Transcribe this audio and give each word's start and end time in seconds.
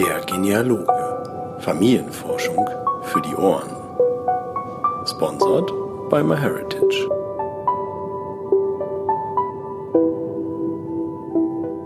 Der 0.00 0.18
Genealoge. 0.22 0.86
Familienforschung 1.58 2.66
für 3.02 3.20
die 3.20 3.34
Ohren. 3.34 3.68
Sponsored 5.06 5.68
by 6.08 6.22
MyHeritage. 6.22 7.06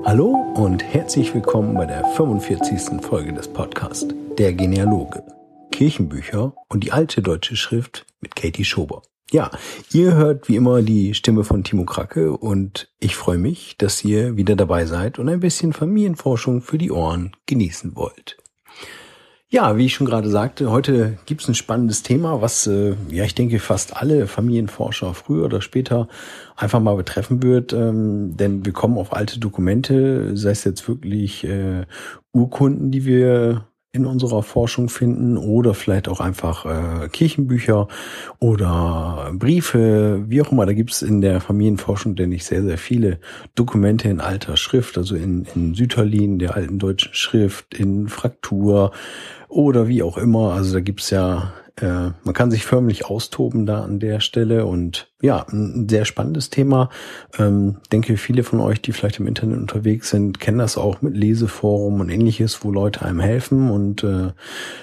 Hallo 0.05 0.29
und 0.55 0.85
herzlich 0.85 1.35
willkommen 1.35 1.75
bei 1.75 1.87
der 1.87 2.05
45. 2.05 3.03
Folge 3.03 3.33
des 3.33 3.49
Podcasts 3.49 4.07
Der 4.39 4.53
Genealoge. 4.53 5.25
Kirchenbücher 5.73 6.53
und 6.69 6.85
die 6.85 6.93
alte 6.93 7.21
deutsche 7.21 7.57
Schrift 7.57 8.07
mit 8.21 8.37
Katie 8.37 8.65
Schober. 8.65 9.03
Ja, 9.35 9.51
ihr 9.93 10.15
hört 10.15 10.49
wie 10.49 10.55
immer 10.55 10.81
die 10.81 11.13
Stimme 11.13 11.43
von 11.43 11.65
Timo 11.65 11.85
Kracke 11.85 12.37
und 12.37 12.89
ich 13.01 13.17
freue 13.17 13.37
mich, 13.37 13.77
dass 13.77 14.05
ihr 14.05 14.37
wieder 14.37 14.55
dabei 14.55 14.87
seid 14.87 15.19
und 15.19 15.29
ein 15.29 15.41
bisschen 15.41 15.73
Familienforschung 15.73 16.63
für 16.63 16.79
die 16.79 16.93
Ohren 16.93 17.33
genießen 17.47 17.97
wollt. 17.97 18.37
Ja, 19.49 19.77
wie 19.77 19.87
ich 19.87 19.95
schon 19.95 20.07
gerade 20.07 20.31
sagte, 20.31 20.71
heute 20.71 21.19
gibt's 21.27 21.49
ein 21.49 21.57
spannendes 21.57 22.05
Thema, 22.05 22.43
was, 22.43 22.69
äh, 22.69 22.95
ja, 23.11 23.25
ich 23.25 23.35
denke, 23.35 23.59
fast 23.59 23.97
alle 23.97 24.29
Familienforscher 24.29 25.15
früher 25.15 25.47
oder 25.47 25.63
später 25.63 26.07
einfach 26.55 26.79
mal 26.79 26.95
betreffen 26.95 27.43
wird, 27.43 27.73
ähm, 27.73 28.37
denn 28.37 28.65
wir 28.65 28.73
kommen 28.73 28.97
auf 28.99 29.13
alte 29.13 29.41
Dokumente, 29.41 30.37
sei 30.37 30.51
es 30.51 30.63
jetzt 30.63 30.87
wirklich 30.87 31.43
äh, 31.43 31.87
Urkunden, 32.33 32.93
die 32.93 33.05
wir 33.05 33.67
in 33.95 34.07
unserer 34.07 34.43
Forschung 34.43 34.89
finden 34.89 35.37
oder 35.37 35.73
vielleicht 35.73 36.09
auch 36.09 36.19
einfach 36.19 36.67
äh, 36.67 37.09
Kirchenbücher 37.09 37.87
oder 38.41 39.31
Briefe, 39.35 40.25
wie 40.27 40.43
auch 40.43 40.51
immer. 40.51 40.67
Da 40.67 40.73
gibt 40.73 40.91
es 40.91 41.03
in 41.03 41.21
der 41.21 41.41
Familienforschung, 41.41 42.17
denke 42.17 42.35
ich, 42.35 42.45
sehr, 42.45 42.65
sehr 42.65 42.77
viele 42.77 43.21
Dokumente 43.55 44.09
in 44.09 44.21
alter 44.21 44.57
Schrift, 44.57 44.99
also 44.99 45.15
in, 45.15 45.47
in 45.55 45.75
Sütterlin, 45.75 46.41
der 46.41 46.57
alten 46.57 46.81
deutschen 46.81 47.15
Schrift, 47.15 47.73
in 47.73 48.09
Fraktur 48.09 48.91
oder 49.49 49.87
wie 49.87 50.03
auch 50.03 50.19
immer. 50.19 50.55
Also 50.55 50.75
da 50.75 50.81
gibt's 50.81 51.11
ja 51.11 51.53
äh, 51.81 52.11
man 52.23 52.35
kann 52.35 52.53
sich 52.53 52.65
förmlich 52.65 53.07
austoben 53.07 53.67
da 53.67 53.83
an 53.83 53.99
der 53.99 54.21
Stelle 54.21 54.65
und 54.65 55.11
ja, 55.21 55.45
ein 55.51 55.89
sehr 55.89 56.05
spannendes 56.05 56.51
Thema. 56.51 56.89
Ähm, 57.37 57.79
denke, 57.91 58.17
viele 58.17 58.45
von 58.45 58.61
euch, 58.61 58.81
die 58.81 58.93
vielleicht 58.93 59.19
im 59.19 59.27
Internet 59.27 59.59
unterwegs 59.59 60.11
sind, 60.11 60.39
kennen 60.39 60.59
das 60.59 60.79
auch 60.79 61.03
mit 61.03 61.17
Leseforum 61.17 62.01
und 62.01 62.11
ähnliches, 62.11 62.65
wo 62.65 62.71
Leute 62.71 63.03
einem 63.03 63.19
helfen 63.19 63.71
und 63.71 64.05
äh, 64.05 64.33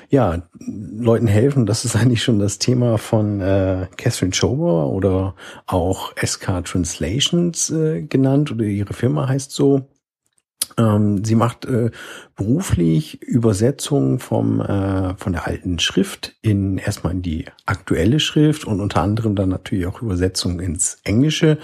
ja, 0.09 0.41
Leuten 0.59 1.27
helfen. 1.27 1.65
Das 1.65 1.85
ist 1.85 1.95
eigentlich 1.97 2.23
schon 2.23 2.39
das 2.39 2.59
Thema 2.59 2.97
von 2.97 3.39
äh, 3.39 3.87
Catherine 3.95 4.33
Schober 4.33 4.87
oder 4.87 5.35
auch 5.67 6.11
SK 6.21 6.65
Translations 6.65 7.69
äh, 7.69 8.01
genannt 8.01 8.51
oder 8.51 8.65
ihre 8.65 8.93
Firma 8.93 9.29
heißt 9.29 9.51
so. 9.51 9.87
Ähm, 10.77 11.23
sie 11.23 11.35
macht 11.35 11.65
äh, 11.65 11.91
beruflich 12.35 13.21
Übersetzungen 13.21 14.19
vom 14.19 14.61
äh, 14.61 15.15
von 15.15 15.33
der 15.33 15.47
alten 15.47 15.79
Schrift 15.79 16.35
in 16.41 16.77
erstmal 16.77 17.13
in 17.13 17.21
die 17.21 17.45
aktuelle 17.65 18.19
Schrift 18.19 18.65
und 18.65 18.79
unter 18.79 19.01
anderem 19.01 19.35
dann 19.35 19.49
natürlich 19.49 19.85
auch 19.85 20.01
Übersetzungen 20.01 20.59
ins 20.59 20.99
Englische. 21.03 21.57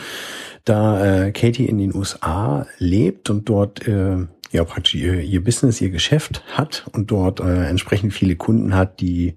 Da 0.65 1.25
äh, 1.25 1.31
Katie 1.31 1.65
in 1.65 1.77
den 1.77 1.95
USA 1.95 2.67
lebt 2.77 3.29
und 3.29 3.47
dort 3.47 3.87
äh, 3.87 4.27
ja 4.51 4.63
praktisch 4.63 4.95
ihr, 4.95 5.21
ihr 5.21 5.43
Business, 5.43 5.81
ihr 5.81 5.89
Geschäft 5.89 6.43
hat 6.53 6.85
und 6.93 7.11
dort 7.11 7.39
äh, 7.39 7.67
entsprechend 7.67 8.13
viele 8.13 8.35
Kunden 8.35 8.75
hat, 8.75 8.99
die 8.99 9.35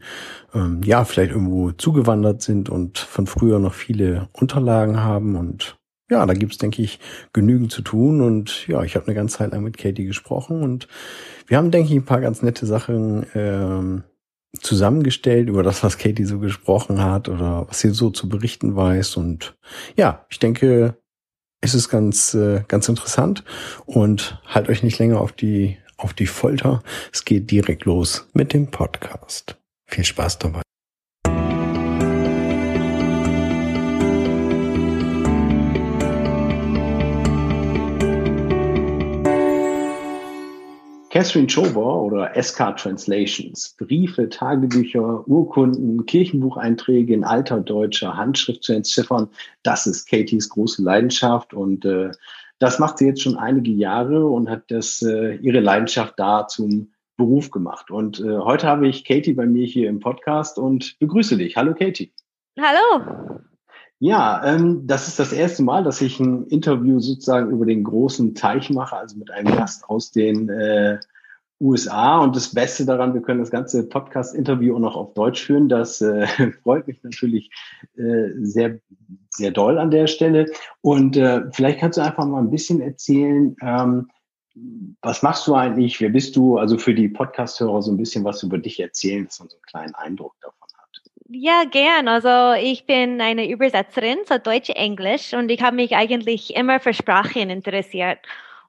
ähm, 0.54 0.80
ja 0.84 1.04
vielleicht 1.04 1.32
irgendwo 1.32 1.72
zugewandert 1.72 2.42
sind 2.42 2.68
und 2.68 2.98
von 2.98 3.26
früher 3.26 3.58
noch 3.58 3.74
viele 3.74 4.28
Unterlagen 4.32 5.00
haben 5.02 5.36
und 5.36 5.76
ja, 6.10 6.26
da 6.26 6.34
gibt's 6.34 6.58
denke 6.58 6.82
ich, 6.82 6.98
genügend 7.32 7.72
zu 7.72 7.82
tun. 7.82 8.20
Und 8.20 8.66
ja, 8.66 8.82
ich 8.82 8.96
habe 8.96 9.06
eine 9.06 9.14
ganze 9.14 9.38
Zeit 9.38 9.52
lang 9.52 9.62
mit 9.62 9.78
Katie 9.78 10.04
gesprochen 10.04 10.62
und 10.62 10.88
wir 11.46 11.56
haben, 11.56 11.70
denke 11.70 11.90
ich, 11.90 11.98
ein 11.98 12.04
paar 12.04 12.20
ganz 12.20 12.42
nette 12.42 12.66
Sachen 12.66 13.26
ähm, 13.34 14.02
zusammengestellt 14.60 15.48
über 15.48 15.62
das, 15.62 15.82
was 15.82 15.98
Katie 15.98 16.24
so 16.24 16.38
gesprochen 16.38 17.02
hat 17.02 17.28
oder 17.28 17.66
was 17.68 17.80
sie 17.80 17.90
so 17.90 18.10
zu 18.10 18.28
berichten 18.28 18.76
weiß. 18.76 19.16
Und 19.16 19.56
ja, 19.96 20.26
ich 20.28 20.40
denke, 20.40 20.96
es 21.60 21.74
ist 21.74 21.88
ganz, 21.88 22.34
äh, 22.34 22.64
ganz 22.66 22.88
interessant 22.88 23.44
und 23.86 24.40
halt 24.46 24.68
euch 24.68 24.82
nicht 24.82 24.98
länger 24.98 25.20
auf 25.20 25.32
die, 25.32 25.78
auf 25.96 26.14
die 26.14 26.26
Folter. 26.26 26.82
Es 27.12 27.24
geht 27.24 27.50
direkt 27.50 27.84
los 27.84 28.28
mit 28.32 28.52
dem 28.52 28.70
Podcast. 28.70 29.56
Viel 29.86 30.04
Spaß 30.04 30.38
dabei. 30.38 30.62
Catherine 41.20 41.50
Schober 41.50 42.00
oder 42.00 42.32
SK 42.42 42.78
Translations, 42.78 43.76
Briefe, 43.76 44.30
Tagebücher, 44.30 45.28
Urkunden, 45.28 46.06
Kirchenbucheinträge 46.06 47.12
in 47.12 47.24
alter 47.24 47.60
deutscher 47.60 48.16
Handschrift 48.16 48.64
zu 48.64 48.72
entziffern, 48.72 49.28
das 49.62 49.86
ist 49.86 50.08
Katies 50.08 50.48
große 50.48 50.82
Leidenschaft 50.82 51.52
und 51.52 51.84
äh, 51.84 52.10
das 52.58 52.78
macht 52.78 52.96
sie 52.96 53.04
jetzt 53.04 53.20
schon 53.20 53.36
einige 53.36 53.70
Jahre 53.70 54.24
und 54.24 54.48
hat 54.48 54.70
das 54.70 55.02
äh, 55.02 55.34
ihre 55.42 55.60
Leidenschaft 55.60 56.14
da 56.16 56.48
zum 56.48 56.90
Beruf 57.18 57.50
gemacht. 57.50 57.90
Und 57.90 58.20
äh, 58.20 58.38
heute 58.38 58.66
habe 58.66 58.88
ich 58.88 59.04
Katie 59.04 59.34
bei 59.34 59.44
mir 59.44 59.66
hier 59.66 59.90
im 59.90 60.00
Podcast 60.00 60.58
und 60.58 60.98
begrüße 61.00 61.36
dich. 61.36 61.54
Hallo 61.54 61.74
Katie. 61.74 62.14
Hallo. 62.58 63.40
Ja, 64.02 64.42
ähm, 64.46 64.86
das 64.86 65.08
ist 65.08 65.18
das 65.18 65.30
erste 65.30 65.62
Mal, 65.62 65.84
dass 65.84 66.00
ich 66.00 66.18
ein 66.20 66.46
Interview 66.46 67.00
sozusagen 67.00 67.50
über 67.50 67.66
den 67.66 67.84
großen 67.84 68.34
Teich 68.34 68.70
mache, 68.70 68.96
also 68.96 69.18
mit 69.18 69.30
einem 69.30 69.54
Gast 69.54 69.84
aus 69.90 70.10
den 70.10 70.48
äh, 70.48 70.98
USA. 71.60 72.20
Und 72.20 72.34
das 72.34 72.54
Beste 72.54 72.86
daran, 72.86 73.12
wir 73.12 73.20
können 73.20 73.40
das 73.40 73.50
ganze 73.50 73.86
Podcast-Interview 73.86 74.74
auch 74.74 74.80
noch 74.80 74.96
auf 74.96 75.12
Deutsch 75.12 75.44
führen. 75.44 75.68
Das 75.68 76.00
äh, 76.00 76.26
freut 76.62 76.86
mich 76.86 77.02
natürlich 77.02 77.50
äh, 77.98 78.30
sehr, 78.40 78.80
sehr 79.28 79.50
doll 79.50 79.78
an 79.78 79.90
der 79.90 80.06
Stelle. 80.06 80.46
Und 80.80 81.18
äh, 81.18 81.42
vielleicht 81.52 81.80
kannst 81.80 81.98
du 81.98 82.02
einfach 82.02 82.24
mal 82.24 82.40
ein 82.40 82.50
bisschen 82.50 82.80
erzählen, 82.80 83.54
ähm, 83.60 84.08
was 85.02 85.22
machst 85.22 85.46
du 85.46 85.54
eigentlich? 85.54 86.00
Wer 86.00 86.08
bist 86.08 86.36
du? 86.36 86.56
Also 86.56 86.78
für 86.78 86.94
die 86.94 87.08
Podcast-Hörer 87.08 87.82
so 87.82 87.92
ein 87.92 87.98
bisschen 87.98 88.24
was 88.24 88.42
über 88.42 88.56
dich 88.56 88.80
erzählen, 88.80 89.26
dass 89.26 89.40
man 89.40 89.50
so 89.50 89.56
einen 89.56 89.62
kleinen 89.62 89.94
Eindruck 89.94 90.36
davon 90.40 90.68
ja, 91.32 91.64
gern. 91.64 92.08
Also 92.08 92.52
ich 92.60 92.86
bin 92.86 93.20
eine 93.20 93.48
Übersetzerin, 93.48 94.18
so 94.26 94.38
Deutsch-Englisch 94.38 95.32
und 95.32 95.48
ich 95.50 95.62
habe 95.62 95.76
mich 95.76 95.94
eigentlich 95.94 96.54
immer 96.56 96.80
für 96.80 96.92
Sprachen 96.92 97.50
interessiert. 97.50 98.18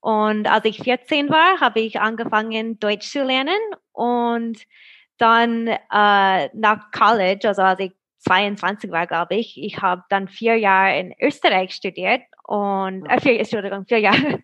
Und 0.02 0.48
als 0.48 0.66
ich 0.66 0.78
14 0.84 1.30
war, 1.30 1.60
habe 1.60 1.80
ich 1.80 2.00
angefangen, 2.00 2.80
Deutsch 2.80 3.12
zu 3.12 3.24
lernen 3.24 3.60
und 3.94 4.60
dann 5.18 5.68
äh, 5.68 5.80
nach 6.54 6.92
College, 6.92 7.48
also 7.48 7.62
als 7.64 7.80
ich 7.80 7.92
22 8.20 8.92
war, 8.92 9.08
glaube 9.08 9.36
ich, 9.36 9.62
ich 9.62 9.82
habe 9.82 10.04
dann 10.10 10.28
vier 10.28 10.56
Jahre 10.58 11.00
in 11.00 11.14
Österreich 11.20 11.74
studiert 11.74 12.22
und 12.44 13.06
äh, 13.08 13.20
vier, 13.20 13.40
Entschuldigung, 13.40 13.86
vier 13.88 14.00
Jahre 14.00 14.44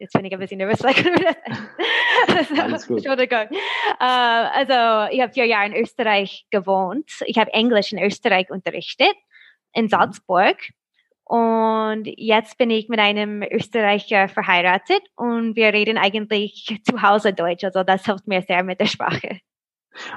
jetzt 0.00 0.14
bin 0.14 0.24
ich 0.24 0.32
ein 0.32 0.38
bisschen 0.38 0.58
nervös. 0.58 0.82
also, 0.82 2.94
Entschuldigung. 2.94 3.46
Uh, 3.50 3.56
also 4.00 5.12
ich 5.12 5.20
habe 5.20 5.32
vier 5.32 5.46
Jahre 5.46 5.66
in 5.66 5.76
Österreich 5.76 6.46
gewohnt. 6.50 7.10
Ich 7.26 7.38
habe 7.38 7.52
Englisch 7.52 7.92
in 7.92 8.02
Österreich 8.02 8.50
unterrichtet, 8.50 9.14
in 9.72 9.84
mhm. 9.84 9.88
Salzburg. 9.88 10.56
Und 11.24 12.08
jetzt 12.16 12.58
bin 12.58 12.70
ich 12.70 12.88
mit 12.88 12.98
einem 12.98 13.42
Österreicher 13.42 14.28
verheiratet 14.28 15.02
und 15.14 15.54
wir 15.54 15.72
reden 15.72 15.96
eigentlich 15.96 16.80
zu 16.82 17.02
Hause 17.02 17.32
Deutsch. 17.32 17.62
Also 17.62 17.84
das 17.84 18.04
hilft 18.04 18.26
mir 18.26 18.42
sehr 18.42 18.64
mit 18.64 18.80
der 18.80 18.86
Sprache. 18.86 19.38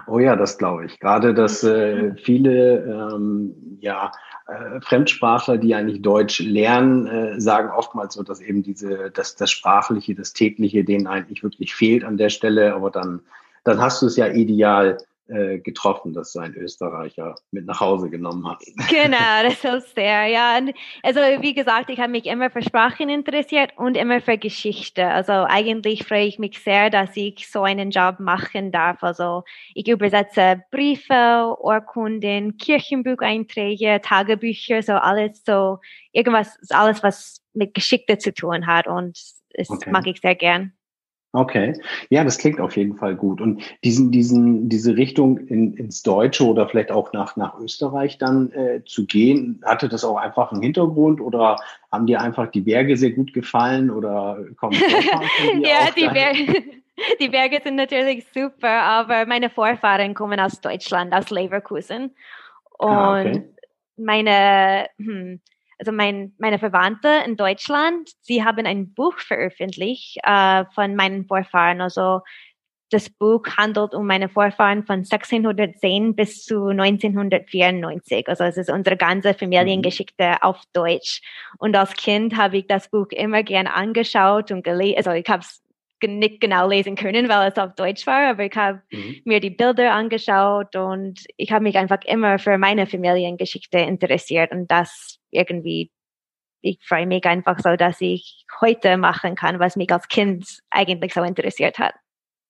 Oh 0.07 0.17
ja, 0.17 0.35
das 0.35 0.57
glaube 0.57 0.85
ich. 0.85 0.99
Gerade, 0.99 1.33
dass 1.33 1.63
äh, 1.63 1.95
mhm. 1.95 2.17
viele 2.17 3.11
ähm, 3.13 3.77
ja 3.79 4.11
äh, 4.47 4.81
Fremdsprachler, 4.81 5.57
die 5.57 5.75
eigentlich 5.75 6.01
Deutsch 6.01 6.39
lernen, 6.39 7.07
äh, 7.07 7.39
sagen 7.39 7.69
oftmals 7.69 8.15
so, 8.15 8.23
dass 8.23 8.41
eben 8.41 8.63
diese, 8.63 9.11
dass 9.11 9.35
das 9.35 9.51
Sprachliche, 9.51 10.15
das 10.15 10.33
Tägliche 10.33 10.83
denen 10.83 11.07
eigentlich 11.07 11.43
wirklich 11.43 11.73
fehlt 11.73 12.03
an 12.03 12.17
der 12.17 12.29
Stelle. 12.29 12.73
Aber 12.73 12.91
dann, 12.91 13.21
dann 13.63 13.81
hast 13.81 14.01
du 14.01 14.07
es 14.07 14.17
ja 14.17 14.27
ideal 14.27 14.97
äh, 15.27 15.59
getroffen, 15.59 16.13
dass 16.13 16.33
so 16.33 16.39
ein 16.39 16.53
Österreicher 16.53 17.35
mit 17.51 17.65
nach 17.65 17.79
Hause 17.79 18.09
genommen 18.09 18.45
hat. 18.45 18.59
Genau, 18.89 19.43
das 19.43 19.63
ist 19.85 19.95
sehr, 19.95 20.25
ja. 20.27 20.59
Also 21.01 21.19
wie 21.39 21.53
gesagt, 21.53 21.89
ich 21.89 21.99
habe 21.99 22.11
mich 22.11 22.25
immer 22.25 22.49
für 22.49 22.61
Sprachen 22.61 23.07
interessiert 23.07 23.71
und 23.77 23.95
immer 23.95 24.19
für 24.19 24.37
Geschichte. 24.37 25.07
Also 25.07 25.31
eigentlich 25.31 26.05
freue 26.05 26.25
ich 26.25 26.39
mich 26.39 26.59
sehr, 26.59 26.89
dass 26.89 27.15
ich 27.15 27.49
so 27.49 27.63
einen 27.63 27.91
Job 27.91 28.19
machen 28.19 28.73
darf. 28.73 29.01
Also 29.01 29.43
ich 29.73 29.87
übersetze 29.87 30.61
Briefe, 30.71 31.55
Urkunden, 31.57 32.57
Kirchenbucheinträge, 32.57 34.01
Tagebücher, 34.03 34.83
so 34.83 34.93
alles 34.93 35.41
so, 35.45 35.79
irgendwas, 36.11 36.57
alles, 36.69 37.01
was 37.01 37.41
mit 37.53 37.73
Geschichte 37.73 38.17
zu 38.17 38.33
tun 38.33 38.67
hat 38.67 38.87
und 38.87 39.17
das 39.53 39.69
okay. 39.69 39.89
mag 39.89 40.05
ich 40.07 40.19
sehr 40.19 40.35
gern. 40.35 40.73
Okay, 41.35 41.73
ja, 42.09 42.23
das 42.23 42.37
klingt 42.37 42.61
auf 42.61 42.77
jeden 42.77 42.95
Fall 42.95 43.15
gut. 43.15 43.41
Und 43.41 43.63
diesen, 43.83 44.11
diesen, 44.11 44.69
diese 44.69 44.95
Richtung 44.95 45.39
in, 45.47 45.73
ins 45.73 46.03
Deutsche 46.03 46.45
oder 46.45 46.69
vielleicht 46.69 46.91
auch 46.91 47.11
nach, 47.11 47.35
nach 47.35 47.59
Österreich 47.59 48.19
dann 48.19 48.51
äh, 48.51 48.83
zu 48.85 49.07
gehen, 49.07 49.59
hatte 49.65 49.89
das 49.89 50.03
auch 50.03 50.17
einfach 50.17 50.51
einen 50.51 50.61
Hintergrund 50.61 51.19
oder 51.19 51.55
haben 51.91 52.05
dir 52.05 52.21
einfach 52.21 52.51
die 52.51 52.61
Berge 52.61 52.95
sehr 52.97 53.11
gut 53.11 53.33
gefallen 53.33 53.89
oder 53.89 54.45
kommen 54.57 54.73
Ja, 55.63 55.89
die 55.97 56.07
Berge. 56.07 56.63
die 57.19 57.29
Berge 57.29 57.61
sind 57.63 57.77
natürlich 57.77 58.27
super, 58.31 58.69
aber 58.83 59.25
meine 59.25 59.49
Vorfahren 59.49 60.13
kommen 60.13 60.39
aus 60.39 60.61
Deutschland, 60.61 61.13
aus 61.13 61.31
Leverkusen. 61.31 62.11
Und 62.77 62.89
ah, 62.89 63.19
okay. 63.19 63.43
meine, 63.97 64.87
hm, 64.97 65.39
also 65.79 65.91
mein, 65.91 66.33
meine 66.37 66.59
Verwandte 66.59 67.09
in 67.25 67.35
Deutschland, 67.35 68.09
sie 68.21 68.43
haben 68.43 68.65
ein 68.65 68.93
Buch 68.93 69.17
veröffentlicht 69.17 70.17
äh, 70.23 70.65
von 70.73 70.95
meinen 70.95 71.25
Vorfahren. 71.25 71.81
Also 71.81 72.21
das 72.93 73.09
Buch 73.09 73.43
handelt 73.57 73.95
um 73.95 74.05
meine 74.05 74.29
Vorfahren 74.29 74.85
von 74.85 74.99
1610 74.99 76.15
bis 76.15 76.45
zu 76.45 76.67
1994. 76.67 78.27
Also 78.27 78.43
es 78.43 78.55
ist 78.55 78.69
unsere 78.69 78.97
ganze 78.97 79.33
Familiengeschichte 79.33 80.23
mhm. 80.23 80.37
auf 80.41 80.61
Deutsch. 80.73 81.21
Und 81.57 81.75
als 81.75 81.93
Kind 81.95 82.37
habe 82.37 82.57
ich 82.57 82.67
das 82.67 82.89
Buch 82.89 83.07
immer 83.09 83.41
gern 83.41 83.65
angeschaut 83.65 84.51
und 84.51 84.63
gelesen. 84.63 84.97
Also 84.97 85.11
ich 85.11 85.27
habe 85.27 85.41
es 85.41 85.62
nicht 86.07 86.41
genau 86.41 86.67
lesen 86.67 86.95
können, 86.95 87.29
weil 87.29 87.51
es 87.51 87.57
auf 87.57 87.75
Deutsch 87.75 88.05
war, 88.07 88.29
aber 88.29 88.45
ich 88.45 88.55
habe 88.55 88.81
mhm. 88.91 89.21
mir 89.25 89.39
die 89.39 89.49
Bilder 89.49 89.93
angeschaut 89.93 90.75
und 90.75 91.23
ich 91.37 91.51
habe 91.51 91.63
mich 91.63 91.77
einfach 91.77 92.03
immer 92.05 92.39
für 92.39 92.57
meine 92.57 92.87
Familiengeschichte 92.87 93.79
interessiert 93.79 94.51
und 94.51 94.69
das 94.69 95.19
irgendwie, 95.31 95.91
ich 96.61 96.79
freue 96.83 97.07
mich 97.07 97.25
einfach 97.25 97.59
so, 97.59 97.75
dass 97.75 98.01
ich 98.01 98.45
heute 98.61 98.97
machen 98.97 99.35
kann, 99.35 99.59
was 99.59 99.75
mich 99.75 99.91
als 99.91 100.07
Kind 100.07 100.59
eigentlich 100.69 101.13
so 101.13 101.23
interessiert 101.23 101.79
hat. 101.79 101.93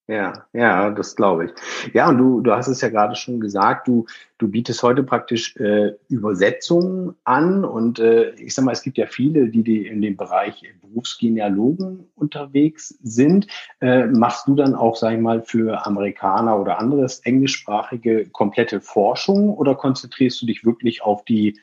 Ja, 0.07 0.47
ja, 0.51 0.89
das 0.89 1.15
glaube 1.15 1.45
ich. 1.45 1.93
Ja, 1.93 2.09
und 2.09 2.17
du, 2.17 2.41
du 2.41 2.51
hast 2.51 2.67
es 2.67 2.81
ja 2.81 2.89
gerade 2.89 3.15
schon 3.15 3.39
gesagt, 3.39 3.87
du, 3.87 4.05
du 4.37 4.49
bietest 4.49 4.83
heute 4.83 5.01
praktisch 5.01 5.55
äh, 5.55 5.93
Übersetzungen 6.09 7.15
an 7.23 7.63
und 7.63 7.99
äh, 7.99 8.31
ich 8.31 8.53
sag 8.53 8.65
mal, 8.65 8.73
es 8.73 8.81
gibt 8.81 8.97
ja 8.97 9.05
viele, 9.05 9.47
die, 9.47 9.63
die 9.63 9.87
in 9.87 10.01
dem 10.01 10.17
Bereich 10.17 10.61
Berufsgenealogen 10.81 12.11
unterwegs 12.15 12.99
sind. 13.01 13.47
Äh, 13.79 14.07
machst 14.07 14.45
du 14.45 14.55
dann 14.55 14.75
auch, 14.75 14.97
sag 14.97 15.13
ich 15.13 15.21
mal, 15.21 15.41
für 15.41 15.85
Amerikaner 15.85 16.59
oder 16.59 16.79
anderes 16.79 17.19
englischsprachige 17.21 18.27
komplette 18.29 18.81
Forschung 18.81 19.53
oder 19.53 19.73
konzentrierst 19.73 20.41
du 20.41 20.45
dich 20.45 20.65
wirklich 20.65 21.01
auf 21.01 21.23
die, 21.23 21.61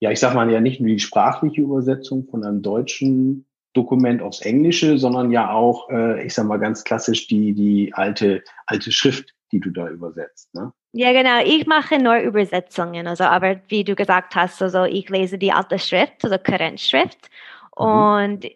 ja, 0.00 0.10
ich 0.10 0.18
sag 0.18 0.34
mal 0.34 0.50
ja 0.50 0.60
nicht 0.60 0.80
nur 0.80 0.88
die 0.88 0.98
sprachliche 0.98 1.60
Übersetzung 1.60 2.26
von 2.26 2.44
einem 2.44 2.62
deutschen 2.62 3.46
Dokument 3.76 4.22
aufs 4.22 4.40
Englische, 4.40 4.98
sondern 4.98 5.30
ja 5.30 5.52
auch, 5.52 5.88
äh, 5.90 6.24
ich 6.24 6.34
sag 6.34 6.46
mal 6.46 6.58
ganz 6.58 6.84
klassisch, 6.84 7.28
die, 7.28 7.54
die 7.54 7.92
alte, 7.94 8.42
alte 8.66 8.90
Schrift, 8.90 9.34
die 9.52 9.60
du 9.60 9.70
da 9.70 9.88
übersetzt. 9.88 10.54
Ne? 10.54 10.72
Ja, 10.92 11.12
genau. 11.12 11.44
Ich 11.44 11.66
mache 11.66 11.98
nur 11.98 12.16
Übersetzungen. 12.16 13.06
Also, 13.06 13.24
aber 13.24 13.60
wie 13.68 13.84
du 13.84 13.94
gesagt 13.94 14.34
hast, 14.34 14.62
also 14.62 14.84
ich 14.84 15.08
lese 15.08 15.38
die 15.38 15.52
alte 15.52 15.78
Schrift, 15.78 16.24
also 16.24 16.38
Kurrentschrift. 16.38 17.28
Mhm. 17.78 17.84
Und 17.84 18.46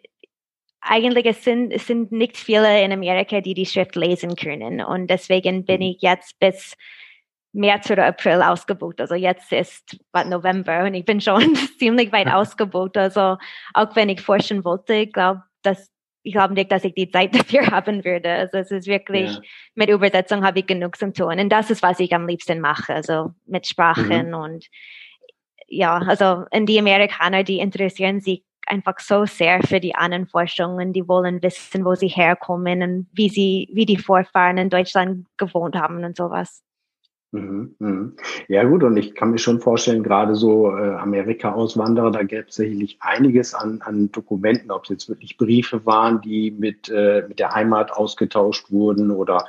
eigentlich 0.81 1.25
es 1.25 1.43
sind, 1.43 1.71
es 1.71 1.85
sind 1.85 2.11
nicht 2.11 2.37
viele 2.37 2.83
in 2.83 2.91
Amerika, 2.91 3.39
die 3.41 3.53
die 3.53 3.65
Schrift 3.67 3.95
lesen 3.95 4.35
können. 4.35 4.81
Und 4.81 5.07
deswegen 5.07 5.65
bin 5.65 5.77
mhm. 5.77 5.87
ich 5.87 6.01
jetzt 6.01 6.39
bis 6.39 6.75
März 7.53 7.89
oder 7.91 8.05
April 8.05 8.41
ausgebucht. 8.41 9.01
Also 9.01 9.15
jetzt 9.15 9.51
ist 9.51 9.97
November 10.25 10.85
und 10.85 10.93
ich 10.93 11.05
bin 11.05 11.19
schon 11.19 11.55
ziemlich 11.79 12.11
weit 12.11 12.27
ausgebucht. 12.27 12.97
Also 12.97 13.37
auch 13.73 13.95
wenn 13.95 14.09
ich 14.09 14.21
forschen 14.21 14.63
wollte, 14.63 14.93
ich 14.93 15.13
glaube, 15.13 15.43
dass 15.61 15.89
ich 16.23 16.33
glaube 16.33 16.53
nicht, 16.53 16.71
dass 16.71 16.83
ich 16.83 16.93
die 16.93 17.09
Zeit 17.09 17.35
dafür 17.39 17.67
haben 17.67 18.05
würde. 18.05 18.31
Also 18.31 18.57
es 18.57 18.71
ist 18.71 18.87
wirklich, 18.87 19.31
ja. 19.33 19.41
mit 19.75 19.89
Übersetzung 19.89 20.45
habe 20.45 20.59
ich 20.59 20.67
genug 20.67 20.95
zu 20.95 21.11
tun. 21.11 21.39
Und 21.39 21.49
das 21.49 21.71
ist, 21.71 21.81
was 21.81 21.99
ich 21.99 22.13
am 22.13 22.27
liebsten 22.27 22.59
mache. 22.59 22.93
Also 22.93 23.31
mit 23.45 23.67
Sprachen 23.67 24.29
mhm. 24.29 24.35
und 24.35 24.67
ja, 25.67 25.97
also 25.99 26.43
in 26.51 26.65
die 26.65 26.79
Amerikaner, 26.79 27.43
die 27.43 27.59
interessieren 27.59 28.19
sich 28.19 28.43
einfach 28.67 28.99
so 28.99 29.25
sehr 29.25 29.61
für 29.63 29.79
die 29.79 29.95
anderen 29.95 30.27
Forschungen. 30.27 30.93
Die 30.93 31.07
wollen 31.07 31.41
wissen, 31.41 31.85
wo 31.85 31.95
sie 31.95 32.09
herkommen 32.09 32.83
und 32.83 33.07
wie 33.13 33.29
sie, 33.29 33.69
wie 33.73 33.85
die 33.85 33.97
Vorfahren 33.97 34.57
in 34.57 34.69
Deutschland 34.69 35.27
gewohnt 35.37 35.75
haben 35.75 36.03
und 36.03 36.17
sowas. 36.17 36.61
Mhm, 37.33 37.75
mhm. 37.79 38.17
Ja 38.49 38.65
gut, 38.65 38.83
und 38.83 38.97
ich 38.97 39.15
kann 39.15 39.31
mir 39.31 39.37
schon 39.37 39.61
vorstellen, 39.61 40.03
gerade 40.03 40.35
so 40.35 40.75
äh, 40.75 40.95
Amerika-Auswanderer, 40.95 42.11
da 42.11 42.23
gäbe 42.23 42.47
es 42.49 42.55
sicherlich 42.55 42.97
einiges 42.99 43.53
an, 43.53 43.81
an 43.81 44.11
Dokumenten, 44.11 44.69
ob 44.69 44.83
es 44.83 44.89
jetzt 44.89 45.09
wirklich 45.09 45.37
Briefe 45.37 45.85
waren, 45.85 46.19
die 46.21 46.51
mit, 46.51 46.89
äh, 46.89 47.23
mit 47.29 47.39
der 47.39 47.55
Heimat 47.55 47.93
ausgetauscht 47.93 48.69
wurden 48.69 49.11
oder 49.11 49.45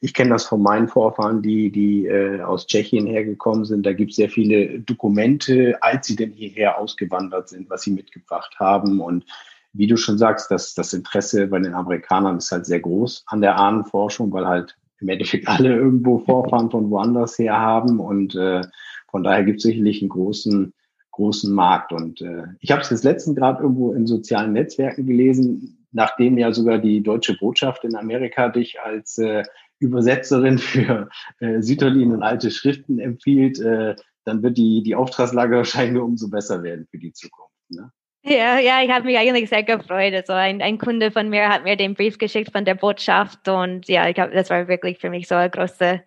ich 0.00 0.14
kenne 0.14 0.30
das 0.30 0.46
von 0.46 0.62
meinen 0.62 0.88
Vorfahren, 0.88 1.42
die, 1.42 1.70
die 1.70 2.06
äh, 2.06 2.40
aus 2.40 2.66
Tschechien 2.66 3.06
hergekommen 3.06 3.64
sind. 3.64 3.84
Da 3.84 3.92
gibt 3.92 4.10
es 4.10 4.16
sehr 4.16 4.30
viele 4.30 4.78
Dokumente, 4.80 5.76
als 5.82 6.06
sie 6.06 6.16
denn 6.16 6.30
hierher 6.30 6.78
ausgewandert 6.78 7.48
sind, 7.48 7.68
was 7.68 7.82
sie 7.82 7.90
mitgebracht 7.90 8.56
haben. 8.60 9.00
Und 9.00 9.24
wie 9.72 9.88
du 9.88 9.96
schon 9.96 10.16
sagst, 10.16 10.50
das, 10.52 10.74
das 10.74 10.92
Interesse 10.92 11.48
bei 11.48 11.58
den 11.58 11.74
Amerikanern 11.74 12.38
ist 12.38 12.52
halt 12.52 12.64
sehr 12.64 12.80
groß 12.80 13.24
an 13.26 13.40
der 13.40 13.56
Ahnenforschung, 13.58 14.32
weil 14.32 14.46
halt 14.46 14.76
im 15.00 15.08
Endeffekt 15.08 15.48
alle 15.48 15.76
irgendwo 15.76 16.18
Vorfahren 16.18 16.70
von 16.70 16.90
woanders 16.90 17.38
her 17.38 17.58
haben 17.58 18.00
und 18.00 18.34
äh, 18.34 18.62
von 19.10 19.22
daher 19.22 19.44
gibt 19.44 19.58
es 19.58 19.62
sicherlich 19.64 20.02
einen 20.02 20.10
großen, 20.10 20.74
großen 21.12 21.52
Markt. 21.52 21.92
Und 21.92 22.20
äh, 22.20 22.44
ich 22.60 22.70
habe 22.70 22.82
es 22.82 22.90
jetzt 22.90 23.04
letzten 23.04 23.34
gerade 23.34 23.62
irgendwo 23.62 23.92
in 23.92 24.06
sozialen 24.06 24.52
Netzwerken 24.52 25.06
gelesen, 25.06 25.86
nachdem 25.92 26.38
ja 26.38 26.52
sogar 26.52 26.78
die 26.78 27.02
deutsche 27.02 27.36
Botschaft 27.36 27.84
in 27.84 27.96
Amerika 27.96 28.48
dich 28.48 28.80
als 28.80 29.18
äh, 29.18 29.44
Übersetzerin 29.78 30.58
für 30.58 31.08
äh, 31.40 31.62
Sütterlin 31.62 32.12
und 32.12 32.22
alte 32.22 32.50
Schriften 32.50 32.98
empfiehlt, 32.98 33.58
äh, 33.60 33.96
dann 34.24 34.42
wird 34.42 34.58
die, 34.58 34.82
die 34.82 34.94
Auftragslage 34.94 35.56
wahrscheinlich 35.56 36.02
umso 36.02 36.28
besser 36.28 36.62
werden 36.62 36.86
für 36.90 36.98
die 36.98 37.12
Zukunft. 37.12 37.54
Ne? 37.70 37.90
Ja, 38.28 38.58
ja, 38.58 38.82
ich 38.82 38.90
habe 38.90 39.06
mich 39.06 39.16
eigentlich 39.16 39.48
sehr 39.48 39.62
gefreut. 39.62 40.12
Also 40.12 40.32
ein, 40.34 40.60
ein 40.60 40.78
Kunde 40.78 41.10
von 41.10 41.28
mir 41.28 41.48
hat 41.48 41.64
mir 41.64 41.76
den 41.76 41.94
Brief 41.94 42.18
geschickt 42.18 42.52
von 42.52 42.64
der 42.64 42.74
Botschaft 42.74 43.48
und 43.48 43.88
ja, 43.88 44.08
ich 44.08 44.18
hab, 44.18 44.32
das 44.32 44.50
war 44.50 44.68
wirklich 44.68 44.98
für 44.98 45.08
mich 45.08 45.28
so 45.28 45.34
eine 45.34 45.50
große, 45.50 46.02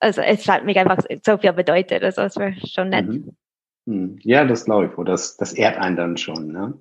also 0.00 0.20
es 0.20 0.46
hat 0.48 0.64
mich 0.64 0.78
einfach 0.78 0.98
so 1.24 1.38
viel 1.38 1.52
bedeutet. 1.52 2.04
Also 2.04 2.22
es 2.22 2.36
war 2.36 2.52
schon 2.66 2.90
nett. 2.90 3.06
Mhm. 3.06 3.36
Hm. 3.86 4.18
Ja, 4.22 4.44
das 4.44 4.64
glaube 4.64 4.86
ich 4.86 4.98
wohl. 4.98 5.04
Das, 5.04 5.36
das 5.36 5.52
ehrt 5.52 5.78
einen 5.78 5.94
dann 5.94 6.16
schon. 6.16 6.48
Ne? 6.48 6.74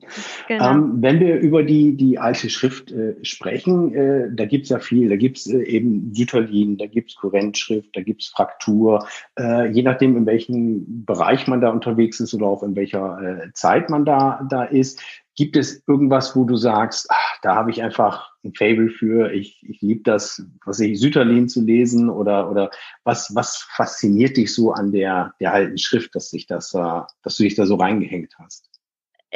Genau. 0.48 0.72
Ähm, 0.72 0.94
wenn 1.02 1.20
wir 1.20 1.38
über 1.38 1.62
die, 1.62 1.96
die 1.96 2.18
alte 2.18 2.50
Schrift 2.50 2.92
äh, 2.92 3.14
sprechen, 3.24 3.94
äh, 3.94 4.30
da 4.34 4.46
gibt's 4.46 4.70
ja 4.70 4.80
viel. 4.80 5.08
Da 5.10 5.16
gibt's 5.16 5.46
äh, 5.46 5.62
eben 5.62 6.16
Sütterlin, 6.16 6.78
da 6.78 6.88
gibt's 6.88 7.16
Kurrentschrift, 7.16 7.96
da 7.96 8.02
gibt's 8.02 8.30
Fraktur. 8.30 9.08
Äh, 9.38 9.70
je 9.70 9.84
nachdem, 9.84 10.18
in 10.18 10.26
welchem 10.26 11.06
Bereich 11.06 11.46
man 11.48 11.62
da 11.62 11.70
unterwegs 11.70 12.20
ist 12.20 12.34
oder 12.34 12.48
auch 12.48 12.64
in 12.64 12.76
welcher 12.76 13.22
äh, 13.22 13.54
Zeit 13.54 13.92
man 13.92 14.04
da, 14.04 14.42
da 14.50 14.64
ist, 14.64 15.00
Gibt 15.36 15.58
es 15.58 15.84
irgendwas, 15.88 16.36
wo 16.36 16.46
du 16.46 16.56
sagst, 16.56 17.08
ach, 17.10 17.40
da 17.42 17.56
habe 17.56 17.70
ich 17.70 17.84
einfach 17.84 18.32
ein 18.44 18.54
Fable 18.54 18.90
für, 18.90 19.32
ich, 19.34 19.62
ich 19.68 19.82
liebe 19.82 20.02
das, 20.04 20.46
was 20.66 20.80
ich, 20.80 21.00
Süterlin 21.00 21.50
zu 21.50 21.62
lesen 21.62 22.10
oder, 22.10 22.50
oder 22.50 22.72
was, 23.04 23.36
was 23.36 23.58
fasziniert 23.58 24.38
dich 24.38 24.54
so 24.54 24.72
an 24.72 24.92
der, 24.92 25.34
der 25.42 25.54
alten 25.54 25.78
Schrift, 25.78 26.16
dass 26.16 26.30
sich 26.30 26.48
das, 26.48 26.74
äh, 26.74 27.02
dass 27.24 27.36
du 27.36 27.44
dich 27.44 27.56
da 27.56 27.66
so 27.66 27.76
reingehängt 27.76 28.34
hast? 28.40 28.70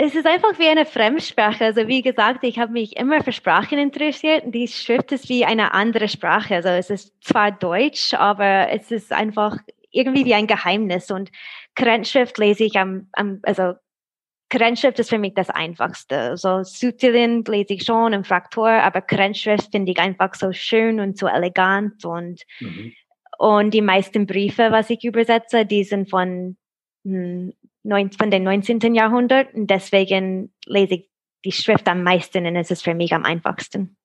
Es 0.02 0.16
ist 0.16 0.26
einfach 0.26 0.58
wie 0.58 0.70
eine 0.70 0.86
Fremdsprache. 0.86 1.66
Also 1.66 1.88
wie 1.88 2.02
gesagt, 2.02 2.46
ich 2.46 2.58
habe 2.58 2.72
mich 2.72 2.96
immer 2.96 3.22
für 3.22 3.34
Sprachen 3.34 3.78
interessiert. 3.78 4.44
Die 4.48 4.70
Schrift 4.70 5.12
ist 5.12 5.28
wie 5.28 5.44
eine 5.44 5.74
andere 5.74 6.08
Sprache. 6.08 6.56
Also 6.56 6.70
es 6.70 6.90
ist 6.90 7.14
zwar 7.22 7.52
Deutsch, 7.52 8.14
aber 8.14 8.70
es 8.72 8.92
ist 8.92 9.12
einfach 9.12 9.58
irgendwie 9.92 10.24
wie 10.24 10.36
ein 10.36 10.48
Geheimnis. 10.48 11.12
Und 11.12 11.32
Krentschrift 11.76 12.38
lese 12.38 12.64
ich 12.64 12.78
am, 12.78 13.10
am 13.12 13.40
also 13.44 13.74
Krenschrift 14.50 15.00
ist 15.00 15.10
für 15.10 15.20
mich 15.20 15.34
das 15.36 15.50
Einfachste. 15.50 16.36
So 16.38 16.64
Sütilin 16.64 17.44
lese 17.46 17.74
ich 17.74 17.84
schon 17.84 18.14
im 18.14 18.24
Fraktur, 18.24 18.70
aber 18.70 19.02
Krenschrift 19.02 19.72
finde 19.72 19.92
ich 19.92 20.00
einfach 20.00 20.34
so 20.36 20.52
schön 20.52 21.00
und 21.00 21.18
so 21.18 21.28
elegant 21.28 22.04
und 22.06 22.44
mhm. 22.60 22.94
und 23.38 23.74
die 23.74 23.82
meisten 23.82 24.26
Briefe, 24.26 24.72
was 24.72 24.90
ich 24.90 25.04
übersetze, 25.04 25.66
die 25.66 25.84
sind 25.84 26.10
von 26.10 26.58
hm, 27.06 27.54
von 28.18 28.32
den 28.32 28.44
19. 28.44 28.94
Jahrhundert 28.94 29.54
und 29.54 29.70
deswegen 29.70 30.52
lese 30.66 30.96
ich 30.96 31.10
die 31.46 31.52
Schrift 31.52 31.88
am 31.88 32.04
meisten 32.04 32.46
und 32.46 32.56
es 32.56 32.72
ist 32.72 32.84
für 32.84 32.94
mich 32.94 33.14
am 33.14 33.24
einfachsten. 33.24 33.96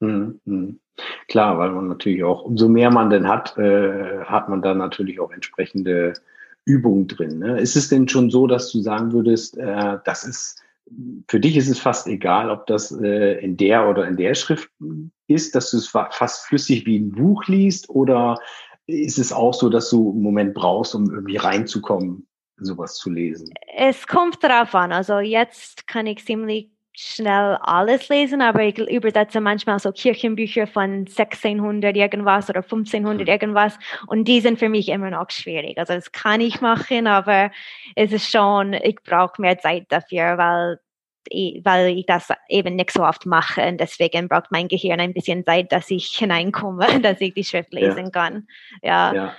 Mhm. 0.00 0.40
mhm. 0.44 0.80
Klar, 1.26 1.58
weil 1.58 1.70
man 1.70 1.88
natürlich 1.88 2.22
auch, 2.22 2.42
umso 2.42 2.68
mehr 2.68 2.88
man 2.88 3.10
denn 3.10 3.26
hat, 3.26 3.58
äh, 3.58 4.20
hat 4.26 4.48
man 4.48 4.62
dann 4.62 4.78
natürlich 4.78 5.18
auch 5.18 5.32
entsprechende 5.32 6.12
Übung 6.64 7.06
drin. 7.06 7.38
Ne? 7.38 7.60
Ist 7.60 7.76
es 7.76 7.88
denn 7.88 8.08
schon 8.08 8.30
so, 8.30 8.46
dass 8.46 8.72
du 8.72 8.80
sagen 8.80 9.12
würdest, 9.12 9.56
äh, 9.58 9.98
das 10.04 10.24
ist 10.24 10.60
für 11.28 11.40
dich 11.40 11.56
ist 11.56 11.68
es 11.68 11.78
fast 11.78 12.06
egal, 12.06 12.50
ob 12.50 12.66
das 12.66 12.92
äh, 12.92 13.38
in 13.42 13.56
der 13.56 13.88
oder 13.88 14.06
in 14.06 14.16
der 14.16 14.34
Schrift 14.34 14.70
ist, 15.26 15.54
dass 15.54 15.70
du 15.70 15.78
es 15.78 15.88
fast 15.88 16.46
flüssig 16.46 16.84
wie 16.86 16.98
ein 16.98 17.12
Buch 17.12 17.46
liest 17.46 17.88
oder 17.88 18.38
ist 18.86 19.18
es 19.18 19.32
auch 19.32 19.54
so, 19.54 19.70
dass 19.70 19.88
du 19.88 20.10
einen 20.10 20.22
Moment 20.22 20.54
brauchst, 20.54 20.94
um 20.94 21.10
irgendwie 21.10 21.38
reinzukommen, 21.38 22.26
sowas 22.58 22.96
zu 22.96 23.10
lesen? 23.10 23.52
Es 23.76 24.06
kommt 24.06 24.44
darauf 24.44 24.74
an. 24.74 24.92
Also 24.92 25.20
jetzt 25.20 25.86
kann 25.86 26.06
ich 26.06 26.24
ziemlich 26.24 26.73
schnell 26.96 27.58
alles 27.60 28.08
lesen, 28.08 28.40
aber 28.40 28.62
ich 28.62 28.78
übersetze 28.78 29.40
manchmal 29.40 29.78
so 29.78 29.90
Kirchenbücher 29.90 30.66
von 30.66 31.06
1600 31.06 31.96
irgendwas 31.96 32.48
oder 32.48 32.62
1500 32.62 33.26
mhm. 33.26 33.32
irgendwas 33.32 33.78
und 34.06 34.26
die 34.26 34.40
sind 34.40 34.58
für 34.58 34.68
mich 34.68 34.88
immer 34.88 35.10
noch 35.10 35.30
schwierig. 35.30 35.76
Also 35.78 35.94
das 35.94 36.12
kann 36.12 36.40
ich 36.40 36.60
machen, 36.60 37.06
aber 37.06 37.50
es 37.96 38.12
ist 38.12 38.30
schon, 38.30 38.74
ich 38.74 38.96
brauche 39.02 39.40
mehr 39.40 39.58
Zeit 39.58 39.86
dafür, 39.88 40.38
weil 40.38 40.78
weil 41.62 41.96
ich 41.96 42.04
das 42.04 42.28
eben 42.50 42.76
nicht 42.76 42.90
so 42.90 43.02
oft 43.02 43.24
mache. 43.24 43.66
Und 43.66 43.80
deswegen 43.80 44.28
braucht 44.28 44.50
mein 44.50 44.68
Gehirn 44.68 45.00
ein 45.00 45.14
bisschen 45.14 45.42
Zeit, 45.44 45.72
dass 45.72 45.90
ich 45.90 46.08
hineinkomme, 46.08 46.86
dass 47.00 47.18
ich 47.22 47.32
die 47.32 47.44
Schrift 47.44 47.72
lesen 47.72 48.04
ja. 48.04 48.10
kann. 48.10 48.46
Ja. 48.82 49.14
ja. 49.14 49.36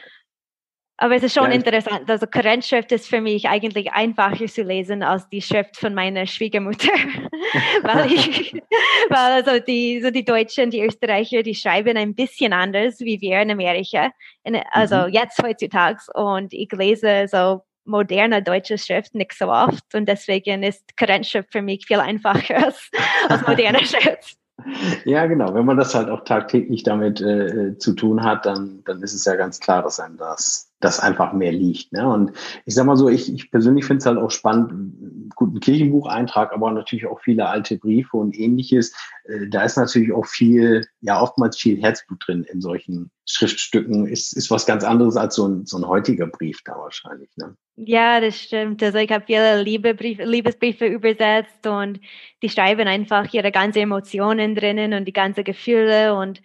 Aber 0.97 1.15
es 1.15 1.23
ist 1.23 1.33
schon 1.33 1.51
ja, 1.51 1.57
interessant. 1.57 2.09
Also 2.09 2.25
Kurrentschrift 2.25 2.91
ist 2.93 3.07
für 3.07 3.19
mich 3.19 3.49
eigentlich 3.49 3.91
einfacher 3.91 4.45
zu 4.45 4.63
lesen 4.63 5.03
als 5.03 5.27
die 5.29 5.41
Schrift 5.41 5.75
von 5.75 5.93
meiner 5.93 6.25
Schwiegermutter. 6.25 6.91
weil 7.83 8.13
ich, 8.13 8.53
weil 9.09 9.43
also 9.43 9.59
die, 9.59 10.01
so 10.01 10.09
die 10.09 10.23
Deutschen, 10.23 10.71
die 10.71 10.81
Österreicher, 10.81 11.43
die 11.43 11.55
schreiben 11.55 11.97
ein 11.97 12.15
bisschen 12.15 12.53
anders 12.53 12.99
wie 13.01 13.19
wir 13.19 13.41
in 13.41 13.51
Amerika. 13.51 14.11
In, 14.43 14.55
also 14.71 15.07
mhm. 15.07 15.13
jetzt 15.13 15.41
heutzutage. 15.43 15.99
Und 16.13 16.53
ich 16.53 16.71
lese 16.71 17.27
so 17.29 17.61
moderne 17.83 18.41
deutsche 18.41 18.77
Schrift 18.77 19.15
nicht 19.15 19.33
so 19.33 19.47
oft. 19.47 19.93
Und 19.93 20.07
deswegen 20.07 20.63
ist 20.63 20.97
Kurrentschrift 20.97 21.51
für 21.51 21.61
mich 21.61 21.85
viel 21.85 21.99
einfacher 21.99 22.67
als, 22.67 22.89
als 23.27 23.45
moderne 23.45 23.79
Schrift. 23.85 24.37
Ja, 25.03 25.25
genau. 25.25 25.53
Wenn 25.53 25.65
man 25.65 25.77
das 25.77 25.93
halt 25.93 26.09
auch 26.09 26.23
tagtäglich 26.23 26.83
damit 26.83 27.21
äh, 27.21 27.47
äh, 27.47 27.77
zu 27.77 27.93
tun 27.93 28.23
hat, 28.23 28.45
dann, 28.45 28.83
dann 28.85 29.03
ist 29.03 29.13
es 29.13 29.25
ja 29.25 29.35
ganz 29.35 29.59
klar, 29.59 29.83
dass 29.83 29.99
einem 29.99 30.17
das, 30.17 30.71
das 30.85 30.99
einfach 30.99 31.33
mehr 31.33 31.51
liegt. 31.51 31.91
Ne? 31.91 32.07
Und 32.07 32.31
ich 32.65 32.75
sag 32.75 32.85
mal 32.85 32.95
so, 32.95 33.09
ich, 33.09 33.33
ich 33.33 33.51
persönlich 33.51 33.85
finde 33.85 33.99
es 33.99 34.05
halt 34.05 34.17
auch 34.17 34.31
spannend, 34.31 35.31
guten 35.35 35.59
Kirchenbucheintrag, 35.59 36.53
aber 36.53 36.71
natürlich 36.71 37.07
auch 37.07 37.19
viele 37.19 37.47
alte 37.47 37.77
Briefe 37.77 38.15
und 38.15 38.37
ähnliches. 38.37 38.93
Äh, 39.25 39.47
da 39.49 39.63
ist 39.63 39.77
natürlich 39.77 40.13
auch 40.13 40.25
viel, 40.25 40.87
ja, 41.01 41.21
oftmals 41.21 41.57
viel 41.57 41.81
Herzblut 41.81 42.23
drin 42.25 42.45
in 42.51 42.61
solchen 42.61 43.11
Schriftstücken. 43.25 44.05
Ist, 44.05 44.37
ist 44.37 44.51
was 44.51 44.65
ganz 44.65 44.83
anderes 44.83 45.17
als 45.17 45.35
so 45.35 45.47
ein, 45.47 45.65
so 45.65 45.77
ein 45.77 45.87
heutiger 45.87 46.27
Brief 46.27 46.61
da 46.63 46.77
wahrscheinlich. 46.77 47.29
Ne? 47.37 47.55
Ja, 47.77 48.21
das 48.21 48.39
stimmt. 48.39 48.81
Also 48.83 48.99
ich 48.99 49.11
habe 49.11 49.25
viele 49.25 49.61
Liebesbriefe, 49.61 50.23
Liebesbriefe 50.23 50.85
übersetzt 50.85 51.65
und 51.67 51.99
die 52.41 52.49
schreiben 52.49 52.87
einfach 52.87 53.33
ihre 53.33 53.51
ganzen 53.51 53.79
Emotionen 53.79 54.55
drinnen 54.55 54.93
und 54.93 55.05
die 55.05 55.13
ganzen 55.13 55.43
Gefühle 55.43 56.15
und 56.15 56.41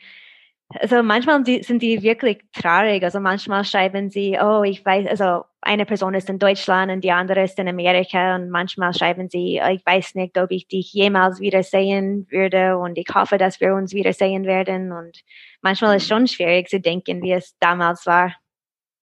also 0.78 1.02
manchmal 1.02 1.44
sind 1.44 1.82
die 1.82 2.02
wirklich 2.02 2.38
traurig. 2.52 3.02
Also 3.02 3.18
manchmal 3.18 3.64
schreiben 3.64 4.10
sie, 4.10 4.38
oh, 4.40 4.62
ich 4.62 4.84
weiß, 4.84 5.08
also 5.08 5.44
eine 5.60 5.84
Person 5.84 6.14
ist 6.14 6.30
in 6.30 6.38
Deutschland 6.38 6.92
und 6.92 7.02
die 7.02 7.10
andere 7.10 7.42
ist 7.42 7.58
in 7.58 7.68
Amerika 7.68 8.36
und 8.36 8.50
manchmal 8.50 8.94
schreiben 8.94 9.28
sie, 9.28 9.60
oh, 9.64 9.68
ich 9.70 9.84
weiß 9.84 10.14
nicht, 10.14 10.38
ob 10.38 10.50
ich 10.50 10.68
dich 10.68 10.92
jemals 10.92 11.40
wiedersehen 11.40 12.26
würde 12.30 12.78
und 12.78 12.96
ich 12.98 13.08
hoffe, 13.12 13.36
dass 13.36 13.60
wir 13.60 13.74
uns 13.74 13.92
wiedersehen 13.92 14.44
werden 14.44 14.92
und 14.92 15.20
manchmal 15.60 15.96
ist 15.96 16.04
es 16.04 16.08
schon 16.08 16.26
schwierig 16.28 16.68
zu 16.68 16.80
denken, 16.80 17.22
wie 17.22 17.32
es 17.32 17.56
damals 17.58 18.06
war. 18.06 18.34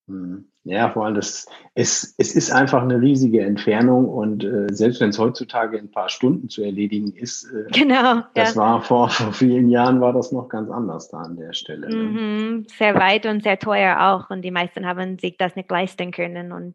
Mhm. 0.06 0.50
Ja, 0.68 0.90
vor 0.90 1.06
allem, 1.06 1.14
das, 1.14 1.46
es, 1.74 2.14
es 2.18 2.34
ist 2.34 2.50
einfach 2.50 2.82
eine 2.82 3.00
riesige 3.00 3.40
Entfernung 3.40 4.06
und 4.06 4.44
äh, 4.44 4.66
selbst 4.70 5.00
wenn 5.00 5.10
es 5.10 5.18
heutzutage 5.18 5.78
in 5.78 5.86
ein 5.86 5.90
paar 5.90 6.10
Stunden 6.10 6.50
zu 6.50 6.62
erledigen 6.62 7.12
ist, 7.14 7.50
äh, 7.52 7.70
genau, 7.72 8.22
das 8.34 8.54
ja. 8.54 8.60
war 8.60 8.82
vor, 8.82 9.08
vor 9.08 9.32
vielen 9.32 9.70
Jahren 9.70 10.00
war 10.00 10.12
das 10.12 10.30
noch 10.30 10.48
ganz 10.48 10.70
anders 10.70 11.08
da 11.08 11.18
an 11.18 11.36
der 11.36 11.54
Stelle. 11.54 11.88
Ne? 11.88 11.96
Mhm, 11.96 12.66
sehr 12.68 12.94
weit 12.96 13.24
und 13.24 13.42
sehr 13.42 13.58
teuer 13.58 13.96
auch 13.98 14.28
und 14.28 14.42
die 14.42 14.50
meisten 14.50 14.86
haben 14.86 15.18
sich 15.18 15.38
das 15.38 15.56
nicht 15.56 15.70
leisten 15.70 16.10
können 16.10 16.52
und 16.52 16.74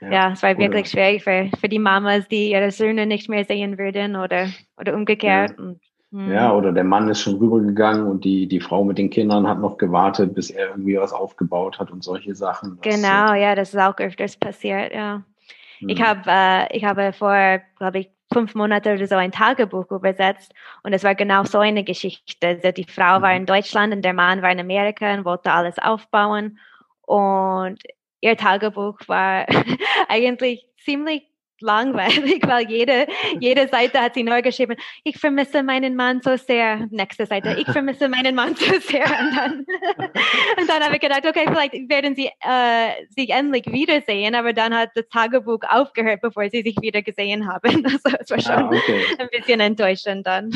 ja, 0.00 0.10
ja 0.10 0.32
es 0.32 0.42
war 0.42 0.58
wirklich 0.58 0.88
schwierig 0.90 1.22
für, 1.22 1.50
für 1.60 1.68
die 1.68 1.78
Mamas, 1.78 2.26
die 2.28 2.50
ihre 2.50 2.72
Söhne 2.72 3.06
nicht 3.06 3.28
mehr 3.28 3.44
sehen 3.44 3.78
würden 3.78 4.16
oder, 4.16 4.48
oder 4.76 4.94
umgekehrt. 4.94 5.54
Ja. 5.56 5.64
Und 5.64 5.80
ja, 6.12 6.48
mhm. 6.48 6.56
oder 6.56 6.72
der 6.72 6.84
Mann 6.84 7.08
ist 7.08 7.20
schon 7.20 7.36
rübergegangen 7.36 8.06
und 8.06 8.24
die, 8.24 8.48
die 8.48 8.60
Frau 8.60 8.82
mit 8.82 8.98
den 8.98 9.10
Kindern 9.10 9.46
hat 9.46 9.60
noch 9.60 9.78
gewartet, 9.78 10.34
bis 10.34 10.50
er 10.50 10.70
irgendwie 10.70 10.98
was 10.98 11.12
aufgebaut 11.12 11.78
hat 11.78 11.92
und 11.92 12.02
solche 12.02 12.34
Sachen. 12.34 12.78
Genau, 12.82 13.32
ja, 13.34 13.54
das 13.54 13.74
ist 13.74 13.80
auch 13.80 13.96
öfters 13.98 14.36
passiert, 14.36 14.92
ja. 14.92 15.22
Hm. 15.78 15.88
Ich 15.88 16.02
habe 16.02 16.22
äh, 16.26 16.76
ich 16.76 16.84
habe 16.84 17.12
vor, 17.12 17.60
glaube 17.78 18.00
ich, 18.00 18.10
fünf 18.32 18.56
Monate 18.56 18.94
oder 18.94 19.06
so 19.06 19.14
ein 19.14 19.30
Tagebuch 19.30 19.90
übersetzt 19.90 20.52
und 20.82 20.92
es 20.92 21.04
war 21.04 21.14
genau 21.14 21.44
so 21.44 21.58
eine 21.58 21.84
Geschichte. 21.84 22.46
Also 22.46 22.72
die 22.72 22.84
Frau 22.84 23.18
mhm. 23.18 23.22
war 23.22 23.34
in 23.34 23.46
Deutschland 23.46 23.94
und 23.94 24.04
der 24.04 24.14
Mann 24.14 24.42
war 24.42 24.50
in 24.50 24.60
Amerika 24.60 25.12
und 25.14 25.24
wollte 25.24 25.52
alles 25.52 25.78
aufbauen 25.78 26.58
und 27.02 27.78
ihr 28.20 28.36
Tagebuch 28.36 28.98
war 29.06 29.46
eigentlich 30.08 30.66
ziemlich 30.84 31.29
langweilig, 31.60 32.42
weil 32.46 32.68
jede, 32.68 33.06
jede 33.38 33.68
Seite 33.68 34.00
hat 34.00 34.14
sie 34.14 34.22
neu 34.22 34.42
geschrieben, 34.42 34.76
ich 35.04 35.18
vermisse 35.18 35.62
meinen 35.62 35.96
Mann 35.96 36.20
so 36.22 36.36
sehr. 36.36 36.86
Nächste 36.90 37.26
Seite, 37.26 37.56
ich 37.58 37.66
vermisse 37.70 38.08
meinen 38.08 38.34
Mann 38.34 38.54
so 38.54 38.72
sehr. 38.80 39.04
Und 39.04 39.36
dann, 39.36 39.52
und 40.58 40.68
dann 40.68 40.82
habe 40.82 40.94
ich 40.94 41.00
gedacht, 41.00 41.26
okay, 41.26 41.44
vielleicht 41.46 41.74
werden 41.88 42.14
sie 42.14 42.30
äh, 42.40 43.06
sich 43.08 43.30
endlich 43.30 43.66
wiedersehen, 43.66 44.34
aber 44.34 44.52
dann 44.52 44.74
hat 44.74 44.90
das 44.94 45.08
Tagebuch 45.08 45.60
aufgehört, 45.68 46.20
bevor 46.20 46.48
sie 46.50 46.62
sich 46.62 46.76
wieder 46.80 47.02
gesehen 47.02 47.46
haben. 47.46 47.86
Also 47.90 48.16
es 48.20 48.30
war 48.30 48.38
ah, 48.38 48.40
schon 48.40 48.64
ah, 48.64 48.68
okay. 48.68 49.04
ein 49.18 49.28
bisschen 49.30 49.60
enttäuschend 49.60 50.26
dann. 50.26 50.50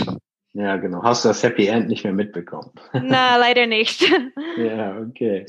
Ja, 0.57 0.77
genau. 0.77 1.03
Hast 1.03 1.25
du 1.25 1.31
das 1.31 1.43
Happy 1.43 1.67
End 1.67 1.89
nicht 1.89 2.05
mehr 2.05 2.13
mitbekommen? 2.13 2.71
Na, 2.93 3.37
leider 3.37 3.67
nicht. 3.67 4.09
ja, 4.57 4.97
okay. 5.01 5.47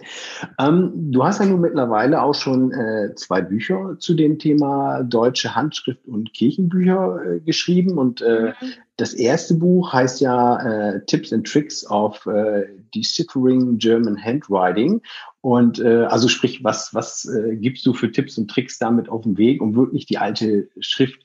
Ähm, 0.57 0.91
du 1.11 1.23
hast 1.23 1.39
ja 1.39 1.45
nun 1.45 1.61
mittlerweile 1.61 2.23
auch 2.23 2.33
schon 2.33 2.71
äh, 2.71 3.13
zwei 3.13 3.39
Bücher 3.41 3.97
zu 3.99 4.15
dem 4.15 4.39
Thema 4.39 5.03
deutsche 5.03 5.55
Handschrift 5.55 6.07
und 6.07 6.33
Kirchenbücher 6.33 7.19
äh, 7.23 7.39
geschrieben. 7.39 7.99
Und 7.99 8.23
äh, 8.23 8.53
mhm. 8.59 8.73
das 8.97 9.13
erste 9.13 9.53
Buch 9.53 9.93
heißt 9.93 10.21
ja 10.21 10.95
äh, 10.95 11.05
Tips 11.05 11.31
and 11.31 11.45
Tricks 11.45 11.87
of 11.87 12.25
äh, 12.25 12.63
Deciphering 12.95 13.77
German 13.77 14.17
Handwriting. 14.19 15.03
Und 15.41 15.79
äh, 15.79 16.05
also 16.05 16.27
sprich, 16.27 16.63
was, 16.63 16.95
was 16.95 17.29
gibst 17.59 17.85
du 17.85 17.93
für 17.93 18.11
Tipps 18.11 18.39
und 18.39 18.49
Tricks 18.49 18.79
damit 18.79 19.07
auf 19.09 19.21
den 19.21 19.37
Weg, 19.37 19.61
um 19.61 19.75
wirklich 19.75 20.07
die 20.07 20.17
alte 20.17 20.67
Schrift 20.79 21.23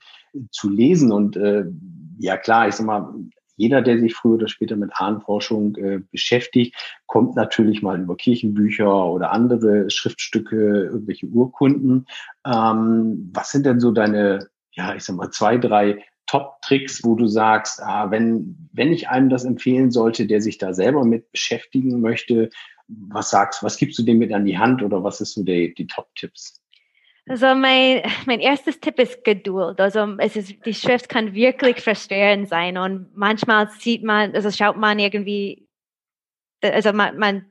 zu 0.51 0.69
lesen? 0.69 1.13
Und 1.13 1.39
ja 2.19 2.37
klar, 2.37 2.69
ich 2.69 2.75
sag 2.75 2.85
mal, 2.85 3.15
jeder, 3.61 3.83
der 3.83 3.99
sich 3.99 4.15
früher 4.15 4.37
oder 4.37 4.49
später 4.49 4.75
mit 4.75 4.91
Ahnenforschung 4.95 5.77
äh, 5.77 6.01
beschäftigt, 6.11 6.75
kommt 7.07 7.37
natürlich 7.37 7.83
mal 7.83 8.01
über 8.01 8.17
Kirchenbücher 8.17 9.05
oder 9.05 9.33
andere 9.33 9.91
Schriftstücke, 9.91 10.85
irgendwelche 10.85 11.27
Urkunden. 11.27 12.07
Ähm, 12.47 13.31
was 13.35 13.51
sind 13.51 13.67
denn 13.67 13.79
so 13.79 13.93
deine, 13.93 14.49
ja, 14.73 14.95
ich 14.95 15.05
sag 15.05 15.17
mal, 15.17 15.31
zwei, 15.31 15.59
drei 15.59 16.03
Top-Tricks, 16.27 17.05
wo 17.05 17.17
du 17.17 17.27
sagst, 17.27 17.83
ah, 17.83 18.11
wenn, 18.11 18.71
wenn 18.73 18.95
ich 18.95 19.11
einem 19.11 19.29
das 19.29 19.45
empfehlen 19.45 19.91
sollte, 19.91 20.27
der 20.27 20.41
sich 20.41 20.57
da 20.57 20.73
selber 20.73 21.05
mit 21.05 21.31
beschäftigen 21.31 22.01
möchte, 22.01 22.49
was 22.89 23.29
sagst, 23.29 23.63
was 23.63 23.77
gibst 23.77 23.99
du 23.99 24.05
dem 24.05 24.19
mit 24.19 24.33
an 24.33 24.47
die 24.47 24.57
Hand 24.57 24.83
oder 24.83 25.05
was 25.05 25.21
ist 25.21 25.35
so 25.35 25.43
die, 25.43 25.75
die 25.75 25.87
Top-Tipps? 25.87 26.60
Also 27.29 27.55
mein, 27.55 28.03
mein 28.27 28.41
erstes 28.41 28.81
Tipp 28.81 28.99
ist 28.99 29.25
Geduld. 29.25 29.81
Also 29.81 30.17
es 30.19 30.37
ist, 30.37 30.55
die 30.65 30.75
Schrift 30.75 31.09
kann 31.09 31.35
wirklich 31.35 31.81
frustrierend 31.81 32.49
sein 32.49 32.77
und 32.77 33.11
manchmal 33.15 33.71
sieht 33.71 34.03
man, 34.03 34.35
also 34.35 34.51
schaut 34.51 34.77
man 34.77 34.99
irgendwie, 34.99 35.69
also 36.63 36.93
man, 36.93 37.19
man 37.19 37.47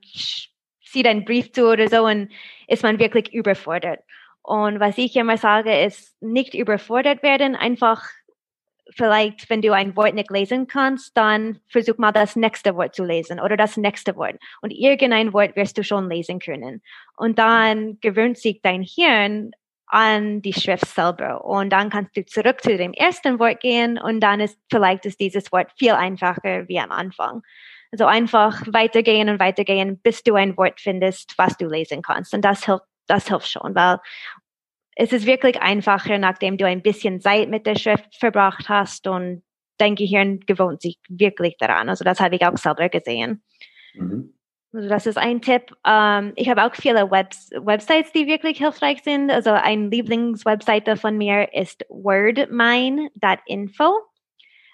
sieht 0.82 1.06
einen 1.06 1.24
Brief 1.24 1.52
zu 1.52 1.68
oder 1.68 1.88
so 1.88 2.04
und 2.04 2.30
ist 2.66 2.82
man 2.82 2.98
wirklich 2.98 3.32
überfordert. 3.32 4.00
Und 4.42 4.80
was 4.80 4.98
ich 4.98 5.16
immer 5.16 5.36
sage, 5.36 5.84
ist 5.84 6.20
nicht 6.20 6.54
überfordert 6.54 7.22
werden, 7.22 7.54
einfach 7.54 8.02
vielleicht, 8.96 9.48
wenn 9.48 9.62
du 9.62 9.72
ein 9.72 9.96
Wort 9.96 10.14
nicht 10.14 10.30
lesen 10.30 10.66
kannst, 10.66 11.16
dann 11.16 11.60
versuch 11.68 11.98
mal 11.98 12.12
das 12.12 12.36
nächste 12.36 12.74
Wort 12.74 12.94
zu 12.94 13.04
lesen 13.04 13.40
oder 13.40 13.56
das 13.56 13.76
nächste 13.76 14.16
Wort. 14.16 14.36
Und 14.62 14.72
irgendein 14.72 15.32
Wort 15.32 15.56
wirst 15.56 15.78
du 15.78 15.84
schon 15.84 16.08
lesen 16.08 16.40
können. 16.40 16.82
Und 17.16 17.38
dann 17.38 17.98
gewöhnt 18.00 18.38
sich 18.38 18.60
dein 18.62 18.82
Hirn 18.82 19.52
an 19.90 20.40
die 20.42 20.52
Schrift 20.52 20.86
selber. 20.86 21.44
Und 21.44 21.70
dann 21.70 21.90
kannst 21.90 22.16
du 22.16 22.24
zurück 22.24 22.62
zu 22.62 22.76
dem 22.76 22.92
ersten 22.92 23.38
Wort 23.38 23.60
gehen 23.60 23.98
und 23.98 24.20
dann 24.20 24.40
ist 24.40 24.58
vielleicht 24.70 25.04
ist 25.06 25.20
dieses 25.20 25.50
Wort 25.52 25.70
viel 25.78 25.92
einfacher 25.92 26.68
wie 26.68 26.78
am 26.78 26.92
Anfang. 26.92 27.42
Also 27.92 28.06
einfach 28.06 28.62
weitergehen 28.68 29.28
und 29.28 29.40
weitergehen, 29.40 29.98
bis 30.00 30.22
du 30.22 30.34
ein 30.34 30.56
Wort 30.56 30.80
findest, 30.80 31.34
was 31.36 31.56
du 31.56 31.66
lesen 31.66 32.02
kannst. 32.02 32.32
Und 32.32 32.44
das 32.44 32.64
hilft, 32.64 32.84
das 33.08 33.26
hilft 33.26 33.48
schon, 33.48 33.74
weil 33.74 33.98
es 34.94 35.12
ist 35.12 35.26
wirklich 35.26 35.60
einfacher, 35.60 36.18
nachdem 36.18 36.56
du 36.56 36.66
ein 36.66 36.82
bisschen 36.82 37.20
Zeit 37.20 37.48
mit 37.48 37.66
der 37.66 37.76
Schrift 37.76 38.14
verbracht 38.16 38.68
hast 38.68 39.08
und 39.08 39.42
dein 39.78 39.96
Gehirn 39.96 40.40
gewohnt 40.40 40.82
sich 40.82 40.98
wirklich 41.08 41.56
daran. 41.58 41.88
Also 41.88 42.04
das 42.04 42.20
habe 42.20 42.36
ich 42.36 42.44
auch 42.44 42.56
selber 42.56 42.88
gesehen. 42.88 43.42
Mhm. 43.94 44.34
Also 44.72 44.88
das 44.88 45.06
ist 45.06 45.18
ein 45.18 45.42
Tipp. 45.42 45.76
Ähm, 45.84 46.32
ich 46.36 46.48
habe 46.48 46.64
auch 46.64 46.74
viele 46.74 47.10
Webs 47.10 47.50
Websites, 47.50 48.12
die 48.12 48.26
wirklich 48.26 48.56
hilfreich 48.58 49.02
sind. 49.02 49.30
Also 49.30 49.50
ein 49.50 49.90
Lieblingswebseite 49.90 50.96
von 50.96 51.18
mir 51.18 51.52
ist 51.52 51.84
wordmine.info. 51.88 53.92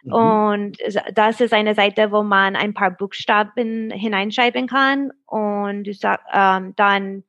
Mhm. 0.03 0.13
Und 0.13 0.79
das 1.15 1.41
ist 1.41 1.53
eine 1.53 1.75
Seite, 1.75 2.13
wo 2.13 2.23
man 2.23 2.55
ein 2.57 2.75
paar 2.75 2.93
Buchstaben 2.93 3.91
hineinschreiben 3.91 4.69
kann 4.69 5.11
und 5.27 5.89
ähm, 6.33 6.75
dann 6.77 7.25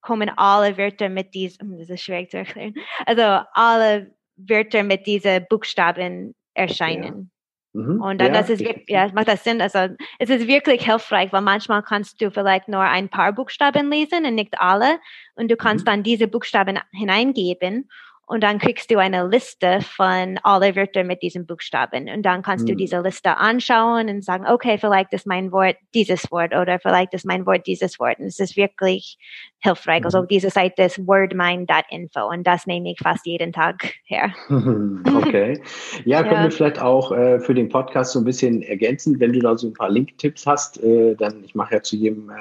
kommen 0.00 0.30
alle 0.36 0.76
Wörter 0.78 1.08
mit 1.08 1.34
diesem, 1.34 1.72
hm, 1.72 1.78
das 1.78 1.90
ist 1.90 2.02
schwierig 2.02 2.30
zu 2.30 2.38
erklären, 2.38 2.74
also 3.06 3.44
alle 3.52 4.14
Wörter 4.36 4.82
mit 4.82 5.06
diesen 5.06 5.46
Buchstaben 5.48 6.34
erscheinen. 6.54 7.30
Mhm. 7.78 8.00
Und 8.00 8.20
dann, 8.20 8.34
ja, 8.34 8.40
das 8.40 8.50
ist 8.50 8.60
wirklich, 8.60 8.88
ja, 8.88 9.08
macht 9.14 9.28
das 9.28 9.44
Sinn. 9.44 9.60
Also, 9.60 9.94
es 10.18 10.30
ist 10.30 10.48
wirklich 10.48 10.84
hilfreich, 10.84 11.32
weil 11.32 11.42
manchmal 11.42 11.82
kannst 11.82 12.20
du 12.20 12.30
vielleicht 12.30 12.68
nur 12.68 12.80
ein 12.80 13.08
paar 13.08 13.32
Buchstaben 13.32 13.90
lesen 13.90 14.26
und 14.26 14.34
nicht 14.34 14.60
alle. 14.60 14.98
Und 15.36 15.50
du 15.50 15.56
kannst 15.56 15.84
mhm. 15.84 15.90
dann 15.90 16.02
diese 16.02 16.26
Buchstaben 16.26 16.80
hineingeben. 16.90 17.88
Und 18.28 18.42
dann 18.42 18.58
kriegst 18.58 18.90
du 18.90 18.98
eine 18.98 19.26
Liste 19.26 19.80
von 19.80 20.38
alle 20.42 20.76
Wörter 20.76 21.02
mit 21.02 21.22
diesen 21.22 21.46
Buchstaben. 21.46 22.08
Und 22.08 22.22
dann 22.22 22.42
kannst 22.42 22.64
mhm. 22.64 22.72
du 22.72 22.76
diese 22.76 23.00
Liste 23.00 23.36
anschauen 23.38 24.08
und 24.08 24.22
sagen, 24.22 24.46
okay, 24.46 24.76
vielleicht 24.78 25.12
ist 25.14 25.26
mein 25.26 25.50
Wort 25.50 25.76
dieses 25.94 26.30
Wort 26.30 26.54
oder 26.54 26.78
vielleicht 26.78 27.14
ist 27.14 27.24
mein 27.24 27.46
Wort 27.46 27.66
dieses 27.66 27.98
Wort. 27.98 28.18
Und 28.18 28.26
es 28.26 28.38
ist 28.38 28.56
wirklich 28.56 29.18
hilfreich. 29.60 30.04
Also 30.04 30.22
mhm. 30.22 30.28
diese 30.28 30.50
Seite 30.50 30.84
ist 30.84 31.06
wordmind.info 31.06 32.28
und 32.28 32.46
das 32.46 32.66
nehme 32.66 32.92
ich 32.92 32.98
fast 33.02 33.26
jeden 33.26 33.52
Tag 33.52 33.94
her. 34.04 34.32
okay. 34.48 35.60
Ja, 36.04 36.22
können 36.22 36.34
ja. 36.34 36.42
wir 36.44 36.50
vielleicht 36.50 36.80
auch 36.80 37.12
äh, 37.12 37.40
für 37.40 37.54
den 37.54 37.68
Podcast 37.68 38.12
so 38.12 38.20
ein 38.20 38.24
bisschen 38.24 38.62
ergänzen, 38.62 39.18
wenn 39.18 39.32
du 39.32 39.40
da 39.40 39.56
so 39.56 39.68
ein 39.68 39.72
paar 39.72 39.90
Link-Tipps 39.90 40.46
hast, 40.46 40.82
äh, 40.82 41.14
dann 41.16 41.42
ich 41.44 41.54
mache 41.54 41.74
ja 41.74 41.82
zu 41.82 41.96
jedem 41.96 42.30
äh, 42.30 42.34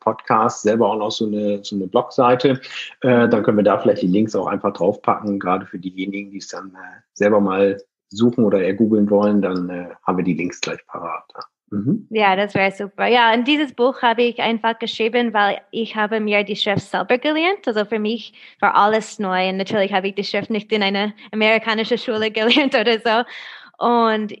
Podcast 0.00 0.62
selber 0.62 0.90
auch 0.90 0.98
noch 0.98 1.10
so 1.10 1.26
eine, 1.26 1.62
so 1.62 1.76
eine 1.76 1.86
Blogseite, 1.86 2.60
äh, 3.02 3.28
dann 3.28 3.42
können 3.42 3.58
wir 3.58 3.64
da 3.64 3.78
vielleicht 3.78 4.02
die 4.02 4.08
Links 4.08 4.34
auch 4.34 4.46
einfach 4.46 4.72
draufpacken, 4.72 5.25
gerade 5.38 5.66
für 5.66 5.78
diejenigen, 5.78 6.30
die 6.30 6.38
es 6.38 6.48
dann 6.48 6.70
äh, 6.70 7.00
selber 7.12 7.40
mal 7.40 7.76
suchen 8.08 8.44
oder 8.44 8.62
ergoogeln 8.62 9.10
wollen, 9.10 9.42
dann 9.42 9.68
äh, 9.68 9.88
haben 10.06 10.16
wir 10.16 10.24
die 10.24 10.34
Links 10.34 10.60
gleich 10.60 10.84
parat. 10.86 11.24
Ja. 11.34 11.42
Mhm. 11.70 12.06
Ja, 12.10 12.36
das 12.36 12.54
wäre 12.54 12.70
super. 12.70 13.06
Ja, 13.06 13.34
und 13.34 13.46
dieses 13.48 13.72
Buch 13.74 14.00
habe 14.02 14.22
ich 14.22 14.38
einfach 14.38 14.78
geschrieben, 14.78 15.34
weil 15.34 15.60
ich 15.72 15.96
habe 15.96 16.20
mir 16.20 16.44
die 16.44 16.56
Schrift 16.56 16.88
selber 16.88 17.18
gelernt. 17.18 17.66
Also 17.66 17.84
für 17.84 17.98
mich 17.98 18.34
war 18.60 18.74
alles 18.76 19.18
neu. 19.18 19.48
Und 19.48 19.56
natürlich 19.56 19.92
habe 19.92 20.08
ich 20.08 20.14
die 20.14 20.24
Schrift 20.24 20.50
nicht 20.50 20.70
in 20.72 20.82
einer 20.82 21.12
amerikanischen 21.32 21.98
Schule 21.98 22.30
gelernt 22.32 22.74
oder 22.74 22.98
so. 23.00 23.24
Und 23.84 24.32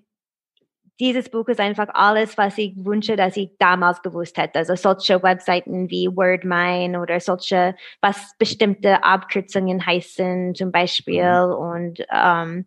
dieses 0.98 1.28
Buch 1.28 1.48
ist 1.48 1.60
einfach 1.60 1.88
alles, 1.92 2.38
was 2.38 2.56
ich 2.58 2.72
wünsche, 2.76 3.16
dass 3.16 3.36
ich 3.36 3.50
damals 3.58 4.02
gewusst 4.02 4.38
hätte. 4.38 4.58
Also 4.58 4.74
solche 4.76 5.22
Webseiten 5.22 5.90
wie 5.90 6.08
WordMine 6.08 7.00
oder 7.00 7.20
solche, 7.20 7.74
was 8.00 8.34
bestimmte 8.38 9.04
Abkürzungen 9.04 9.84
heißen 9.84 10.54
zum 10.54 10.72
Beispiel 10.72 11.22
mhm. 11.22 11.52
und 11.52 12.06
ähm, 12.12 12.64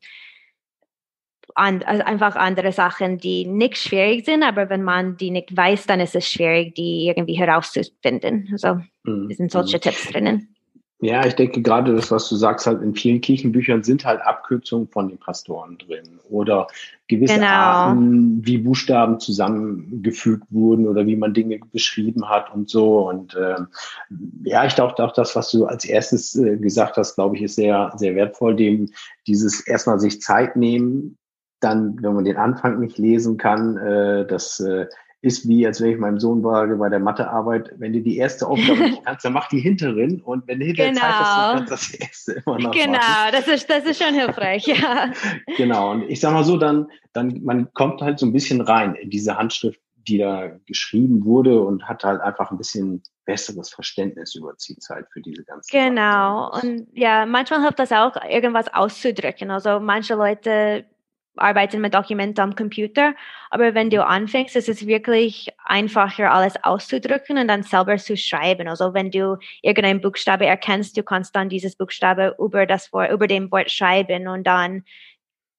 an, 1.55 1.83
also 1.83 2.03
einfach 2.03 2.35
andere 2.35 2.71
Sachen, 2.71 3.17
die 3.17 3.45
nicht 3.45 3.77
schwierig 3.77 4.25
sind, 4.25 4.43
aber 4.43 4.69
wenn 4.69 4.83
man 4.83 5.17
die 5.17 5.31
nicht 5.31 5.55
weiß, 5.55 5.87
dann 5.87 5.99
ist 5.99 6.15
es 6.15 6.29
schwierig, 6.29 6.75
die 6.75 7.07
irgendwie 7.07 7.33
herauszufinden. 7.33 8.49
Also 8.51 8.79
mhm. 9.03 9.31
sind 9.31 9.51
solche 9.51 9.77
mhm. 9.77 9.81
Tipps 9.81 10.09
drinnen. 10.09 10.55
Ja, 11.01 11.25
ich 11.25 11.35
denke 11.35 11.61
gerade 11.61 11.95
das, 11.95 12.11
was 12.11 12.27
du 12.27 12.35
sagst, 12.35 12.67
halt 12.67 12.81
in 12.81 12.93
vielen 12.93 13.21
Kirchenbüchern 13.21 13.83
sind 13.83 14.03
halt 14.03 14.21
Abkürzungen 14.21 14.89
von 14.89 15.07
den 15.07 15.17
Pastoren 15.17 15.77
drin 15.77 16.19
oder 16.29 16.67
gewisse 17.07 17.35
genau. 17.35 17.47
Arten, 17.47 18.45
wie 18.45 18.57
Buchstaben 18.57 19.17
zusammengefügt 19.21 20.43
wurden 20.49 20.89
oder 20.89 21.05
wie 21.05 21.15
man 21.15 21.33
Dinge 21.33 21.57
beschrieben 21.71 22.27
hat 22.27 22.53
und 22.53 22.69
so. 22.69 23.07
Und 23.07 23.33
äh, 23.35 23.55
ja, 24.43 24.65
ich 24.65 24.75
glaube 24.75 25.01
auch 25.01 25.13
das, 25.13 25.37
was 25.37 25.51
du 25.51 25.65
als 25.67 25.85
erstes 25.85 26.35
äh, 26.35 26.57
gesagt 26.57 26.97
hast, 26.97 27.15
glaube 27.15 27.37
ich, 27.37 27.43
ist 27.43 27.55
sehr, 27.55 27.93
sehr 27.95 28.15
wertvoll, 28.15 28.57
dem 28.57 28.89
dieses 29.25 29.65
erstmal 29.65 30.01
sich 30.01 30.21
Zeit 30.21 30.57
nehmen, 30.57 31.17
dann, 31.61 32.01
wenn 32.01 32.13
man 32.13 32.25
den 32.25 32.37
Anfang 32.37 32.81
nicht 32.81 32.97
lesen 32.97 33.37
kann, 33.37 33.77
äh, 33.77 34.27
das 34.27 34.59
äh, 34.59 34.87
ist 35.21 35.47
wie, 35.47 35.65
als 35.67 35.81
wenn 35.81 35.91
ich 35.91 35.97
meinem 35.97 36.19
Sohn 36.19 36.41
sage 36.41 36.77
bei 36.77 36.87
der 36.89 36.99
Mathearbeit, 36.99 37.73
wenn 37.77 37.91
du 37.91 38.01
die 38.01 38.17
erste 38.17 38.47
Aufgabe 38.47 38.79
nicht 38.79 39.03
kannst, 39.05 39.25
dann 39.25 39.33
mach 39.33 39.49
die 39.49 39.59
hinteren 39.59 40.21
und 40.21 40.47
wenn 40.47 40.59
du 40.59 40.65
hinterher 40.65 40.93
genau. 40.93 41.01
Zeit 41.01 41.15
hast, 41.19 41.37
dann 41.37 41.57
kannst 41.67 41.69
du 41.71 41.97
das 41.97 42.07
erste 42.07 42.31
immer 42.45 42.59
noch 42.59 42.71
Genau, 42.71 42.91
machen. 42.93 43.31
das 43.33 43.47
ist, 43.47 43.69
das 43.69 43.83
ist 43.85 44.01
schon 44.01 44.13
hilfreich, 44.13 44.65
ja. 44.67 45.11
genau, 45.57 45.91
und 45.91 46.03
ich 46.09 46.19
sag 46.21 46.31
mal 46.33 46.43
so, 46.45 46.57
dann, 46.57 46.87
dann, 47.13 47.41
man 47.43 47.73
kommt 47.73 48.01
halt 48.01 48.17
so 48.19 48.25
ein 48.25 48.31
bisschen 48.33 48.61
rein 48.61 48.95
in 48.95 49.09
diese 49.09 49.37
Handschrift, 49.37 49.79
die 50.07 50.17
da 50.19 50.51
geschrieben 50.65 51.25
wurde 51.25 51.61
und 51.61 51.83
hat 51.83 52.03
halt 52.05 52.21
einfach 52.21 52.49
ein 52.51 52.57
bisschen 52.57 53.03
besseres 53.25 53.69
Verständnis 53.69 54.33
über 54.35 54.53
die 54.67 54.77
Zeit 54.77 55.05
für 55.11 55.21
diese 55.21 55.43
ganzen 55.43 55.69
Genau, 55.69 56.51
Sachen. 56.53 56.79
und 56.79 56.87
ja, 56.93 57.25
manchmal 57.25 57.61
hilft 57.61 57.79
das 57.79 57.91
auch, 57.91 58.15
irgendwas 58.27 58.73
auszudrücken. 58.73 59.51
Also 59.51 59.79
manche 59.79 60.15
Leute 60.15 60.85
arbeiten 61.39 61.81
mit 61.81 61.93
Dokumenten 61.93 62.41
am 62.41 62.55
Computer. 62.55 63.13
Aber 63.49 63.73
wenn 63.73 63.89
du 63.89 64.05
anfängst, 64.05 64.55
ist 64.55 64.69
es 64.69 64.85
wirklich 64.85 65.49
einfacher, 65.65 66.31
alles 66.31 66.63
auszudrücken 66.63 67.37
und 67.37 67.47
dann 67.47 67.63
selber 67.63 67.97
zu 67.97 68.15
schreiben. 68.17 68.67
Also 68.67 68.93
wenn 68.93 69.11
du 69.11 69.37
irgendein 69.61 70.01
Buchstabe 70.01 70.45
erkennst, 70.45 70.97
du 70.97 71.03
kannst 71.03 71.35
dann 71.35 71.49
dieses 71.49 71.75
Buchstabe 71.75 72.35
über 72.39 72.65
das 72.65 72.91
Wort, 72.93 73.11
über 73.11 73.27
dem 73.27 73.51
Wort 73.51 73.71
schreiben 73.71 74.27
und 74.27 74.45
dann 74.45 74.83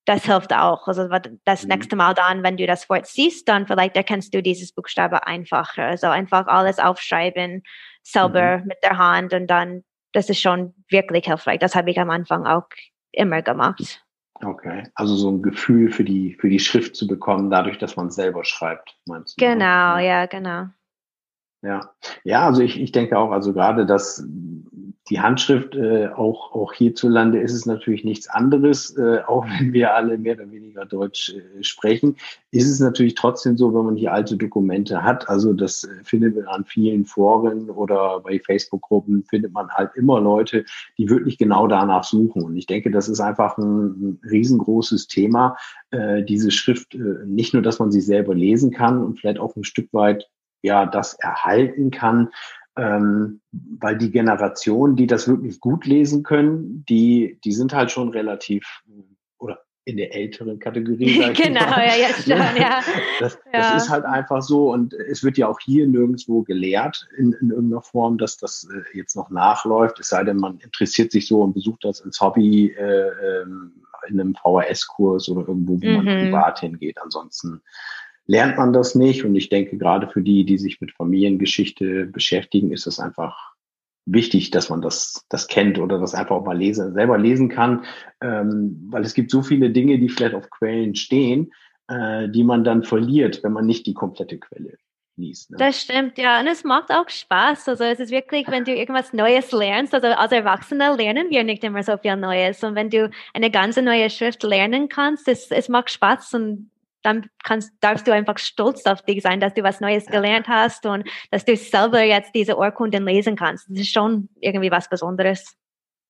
das 0.06 0.24
hilft 0.24 0.52
auch. 0.52 0.88
Also 0.88 1.08
das 1.44 1.62
mhm. 1.62 1.68
nächste 1.68 1.96
Mal 1.96 2.14
dann, 2.14 2.42
wenn 2.42 2.56
du 2.56 2.66
das 2.66 2.88
Wort 2.88 3.06
siehst, 3.06 3.48
dann 3.48 3.66
vielleicht 3.66 3.96
erkennst 3.96 4.34
du 4.34 4.42
dieses 4.42 4.72
Buchstabe 4.72 5.26
einfacher. 5.26 5.84
Also 5.84 6.08
einfach 6.08 6.46
alles 6.46 6.78
aufschreiben, 6.78 7.62
selber 8.02 8.58
mhm. 8.58 8.66
mit 8.66 8.78
der 8.82 8.98
Hand 8.98 9.32
und 9.32 9.46
dann, 9.46 9.84
das 10.12 10.28
ist 10.28 10.40
schon 10.40 10.74
wirklich 10.88 11.26
hilfreich. 11.26 11.58
Das 11.58 11.74
habe 11.74 11.90
ich 11.90 12.00
am 12.00 12.10
Anfang 12.10 12.46
auch 12.46 12.66
immer 13.12 13.42
gemacht. 13.42 14.02
Okay, 14.42 14.84
also 14.94 15.16
so 15.16 15.30
ein 15.30 15.42
Gefühl 15.42 15.90
für 15.90 16.04
die, 16.04 16.36
für 16.40 16.48
die 16.48 16.60
Schrift 16.60 16.96
zu 16.96 17.06
bekommen, 17.06 17.50
dadurch, 17.50 17.78
dass 17.78 17.96
man 17.96 18.10
selber 18.10 18.44
schreibt, 18.44 18.96
meinst 19.06 19.40
du? 19.40 19.44
Genau, 19.44 19.98
ja, 19.98 20.26
genau. 20.26 20.68
Ja, 21.62 21.90
ja, 22.24 22.46
also 22.46 22.62
ich, 22.62 22.80
ich 22.80 22.90
denke 22.92 23.18
auch, 23.18 23.32
also 23.32 23.52
gerade 23.52 23.84
das, 23.84 24.24
die 25.10 25.20
Handschrift, 25.20 25.74
äh, 25.74 26.08
auch, 26.08 26.52
auch 26.52 26.72
hierzulande 26.72 27.38
ist 27.38 27.52
es 27.52 27.66
natürlich 27.66 28.02
nichts 28.02 28.30
anderes, 28.30 28.96
äh, 28.96 29.18
auch 29.26 29.44
wenn 29.44 29.72
wir 29.74 29.94
alle 29.94 30.16
mehr 30.16 30.36
oder 30.36 30.50
weniger 30.50 30.86
Deutsch 30.86 31.34
äh, 31.34 31.62
sprechen, 31.62 32.16
ist 32.50 32.70
es 32.70 32.80
natürlich 32.80 33.14
trotzdem 33.14 33.58
so, 33.58 33.74
wenn 33.74 33.84
man 33.84 33.96
hier 33.96 34.12
alte 34.12 34.38
Dokumente 34.38 35.02
hat, 35.02 35.28
also 35.28 35.52
das 35.52 35.84
äh, 35.84 35.88
findet 36.02 36.36
man 36.36 36.46
an 36.46 36.64
vielen 36.64 37.04
Foren 37.04 37.68
oder 37.68 38.20
bei 38.20 38.38
Facebook-Gruppen, 38.38 39.24
findet 39.24 39.52
man 39.52 39.68
halt 39.68 39.90
immer 39.96 40.18
Leute, 40.18 40.64
die 40.96 41.10
wirklich 41.10 41.36
genau 41.36 41.66
danach 41.66 42.04
suchen. 42.04 42.42
Und 42.42 42.56
ich 42.56 42.66
denke, 42.66 42.90
das 42.90 43.08
ist 43.08 43.20
einfach 43.20 43.58
ein, 43.58 43.88
ein 43.88 44.20
riesengroßes 44.30 45.08
Thema, 45.08 45.56
äh, 45.90 46.22
diese 46.22 46.50
Schrift, 46.50 46.94
äh, 46.94 47.26
nicht 47.26 47.52
nur, 47.52 47.62
dass 47.62 47.80
man 47.80 47.90
sie 47.90 48.00
selber 48.00 48.34
lesen 48.34 48.70
kann 48.70 49.02
und 49.04 49.18
vielleicht 49.20 49.40
auch 49.40 49.56
ein 49.56 49.64
Stück 49.64 49.92
weit 49.92 50.30
ja 50.62 50.86
das 50.86 51.14
erhalten 51.14 51.90
kann, 51.90 52.30
ähm, 52.76 53.40
weil 53.50 53.98
die 53.98 54.10
Generation, 54.10 54.96
die 54.96 55.06
das 55.06 55.28
wirklich 55.28 55.60
gut 55.60 55.86
lesen 55.86 56.22
können, 56.22 56.84
die, 56.88 57.38
die 57.44 57.52
sind 57.52 57.74
halt 57.74 57.90
schon 57.90 58.10
relativ 58.10 58.82
oder 59.38 59.60
in 59.84 59.96
der 59.96 60.14
älteren 60.14 60.58
Kategorie. 60.58 61.32
genau, 61.34 61.60
ja, 61.60 61.96
jetzt 61.96 62.24
schon, 62.24 62.38
ja. 62.38 62.80
Das, 63.18 63.38
ja. 63.52 63.74
das 63.74 63.84
ist 63.84 63.90
halt 63.90 64.04
einfach 64.04 64.42
so 64.42 64.72
und 64.72 64.94
es 64.94 65.24
wird 65.24 65.36
ja 65.36 65.48
auch 65.48 65.58
hier 65.60 65.86
nirgendwo 65.86 66.42
gelehrt 66.42 67.08
in, 67.18 67.32
in 67.32 67.50
irgendeiner 67.50 67.82
Form, 67.82 68.18
dass 68.18 68.36
das 68.36 68.68
äh, 68.72 68.96
jetzt 68.96 69.16
noch 69.16 69.30
nachläuft, 69.30 69.98
es 69.98 70.08
sei 70.08 70.22
denn, 70.24 70.36
man 70.36 70.58
interessiert 70.58 71.10
sich 71.12 71.26
so 71.26 71.42
und 71.42 71.54
besucht 71.54 71.84
das 71.84 72.02
als 72.02 72.20
Hobby 72.20 72.68
äh, 72.78 73.42
ähm, 73.42 73.72
in 74.08 74.20
einem 74.20 74.34
VHS-Kurs 74.34 75.28
oder 75.28 75.46
irgendwo, 75.48 75.80
wo 75.80 75.86
mhm. 75.86 75.96
man 75.96 76.06
privat 76.06 76.60
hingeht. 76.60 76.98
Ansonsten 77.02 77.60
lernt 78.30 78.56
man 78.58 78.72
das 78.72 78.94
nicht. 78.94 79.24
Und 79.24 79.34
ich 79.34 79.48
denke, 79.48 79.76
gerade 79.76 80.06
für 80.08 80.22
die, 80.22 80.44
die 80.44 80.56
sich 80.56 80.80
mit 80.80 80.92
Familiengeschichte 80.92 82.06
beschäftigen, 82.06 82.70
ist 82.70 82.86
es 82.86 83.00
einfach 83.00 83.54
wichtig, 84.06 84.52
dass 84.52 84.70
man 84.70 84.80
das, 84.80 85.26
das 85.28 85.48
kennt 85.48 85.80
oder 85.80 85.98
das 85.98 86.14
einfach 86.14 86.36
auch 86.36 86.44
mal 86.44 86.56
lesen, 86.56 86.94
selber 86.94 87.18
lesen 87.18 87.48
kann, 87.48 87.84
ähm, 88.20 88.86
weil 88.88 89.02
es 89.02 89.14
gibt 89.14 89.32
so 89.32 89.42
viele 89.42 89.70
Dinge, 89.70 89.98
die 89.98 90.08
vielleicht 90.08 90.34
auf 90.34 90.48
Quellen 90.48 90.94
stehen, 90.94 91.52
äh, 91.88 92.28
die 92.28 92.44
man 92.44 92.62
dann 92.62 92.84
verliert, 92.84 93.42
wenn 93.42 93.52
man 93.52 93.66
nicht 93.66 93.86
die 93.86 93.94
komplette 93.94 94.38
Quelle 94.38 94.76
liest. 95.16 95.50
Ne? 95.50 95.56
Das 95.58 95.82
stimmt, 95.82 96.16
ja. 96.16 96.38
Und 96.38 96.46
es 96.46 96.62
macht 96.62 96.92
auch 96.92 97.08
Spaß. 97.08 97.68
Also 97.68 97.82
es 97.82 97.98
ist 97.98 98.12
wirklich, 98.12 98.46
wenn 98.46 98.64
du 98.64 98.72
irgendwas 98.72 99.12
Neues 99.12 99.50
lernst, 99.50 99.92
also 99.92 100.06
als 100.06 100.30
Erwachsene 100.30 100.94
lernen 100.96 101.30
wir 101.30 101.42
nicht 101.42 101.64
immer 101.64 101.82
so 101.82 101.96
viel 101.98 102.16
Neues. 102.16 102.62
Und 102.62 102.76
wenn 102.76 102.90
du 102.90 103.10
eine 103.34 103.50
ganz 103.50 103.76
neue 103.76 104.08
Schrift 104.08 104.44
lernen 104.44 104.88
kannst, 104.88 105.26
es, 105.26 105.50
es 105.50 105.68
macht 105.68 105.90
Spaß 105.90 106.34
und 106.34 106.70
dann 107.02 107.28
kannst, 107.44 107.72
darfst 107.80 108.06
du 108.06 108.12
einfach 108.12 108.38
stolz 108.38 108.84
auf 108.86 109.02
dich 109.02 109.22
sein, 109.22 109.40
dass 109.40 109.54
du 109.54 109.62
was 109.62 109.80
Neues 109.80 110.06
gelernt 110.06 110.48
hast 110.48 110.86
und 110.86 111.08
dass 111.30 111.44
du 111.44 111.56
selber 111.56 112.02
jetzt 112.02 112.34
diese 112.34 112.56
Urkunden 112.56 113.04
lesen 113.04 113.36
kannst. 113.36 113.68
Das 113.70 113.80
ist 113.80 113.92
schon 113.92 114.28
irgendwie 114.40 114.70
was 114.70 114.88
Besonderes. 114.88 115.56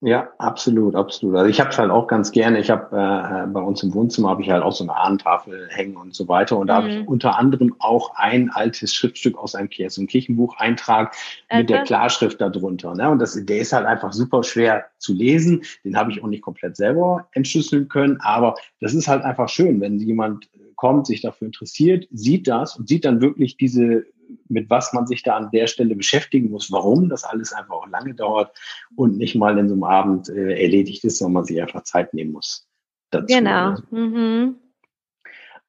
Ja, 0.02 0.30
absolut, 0.38 0.94
absolut. 0.94 1.36
Also 1.36 1.50
ich 1.50 1.60
habe 1.60 1.68
es 1.68 1.78
halt 1.78 1.90
auch 1.90 2.06
ganz 2.06 2.32
gerne. 2.32 2.58
Ich 2.58 2.70
habe 2.70 2.96
äh, 2.96 3.46
bei 3.48 3.60
uns 3.60 3.82
im 3.82 3.92
Wohnzimmer 3.92 4.30
habe 4.30 4.40
ich 4.40 4.48
halt 4.48 4.62
auch 4.62 4.72
so 4.72 4.82
eine 4.82 4.96
Ahnentafel 4.96 5.68
hängen 5.70 5.98
und 5.98 6.14
so 6.14 6.26
weiter. 6.26 6.56
Und 6.56 6.68
da 6.68 6.80
mhm. 6.80 6.84
habe 6.84 6.92
ich 6.94 7.08
unter 7.08 7.38
anderem 7.38 7.76
auch 7.80 8.14
ein 8.14 8.48
altes 8.50 8.94
Schriftstück 8.94 9.36
aus 9.36 9.54
einem 9.54 9.68
Kirch 9.68 9.92
so 9.92 10.00
ein 10.00 10.06
Kirchenbucheintrag 10.06 11.14
mit 11.52 11.68
der 11.68 11.82
Klarschrift 11.82 12.40
darunter. 12.40 12.94
Ne? 12.94 13.10
Und 13.10 13.18
das, 13.18 13.38
der 13.44 13.58
ist 13.58 13.74
halt 13.74 13.84
einfach 13.84 14.14
super 14.14 14.42
schwer 14.42 14.86
zu 14.96 15.12
lesen. 15.12 15.64
Den 15.84 15.98
habe 15.98 16.10
ich 16.10 16.22
auch 16.22 16.28
nicht 16.28 16.42
komplett 16.42 16.76
selber 16.76 17.28
entschlüsseln 17.32 17.88
können. 17.88 18.18
Aber 18.22 18.54
das 18.80 18.94
ist 18.94 19.06
halt 19.06 19.22
einfach 19.22 19.50
schön, 19.50 19.82
wenn 19.82 19.98
jemand 19.98 20.48
kommt, 20.80 21.06
sich 21.06 21.20
dafür 21.20 21.46
interessiert, 21.46 22.08
sieht 22.10 22.48
das 22.48 22.74
und 22.76 22.88
sieht 22.88 23.04
dann 23.04 23.20
wirklich 23.20 23.58
diese, 23.58 24.06
mit 24.48 24.70
was 24.70 24.94
man 24.94 25.06
sich 25.06 25.22
da 25.22 25.36
an 25.36 25.50
der 25.52 25.66
Stelle 25.66 25.94
beschäftigen 25.94 26.50
muss, 26.50 26.72
warum 26.72 27.10
das 27.10 27.22
alles 27.22 27.52
einfach 27.52 27.74
auch 27.74 27.88
lange 27.88 28.14
dauert 28.14 28.56
und 28.96 29.18
nicht 29.18 29.34
mal 29.34 29.58
in 29.58 29.68
so 29.68 29.74
einem 29.74 29.84
Abend 29.84 30.30
äh, 30.30 30.62
erledigt 30.62 31.04
ist, 31.04 31.18
sondern 31.18 31.34
man 31.34 31.44
sich 31.44 31.60
einfach 31.60 31.82
Zeit 31.82 32.14
nehmen 32.14 32.32
muss. 32.32 32.66
Dazu. 33.10 33.26
Genau. 33.26 33.76
Mhm. 33.90 34.56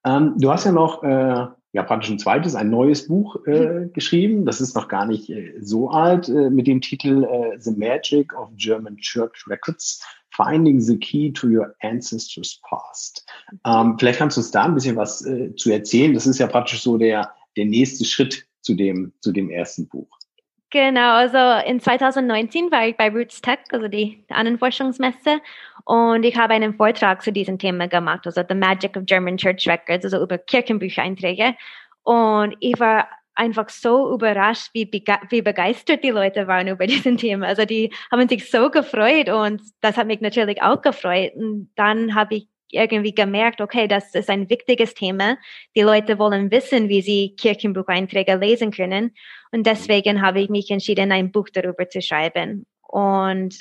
Ähm, 0.06 0.36
du 0.38 0.50
hast 0.50 0.63
ja 0.63 0.71
noch 0.71 1.04
äh, 1.04 1.47
ja 1.74 1.84
praktisch 1.84 2.10
ein 2.10 2.19
zweites, 2.19 2.56
ein 2.56 2.69
neues 2.69 3.10
Buch 3.10 3.45
äh, 3.47 3.89
geschrieben. 3.91 4.45
Das 4.45 4.62
ist 4.62 4.76
noch 4.76 4.88
gar 4.88 5.06
nicht 5.06 5.30
äh, 5.30 5.56
so 5.60 5.89
alt, 5.89 6.30
äh, 6.30 6.50
mit 6.50 6.67
dem 6.67 6.80
Titel 6.80 7.26
äh, 7.26 7.60
The 7.60 7.71
Magic 7.71 8.34
of 8.34 8.50
German 8.56 8.95
Church 8.95 9.45
Records 9.45 10.02
Finding 10.36 10.80
the 10.80 10.98
Key 10.98 11.32
to 11.34 11.48
Your 11.48 11.76
Ancestors 11.82 12.62
Past. 12.67 13.26
Ähm, 13.65 13.98
vielleicht 14.00 14.20
kannst 14.20 14.38
du 14.38 14.41
uns 14.41 14.52
da 14.52 14.65
ein 14.65 14.74
bisschen 14.74 14.96
was 14.96 15.26
äh, 15.26 15.56
zu 15.56 15.72
erzählen. 15.72 16.13
Das 16.13 16.26
ist 16.26 16.39
ja 16.39 16.48
praktisch 16.48 16.82
so 16.82 16.98
der, 16.98 17.34
der 17.58 17.65
nächste 17.65 18.06
Schritt 18.06 18.46
zu 18.62 18.74
dem, 18.76 19.13
zu 19.22 19.32
dem 19.32 19.50
ersten 19.50 19.88
Buch. 19.88 20.08
Genau, 20.70 21.15
also 21.15 21.67
in 21.70 21.82
2019 21.82 22.72
war 22.72 22.88
ich 22.88 22.96
bei 22.96 23.10
Roots 23.10 23.41
Tech, 23.41 23.60
also 23.72 23.89
die 23.89 24.24
Ahnenforschungsmesse, 24.30 25.41
und 25.84 26.24
ich 26.24 26.38
habe 26.38 26.54
einen 26.54 26.76
Vortrag 26.76 27.22
zu 27.22 27.32
diesem 27.32 27.58
Thema 27.60 27.88
gemacht, 27.88 28.26
also 28.26 28.41
The 28.48 28.56
Magic 28.56 28.96
of 28.96 29.06
German 29.06 29.36
Church 29.36 29.67
Records, 29.67 30.06
also 30.06 30.22
über 30.22 30.38
Kirchenbüchereinträge. 30.38 31.56
Und 32.04 32.56
ich 32.60 32.80
war 32.80 33.08
einfach 33.36 33.70
so 33.70 34.13
überrascht, 34.13 34.70
wie, 34.74 34.89
wie 35.30 35.41
begeistert 35.41 36.04
die 36.04 36.10
Leute 36.10 36.48
waren 36.48 36.67
über 36.67 36.88
diesen 36.88 37.17
Thema. 37.17 37.48
Also 37.48 37.65
die 37.65 37.91
haben 38.12 38.28
sich 38.28 38.50
so 38.50 38.70
gefreut 38.70 39.30
und 39.30 39.62
das 39.82 39.98
hat 39.98 40.08
mich 40.08 40.22
natürlich 40.22 40.62
auch 40.62 40.82
gefreut. 40.82 41.34
Und 41.36 41.72
dann 41.76 42.15
habe 42.15 42.36
ich 42.36 42.48
irgendwie 42.72 43.13
gemerkt, 43.13 43.62
okay, 43.62 43.88
das 43.88 44.15
ist 44.15 44.30
ein 44.30 44.50
wichtiges 44.50 44.94
Thema. 44.94 45.38
Die 45.76 45.82
Leute 45.82 46.17
wollen 46.20 46.52
wissen, 46.52 46.89
wie 46.89 47.02
sie 47.02 47.36
Kirchenbucheinträge 47.36 48.36
lesen 48.36 48.72
können. 48.72 49.13
Und 49.52 49.65
deswegen 49.67 50.22
habe 50.22 50.41
ich 50.41 50.50
mich 50.50 50.72
entschieden, 50.72 51.12
ein 51.12 51.32
Buch 51.32 51.50
darüber 51.54 51.89
zu 51.89 52.02
schreiben. 52.02 52.65
Und 52.88 53.60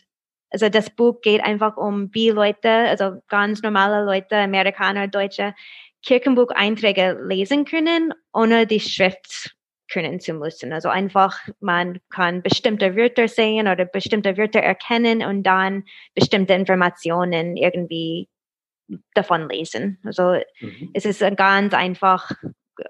also 0.50 0.68
das 0.68 0.90
Buch 0.90 1.20
geht 1.20 1.44
einfach 1.44 1.76
um, 1.76 2.12
wie 2.12 2.30
Leute, 2.30 2.70
also 2.70 3.20
ganz 3.28 3.62
normale 3.62 4.04
Leute, 4.04 4.37
Amerikaner, 4.37 5.09
Deutsche, 5.09 5.54
Kirchenbucheinträge 6.04 7.18
lesen 7.22 7.64
können, 7.64 8.14
ohne 8.33 8.66
die 8.66 8.80
Schrift 8.80 9.54
können 9.90 10.20
zu 10.20 10.33
müssen. 10.35 10.72
Also 10.72 10.88
einfach, 10.88 11.38
man 11.61 12.00
kann 12.11 12.42
bestimmte 12.42 12.96
Wörter 12.96 13.29
sehen 13.29 13.68
oder 13.68 13.85
bestimmte 13.85 14.37
Wörter 14.37 14.61
erkennen 14.61 15.24
und 15.24 15.42
dann 15.42 15.85
bestimmte 16.14 16.55
Informationen 16.55 17.57
irgendwie 17.57 18.29
davon 19.14 19.48
lesen. 19.48 19.98
Also 20.05 20.40
mhm. 20.61 20.90
es 20.94 21.05
ist 21.05 21.20
ganz 21.37 21.74
einfach, 21.74 22.31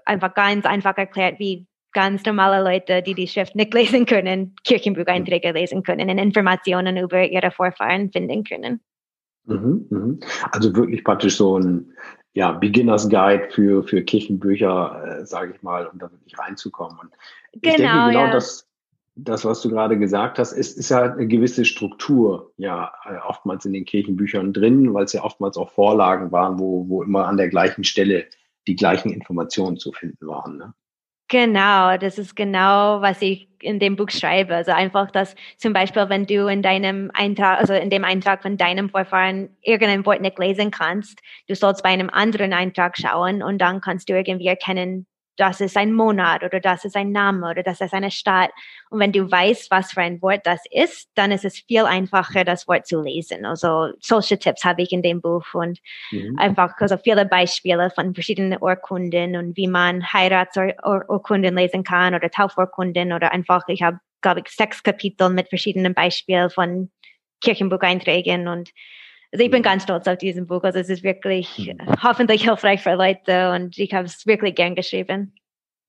einfach 0.05 0.33
ganz 0.33 0.65
einfach 0.65 0.97
erklärt, 0.97 1.39
wie 1.39 1.67
ganz 1.93 2.25
normale 2.25 2.63
Leute, 2.63 3.01
die 3.01 3.13
die 3.13 3.27
Schrift 3.27 3.55
nicht 3.55 3.73
lesen 3.73 4.05
können, 4.05 4.55
Kirchenbucheinträge 4.63 5.49
mhm. 5.49 5.55
lesen 5.55 5.83
können 5.83 6.09
und 6.09 6.17
Informationen 6.17 6.97
über 6.97 7.23
ihre 7.23 7.51
Vorfahren 7.51 8.11
finden 8.11 8.43
können. 8.43 8.81
Mhm, 9.45 9.87
mhm. 9.89 10.19
Also 10.51 10.75
wirklich 10.75 11.03
praktisch 11.03 11.35
so 11.35 11.57
ein 11.57 11.93
ja, 12.33 12.51
Beginners 12.53 13.09
Guide 13.09 13.49
für, 13.49 13.83
für 13.83 14.03
Kirchenbücher, 14.03 15.19
äh, 15.21 15.25
sage 15.25 15.53
ich 15.55 15.61
mal, 15.61 15.87
um 15.87 15.99
da 15.99 16.09
wirklich 16.11 16.37
reinzukommen. 16.37 16.97
Und 16.99 17.11
ich 17.51 17.61
genau, 17.61 17.77
denke, 17.77 18.09
genau 18.11 18.25
ja. 18.25 18.31
das, 18.31 18.67
das, 19.15 19.43
was 19.43 19.61
du 19.61 19.69
gerade 19.69 19.99
gesagt 19.99 20.39
hast, 20.39 20.53
ist, 20.53 20.77
ist 20.77 20.89
ja 20.89 21.13
eine 21.13 21.27
gewisse 21.27 21.65
Struktur, 21.65 22.53
ja, 22.57 22.93
äh, 23.05 23.17
oftmals 23.27 23.65
in 23.65 23.73
den 23.73 23.85
Kirchenbüchern 23.85 24.53
drin, 24.53 24.93
weil 24.93 25.05
es 25.05 25.13
ja 25.13 25.23
oftmals 25.23 25.57
auch 25.57 25.71
Vorlagen 25.71 26.31
waren, 26.31 26.57
wo, 26.59 26.87
wo 26.87 27.03
immer 27.03 27.27
an 27.27 27.37
der 27.37 27.49
gleichen 27.49 27.83
Stelle 27.83 28.25
die 28.67 28.75
gleichen 28.75 29.11
Informationen 29.11 29.77
zu 29.77 29.91
finden 29.91 30.27
waren. 30.27 30.57
Ne? 30.57 30.73
Genau, 31.31 31.95
das 31.95 32.17
ist 32.17 32.35
genau, 32.35 33.01
was 33.01 33.21
ich 33.21 33.47
in 33.61 33.79
dem 33.79 33.95
Buch 33.95 34.09
schreibe. 34.09 34.53
Also 34.53 34.71
einfach, 34.73 35.09
dass 35.11 35.33
zum 35.55 35.71
Beispiel, 35.71 36.09
wenn 36.09 36.25
du 36.25 36.47
in 36.47 36.61
deinem 36.61 37.09
Eintrag, 37.13 37.57
also 37.59 37.73
in 37.73 37.89
dem 37.89 38.03
Eintrag 38.03 38.41
von 38.41 38.57
deinem 38.57 38.89
Vorfahren 38.89 39.55
irgendein 39.61 40.05
Wort 40.05 40.19
nicht 40.19 40.37
lesen 40.37 40.71
kannst, 40.71 41.21
du 41.47 41.55
sollst 41.55 41.83
bei 41.83 41.89
einem 41.89 42.09
anderen 42.09 42.51
Eintrag 42.51 42.97
schauen 42.97 43.43
und 43.43 43.59
dann 43.59 43.79
kannst 43.79 44.09
du 44.09 44.13
irgendwie 44.13 44.47
erkennen, 44.47 45.05
das 45.41 45.59
ist 45.59 45.75
ein 45.75 45.91
Monat 45.91 46.43
oder 46.43 46.59
das 46.59 46.85
ist 46.85 46.95
ein 46.95 47.11
Name 47.11 47.49
oder 47.49 47.63
das 47.63 47.81
ist 47.81 47.95
eine 47.95 48.11
Stadt. 48.11 48.51
Und 48.91 48.99
wenn 48.99 49.11
du 49.11 49.29
weißt, 49.29 49.71
was 49.71 49.91
für 49.91 50.01
ein 50.01 50.21
Wort 50.21 50.41
das 50.45 50.61
ist, 50.69 51.09
dann 51.15 51.31
ist 51.31 51.43
es 51.43 51.57
viel 51.57 51.85
einfacher, 51.85 52.43
das 52.43 52.67
Wort 52.67 52.85
zu 52.85 53.01
lesen. 53.01 53.43
Also 53.43 53.89
solche 53.99 54.37
Tipps 54.37 54.63
habe 54.63 54.83
ich 54.83 54.91
in 54.91 55.01
dem 55.01 55.19
Buch 55.19 55.45
und 55.53 55.79
mhm. 56.11 56.37
einfach 56.37 56.75
also 56.79 56.95
viele 56.95 57.25
Beispiele 57.25 57.89
von 57.89 58.13
verschiedenen 58.13 58.61
Urkunden 58.61 59.35
und 59.35 59.57
wie 59.57 59.67
man 59.67 60.13
Heiratsurkunden 60.13 61.55
lesen 61.55 61.83
kann 61.83 62.13
oder 62.13 62.29
Taufurkunden 62.29 63.11
oder 63.11 63.31
einfach, 63.31 63.63
ich 63.67 63.81
habe, 63.81 63.97
glaube 64.21 64.43
ich, 64.45 64.53
sechs 64.53 64.83
Kapitel 64.83 65.29
mit 65.29 65.49
verschiedenen 65.49 65.95
Beispielen 65.95 66.51
von 66.51 66.91
Kirchenbucheinträgen 67.43 68.47
und 68.47 68.69
also 69.31 69.45
ich 69.45 69.51
bin 69.51 69.63
ganz 69.63 69.83
stolz 69.83 70.07
auf 70.07 70.17
diesen 70.17 70.47
Buch. 70.47 70.63
Also 70.63 70.79
es 70.79 70.89
ist 70.89 71.03
wirklich 71.03 71.73
mhm. 71.73 71.95
hoffentlich 72.03 72.43
hilfreich 72.43 72.81
für 72.81 72.95
Leute 72.95 73.51
und 73.51 73.77
ich 73.77 73.93
habe 73.93 74.05
es 74.05 74.25
wirklich 74.25 74.55
gern 74.55 74.75
geschrieben. 74.75 75.33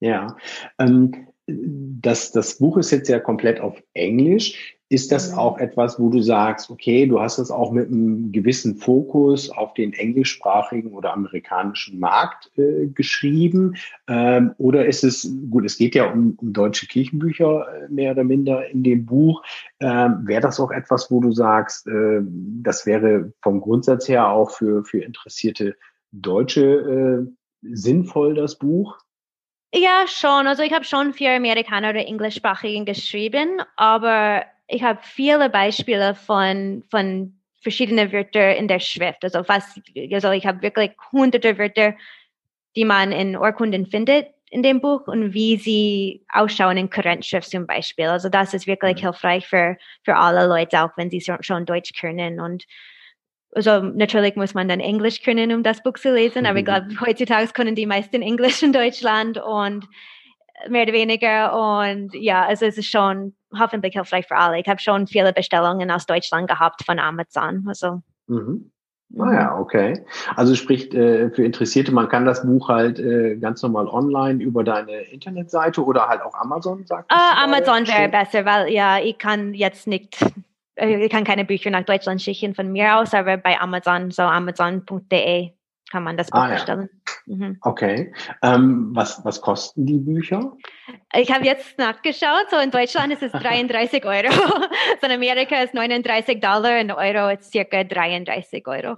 Ja, 0.00 0.36
ähm, 0.78 1.28
das, 1.46 2.32
das 2.32 2.58
Buch 2.58 2.76
ist 2.76 2.90
jetzt 2.90 3.08
ja 3.08 3.18
komplett 3.18 3.60
auf 3.60 3.82
Englisch. 3.94 4.71
Ist 4.92 5.10
das 5.10 5.32
mhm. 5.32 5.38
auch 5.38 5.56
etwas, 5.56 5.98
wo 5.98 6.10
du 6.10 6.20
sagst, 6.20 6.68
okay, 6.68 7.06
du 7.06 7.18
hast 7.18 7.38
das 7.38 7.50
auch 7.50 7.72
mit 7.72 7.88
einem 7.88 8.30
gewissen 8.30 8.76
Fokus 8.76 9.48
auf 9.48 9.72
den 9.72 9.94
englischsprachigen 9.94 10.92
oder 10.92 11.14
amerikanischen 11.14 11.98
Markt 11.98 12.50
äh, 12.58 12.88
geschrieben? 12.88 13.76
Ähm, 14.06 14.54
oder 14.58 14.84
ist 14.84 15.02
es, 15.02 15.34
gut, 15.50 15.64
es 15.64 15.78
geht 15.78 15.94
ja 15.94 16.12
um, 16.12 16.36
um 16.36 16.52
deutsche 16.52 16.86
Kirchenbücher 16.86 17.66
äh, 17.74 17.88
mehr 17.88 18.12
oder 18.12 18.22
minder 18.22 18.68
in 18.68 18.82
dem 18.82 19.06
Buch. 19.06 19.42
Ähm, 19.80 20.26
wäre 20.26 20.42
das 20.42 20.60
auch 20.60 20.70
etwas, 20.70 21.10
wo 21.10 21.20
du 21.20 21.32
sagst, 21.32 21.86
äh, 21.86 22.20
das 22.62 22.84
wäre 22.84 23.32
vom 23.40 23.62
Grundsatz 23.62 24.08
her 24.08 24.28
auch 24.28 24.50
für, 24.50 24.84
für 24.84 25.02
interessierte 25.02 25.74
Deutsche 26.10 27.24
äh, 27.24 27.32
sinnvoll, 27.62 28.34
das 28.34 28.58
Buch? 28.58 28.98
Ja, 29.74 30.04
schon. 30.06 30.46
Also 30.46 30.62
ich 30.62 30.74
habe 30.74 30.84
schon 30.84 31.14
für 31.14 31.30
Amerikaner 31.30 31.90
oder 31.90 32.06
Englischsprachigen 32.06 32.84
geschrieben, 32.84 33.62
aber 33.76 34.42
ich 34.68 34.82
habe 34.82 35.00
viele 35.02 35.50
Beispiele 35.50 36.14
von, 36.14 36.84
von 36.90 37.38
verschiedenen 37.62 38.12
Wörtern 38.12 38.56
in 38.56 38.68
der 38.68 38.80
Schrift. 38.80 39.24
Also 39.24 39.44
fast, 39.44 39.80
also 40.12 40.30
ich 40.30 40.46
habe 40.46 40.62
wirklich 40.62 40.92
hunderte 41.12 41.58
Wörter, 41.58 41.94
die 42.76 42.84
man 42.84 43.12
in 43.12 43.36
Urkunden 43.36 43.86
findet 43.86 44.28
in 44.52 44.62
dem 44.62 44.82
Buch 44.82 45.06
und 45.06 45.32
wie 45.32 45.56
sie 45.56 46.26
ausschauen 46.30 46.76
in 46.76 46.90
Kurrentschrift 46.90 47.48
zum 47.48 47.66
Beispiel. 47.66 48.06
Also 48.06 48.28
das 48.28 48.52
ist 48.52 48.66
wirklich 48.66 48.96
mhm. 48.96 49.00
hilfreich 49.00 49.46
für, 49.46 49.78
für 50.02 50.16
alle 50.16 50.46
Leute, 50.46 50.82
auch 50.82 50.90
wenn 50.96 51.08
sie 51.08 51.24
schon 51.40 51.64
Deutsch 51.64 51.92
können. 51.98 52.38
Und 52.38 52.64
also 53.54 53.80
natürlich 53.80 54.36
muss 54.36 54.52
man 54.52 54.68
dann 54.68 54.80
Englisch 54.80 55.22
können, 55.22 55.52
um 55.52 55.62
das 55.62 55.82
Buch 55.82 55.94
zu 55.94 56.12
lesen, 56.12 56.44
aber 56.44 56.58
ich 56.58 56.64
glaube, 56.66 56.88
heutzutage 57.00 57.48
können 57.52 57.74
die 57.74 57.86
meisten 57.86 58.20
Englisch 58.20 58.62
in 58.62 58.74
Deutschland 58.74 59.38
und 59.38 59.86
mehr 60.68 60.82
oder 60.84 60.92
weniger. 60.92 61.80
Und 61.80 62.14
ja, 62.14 62.44
also 62.44 62.66
es 62.66 62.78
ist 62.78 62.90
schon 62.90 63.34
hoffentlich 63.58 63.94
hilfreich 63.94 64.26
für 64.26 64.36
alle. 64.36 64.60
Ich 64.60 64.68
habe 64.68 64.80
schon 64.80 65.06
viele 65.06 65.32
Bestellungen 65.32 65.90
aus 65.90 66.06
Deutschland 66.06 66.48
gehabt 66.48 66.84
von 66.84 66.98
Amazon. 66.98 67.64
Also. 67.66 68.02
Mhm. 68.26 68.72
Ah 69.18 69.32
ja, 69.32 69.58
okay. 69.58 70.04
Also 70.36 70.54
sprich 70.54 70.92
äh, 70.94 71.30
für 71.30 71.44
Interessierte, 71.44 71.92
man 71.92 72.08
kann 72.08 72.24
das 72.24 72.46
Buch 72.46 72.68
halt 72.68 72.98
äh, 72.98 73.36
ganz 73.36 73.62
normal 73.62 73.86
online 73.86 74.42
über 74.42 74.64
deine 74.64 75.02
Internetseite 75.02 75.84
oder 75.84 76.08
halt 76.08 76.22
auch 76.22 76.34
Amazon, 76.34 76.86
sagt 76.86 77.12
uh, 77.12 77.44
Amazon 77.44 77.86
wäre 77.86 78.08
besser, 78.08 78.46
weil 78.46 78.72
ja, 78.72 78.98
ich 78.98 79.18
kann 79.18 79.52
jetzt 79.52 79.86
nicht, 79.86 80.16
äh, 80.76 81.04
ich 81.04 81.12
kann 81.12 81.24
keine 81.24 81.44
Bücher 81.44 81.68
nach 81.68 81.84
Deutschland 81.84 82.22
schicken 82.22 82.54
von 82.54 82.72
mir 82.72 82.96
aus, 82.96 83.12
aber 83.12 83.36
bei 83.36 83.60
Amazon, 83.60 84.10
so 84.10 84.22
amazon.de 84.22 85.50
kann 85.92 86.04
man 86.04 86.16
das 86.16 86.30
Buch 86.30 86.40
ah, 86.40 86.48
bestellen. 86.48 86.88
Ja. 87.26 87.36
Mhm. 87.36 87.58
Okay. 87.60 88.14
Ähm, 88.42 88.90
was, 88.94 89.22
was 89.26 89.42
kosten 89.42 89.84
die 89.84 89.98
Bücher? 89.98 90.52
Ich 91.14 91.30
habe 91.30 91.44
jetzt 91.44 91.78
nachgeschaut. 91.78 92.46
So 92.50 92.56
in 92.56 92.70
Deutschland 92.70 93.12
ist 93.12 93.22
es 93.22 93.30
33 93.42 94.02
Euro. 94.06 94.32
so 95.00 95.06
in 95.06 95.12
Amerika 95.12 95.56
ist 95.62 95.74
39 95.74 96.40
Dollar. 96.40 96.80
In 96.80 96.90
Euro 96.90 97.28
ist 97.28 97.52
circa 97.52 97.84
33 97.84 98.66
Euro. 98.66 98.96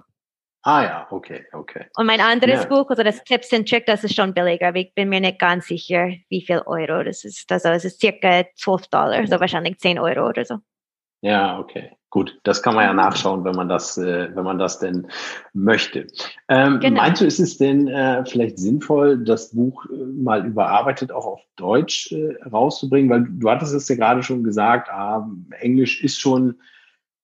Ah 0.62 0.82
ja, 0.84 1.06
okay, 1.10 1.44
okay. 1.52 1.86
Und 1.96 2.06
mein 2.06 2.20
anderes 2.20 2.62
ja. 2.62 2.68
Buch, 2.68 2.88
also 2.88 3.02
das 3.02 3.22
Tipps 3.24 3.52
and 3.52 3.68
Trick, 3.68 3.84
das 3.84 4.02
ist 4.02 4.14
schon 4.14 4.32
billiger, 4.32 4.68
aber 4.68 4.78
ich 4.78 4.94
bin 4.94 5.10
mir 5.10 5.20
nicht 5.20 5.38
ganz 5.38 5.66
sicher, 5.66 6.08
wie 6.30 6.40
viel 6.40 6.62
Euro 6.64 7.02
das 7.02 7.22
ist. 7.24 7.52
Also 7.52 7.68
es 7.68 7.84
ist 7.84 8.00
circa 8.00 8.44
12 8.56 8.86
Dollar, 8.86 9.26
so 9.26 9.38
wahrscheinlich 9.40 9.78
10 9.78 9.98
Euro 9.98 10.26
oder 10.26 10.46
so. 10.46 10.60
Ja, 11.24 11.58
okay. 11.58 11.92
Gut, 12.10 12.38
das 12.44 12.62
kann 12.62 12.74
man 12.74 12.84
ja 12.84 12.92
nachschauen, 12.92 13.44
wenn 13.44 13.56
man 13.56 13.68
das, 13.68 13.96
äh, 13.96 14.28
wenn 14.36 14.44
man 14.44 14.58
das 14.58 14.78
denn 14.78 15.08
möchte. 15.54 16.06
Ähm, 16.48 16.78
genau. 16.80 17.00
Meinst 17.00 17.22
du, 17.22 17.26
ist 17.26 17.40
es 17.40 17.56
denn 17.56 17.88
äh, 17.88 18.24
vielleicht 18.26 18.58
sinnvoll, 18.58 19.24
das 19.24 19.52
Buch 19.52 19.86
äh, 19.86 19.96
mal 19.96 20.46
überarbeitet 20.46 21.10
auch 21.10 21.24
auf 21.24 21.40
Deutsch 21.56 22.12
äh, 22.12 22.36
rauszubringen? 22.44 23.10
Weil 23.10 23.26
du 23.26 23.50
hattest 23.50 23.72
es 23.72 23.88
ja 23.88 23.96
gerade 23.96 24.22
schon 24.22 24.44
gesagt, 24.44 24.90
ah, 24.90 25.26
Englisch 25.58 26.04
ist 26.04 26.20
schon, 26.20 26.56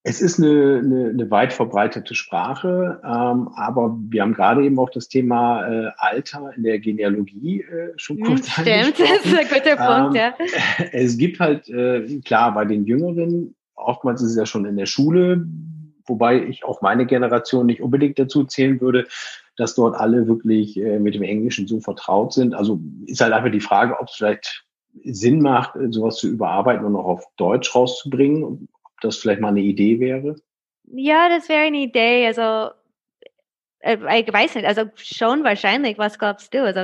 es 0.02 0.22
ist 0.22 0.38
eine, 0.40 0.80
eine, 0.82 1.10
eine 1.10 1.30
weit 1.30 1.52
verbreitete 1.52 2.14
Sprache, 2.14 3.02
ähm, 3.04 3.50
aber 3.54 3.96
wir 4.08 4.22
haben 4.22 4.32
gerade 4.32 4.64
eben 4.64 4.78
auch 4.78 4.90
das 4.90 5.08
Thema 5.08 5.68
äh, 5.68 5.90
Alter 5.98 6.52
in 6.56 6.62
der 6.62 6.78
Genealogie 6.78 7.60
äh, 7.60 7.92
schon 7.96 8.16
hm, 8.16 8.24
kurz 8.24 8.50
Stimmt, 8.50 8.98
das 8.98 9.26
ist 9.26 9.38
ein 9.38 9.46
guter 9.46 9.76
Punkt, 9.76 10.16
ähm, 10.16 10.22
ja. 10.22 10.34
Es 10.92 11.18
gibt 11.18 11.38
halt, 11.38 11.70
klar, 12.24 12.54
bei 12.54 12.64
den 12.64 12.86
Jüngeren 12.86 13.54
oftmals 13.84 14.22
ist 14.22 14.30
es 14.30 14.36
ja 14.36 14.46
schon 14.46 14.64
in 14.64 14.76
der 14.76 14.86
Schule, 14.86 15.46
wobei 16.06 16.42
ich 16.44 16.64
auch 16.64 16.82
meine 16.82 17.06
Generation 17.06 17.66
nicht 17.66 17.82
unbedingt 17.82 18.18
dazu 18.18 18.44
zählen 18.44 18.80
würde, 18.80 19.06
dass 19.56 19.74
dort 19.74 19.94
alle 19.94 20.26
wirklich 20.26 20.76
äh, 20.78 20.98
mit 20.98 21.14
dem 21.14 21.22
Englischen 21.22 21.66
so 21.66 21.80
vertraut 21.80 22.32
sind. 22.32 22.54
Also 22.54 22.80
ist 23.06 23.20
halt 23.20 23.32
einfach 23.32 23.50
die 23.50 23.60
Frage, 23.60 23.98
ob 24.00 24.08
es 24.08 24.14
vielleicht 24.14 24.64
Sinn 25.04 25.40
macht, 25.40 25.76
äh, 25.76 25.88
sowas 25.90 26.16
zu 26.16 26.28
überarbeiten 26.28 26.84
und 26.84 26.96
auch 26.96 27.06
auf 27.06 27.24
Deutsch 27.36 27.74
rauszubringen, 27.74 28.44
ob 28.44 28.60
das 29.00 29.18
vielleicht 29.18 29.40
mal 29.40 29.48
eine 29.48 29.60
Idee 29.60 30.00
wäre. 30.00 30.36
Ja, 30.92 31.28
das 31.28 31.48
wäre 31.48 31.66
eine 31.66 31.78
Idee. 31.78 32.26
Also, 32.26 32.74
äh, 33.80 34.20
ich 34.20 34.32
weiß 34.32 34.56
nicht, 34.56 34.66
also 34.66 34.84
schon 34.96 35.44
wahrscheinlich. 35.44 35.98
Was 35.98 36.18
glaubst 36.18 36.52
du? 36.54 36.62
Also, 36.62 36.80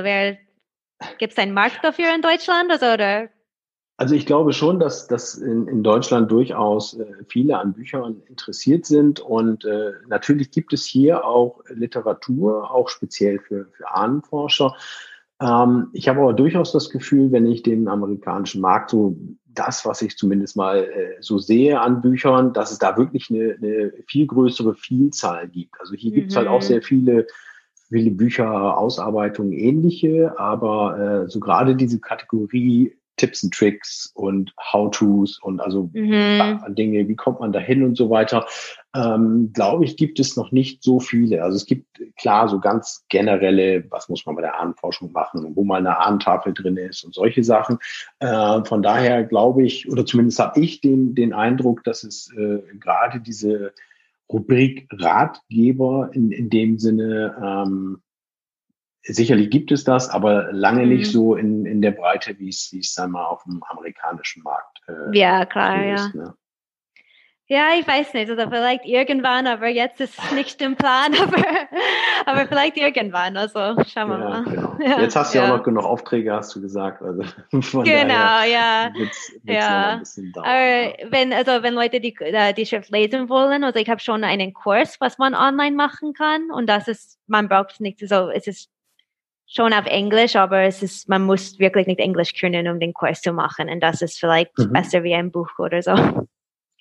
gibt 1.17 1.33
es 1.33 1.39
einen 1.39 1.53
Markt 1.53 1.83
dafür 1.83 2.13
in 2.15 2.21
Deutschland 2.21 2.71
also, 2.71 2.85
oder? 2.87 3.29
Also 3.99 4.13
ich 4.13 4.27
glaube 4.27 4.53
schon, 4.53 4.79
dass, 4.79 5.07
dass 5.07 5.33
in, 5.35 5.67
in 5.67 5.81
Deutschland 5.81 6.31
durchaus 6.31 6.93
äh, 6.93 7.05
viele 7.27 7.57
an 7.57 7.73
Büchern 7.73 8.21
interessiert 8.27 8.85
sind 8.85 9.19
und 9.19 9.65
äh, 9.65 9.93
natürlich 10.07 10.51
gibt 10.51 10.71
es 10.71 10.85
hier 10.85 11.25
auch 11.25 11.61
Literatur, 11.67 12.69
auch 12.69 12.89
speziell 12.89 13.39
für, 13.39 13.65
für 13.65 13.91
Ahnenforscher. 13.91 14.75
Ähm, 15.41 15.87
ich 15.93 16.07
habe 16.07 16.21
aber 16.21 16.33
durchaus 16.33 16.71
das 16.71 16.91
Gefühl, 16.91 17.31
wenn 17.31 17.47
ich 17.47 17.63
den 17.63 17.87
amerikanischen 17.87 18.61
Markt 18.61 18.91
so 18.91 19.17
das, 19.47 19.83
was 19.83 20.03
ich 20.03 20.15
zumindest 20.15 20.55
mal 20.55 20.83
äh, 20.83 21.17
so 21.19 21.39
sehe 21.39 21.81
an 21.81 22.01
Büchern, 22.01 22.53
dass 22.53 22.71
es 22.71 22.77
da 22.77 22.97
wirklich 22.97 23.31
eine, 23.31 23.55
eine 23.55 23.93
viel 24.05 24.27
größere 24.27 24.75
Vielzahl 24.75 25.47
gibt. 25.47 25.73
Also 25.81 25.95
hier 25.95 26.11
mhm. 26.11 26.15
gibt 26.15 26.31
es 26.31 26.37
halt 26.37 26.47
auch 26.47 26.61
mhm. 26.61 26.65
sehr 26.65 26.81
viele 26.83 27.25
viele 27.89 28.11
Bücher, 28.11 28.77
Ausarbeitungen, 28.77 29.53
ähnliche, 29.53 30.37
aber 30.37 31.23
äh, 31.23 31.29
so 31.29 31.39
gerade 31.39 31.75
diese 31.75 31.99
Kategorie 31.99 32.96
Tipps 33.17 33.43
und 33.43 33.53
Tricks 33.53 34.11
und 34.13 34.53
How-Tos 34.71 35.39
und 35.39 35.59
also 35.59 35.89
mhm. 35.93 36.63
Dinge, 36.69 37.07
wie 37.07 37.15
kommt 37.15 37.39
man 37.39 37.51
da 37.51 37.59
hin 37.59 37.83
und 37.83 37.95
so 37.97 38.09
weiter, 38.09 38.45
ähm, 38.95 39.51
glaube 39.53 39.85
ich, 39.85 39.97
gibt 39.97 40.19
es 40.19 40.37
noch 40.37 40.51
nicht 40.51 40.83
so 40.83 40.99
viele. 40.99 41.43
Also 41.43 41.57
es 41.57 41.65
gibt 41.65 42.01
klar 42.17 42.47
so 42.47 42.59
ganz 42.59 43.05
generelle, 43.09 43.85
was 43.89 44.07
muss 44.09 44.25
man 44.25 44.35
bei 44.35 44.41
der 44.41 44.59
Ahnenforschung 44.59 45.11
machen, 45.11 45.55
wo 45.55 45.63
mal 45.63 45.79
eine 45.79 45.99
Ahnentafel 45.99 46.53
drin 46.53 46.77
ist 46.77 47.03
und 47.03 47.13
solche 47.13 47.43
Sachen. 47.43 47.79
Äh, 48.19 48.63
von 48.63 48.81
daher 48.81 49.23
glaube 49.23 49.63
ich, 49.63 49.89
oder 49.89 50.05
zumindest 50.05 50.39
habe 50.39 50.59
ich 50.59 50.81
den, 50.81 51.15
den 51.15 51.33
Eindruck, 51.33 51.83
dass 51.83 52.03
es 52.03 52.31
äh, 52.37 52.61
gerade 52.79 53.19
diese 53.19 53.73
Rubrik 54.31 54.87
Ratgeber 54.91 56.09
in, 56.13 56.31
in 56.31 56.49
dem 56.49 56.77
Sinne 56.77 57.35
ähm, 57.41 58.01
Sicherlich 59.07 59.49
gibt 59.49 59.71
es 59.71 59.83
das, 59.83 60.09
aber 60.09 60.51
lange 60.51 60.83
mhm. 60.83 60.89
nicht 60.89 61.11
so 61.11 61.35
in, 61.35 61.65
in 61.65 61.81
der 61.81 61.91
Breite, 61.91 62.37
wie 62.39 62.49
es, 62.49 62.69
wie 62.71 62.79
es 62.79 62.97
einmal 62.97 63.25
auf 63.25 63.43
dem 63.43 63.61
amerikanischen 63.69 64.43
Markt 64.43 64.81
äh, 64.87 65.17
Ja, 65.17 65.45
klar, 65.45 65.93
ist, 65.93 66.13
ja. 66.13 66.21
Ne? 66.21 66.33
Ja, 67.49 67.67
ich 67.79 67.87
weiß 67.87 68.13
nicht, 68.13 68.29
oder 68.29 68.49
vielleicht 68.49 68.83
irgendwann, 68.83 69.47
aber 69.47 69.69
jetzt 69.69 70.01
ist 70.01 70.19
nicht 70.33 70.61
im 70.61 70.75
Plan, 70.75 71.13
aber, 71.21 71.45
aber 72.25 72.45
vielleicht 72.45 72.75
irgendwann, 72.75 73.37
also 73.37 73.59
schauen 73.85 74.09
wir 74.09 74.19
ja, 74.19 74.29
mal. 74.29 74.43
Genau. 74.43 74.67
Ja, 74.85 74.99
jetzt 74.99 75.15
hast 75.15 75.33
du 75.33 75.39
ja 75.39 75.45
auch 75.45 75.57
noch 75.57 75.63
genug 75.63 75.85
Aufträge, 75.85 76.33
hast 76.33 76.53
du 76.55 76.61
gesagt. 76.61 77.01
Also 77.01 77.23
genau, 77.83 78.43
ja. 78.43 78.91
Wird's, 78.93 79.31
wird's 79.43 79.65
ja. 79.65 80.01
aber 80.35 81.11
wenn, 81.11 81.31
also 81.31 81.63
wenn 81.63 81.73
Leute 81.73 82.01
die, 82.01 82.15
äh, 82.19 82.53
die 82.53 82.65
Schrift 82.65 82.91
lesen 82.91 83.29
wollen, 83.29 83.63
also 83.63 83.79
ich 83.79 83.89
habe 83.89 84.01
schon 84.01 84.25
einen 84.25 84.53
Kurs, 84.53 84.97
was 84.99 85.17
man 85.17 85.33
online 85.33 85.75
machen 85.75 86.13
kann 86.13 86.51
und 86.51 86.67
das 86.67 86.89
ist, 86.89 87.17
man 87.27 87.47
braucht 87.47 87.79
nicht 87.79 87.99
so, 87.99 88.29
es 88.29 88.47
ist 88.47 88.69
schon 89.47 89.73
auf 89.73 89.85
Englisch, 89.85 90.35
aber 90.35 90.61
es 90.63 90.83
ist, 90.83 91.09
man 91.09 91.23
muss 91.23 91.57
wirklich 91.57 91.87
nicht 91.87 91.99
Englisch 91.99 92.33
können, 92.33 92.67
um 92.67 92.79
den 92.79 92.93
Kurs 92.93 93.21
zu 93.21 93.31
machen. 93.31 93.69
Und 93.69 93.79
das 93.79 94.01
ist 94.01 94.19
vielleicht 94.19 94.57
mhm. 94.57 94.73
besser 94.73 95.03
wie 95.03 95.15
ein 95.15 95.31
Buch 95.31 95.49
oder 95.57 95.81
so. 95.81 95.95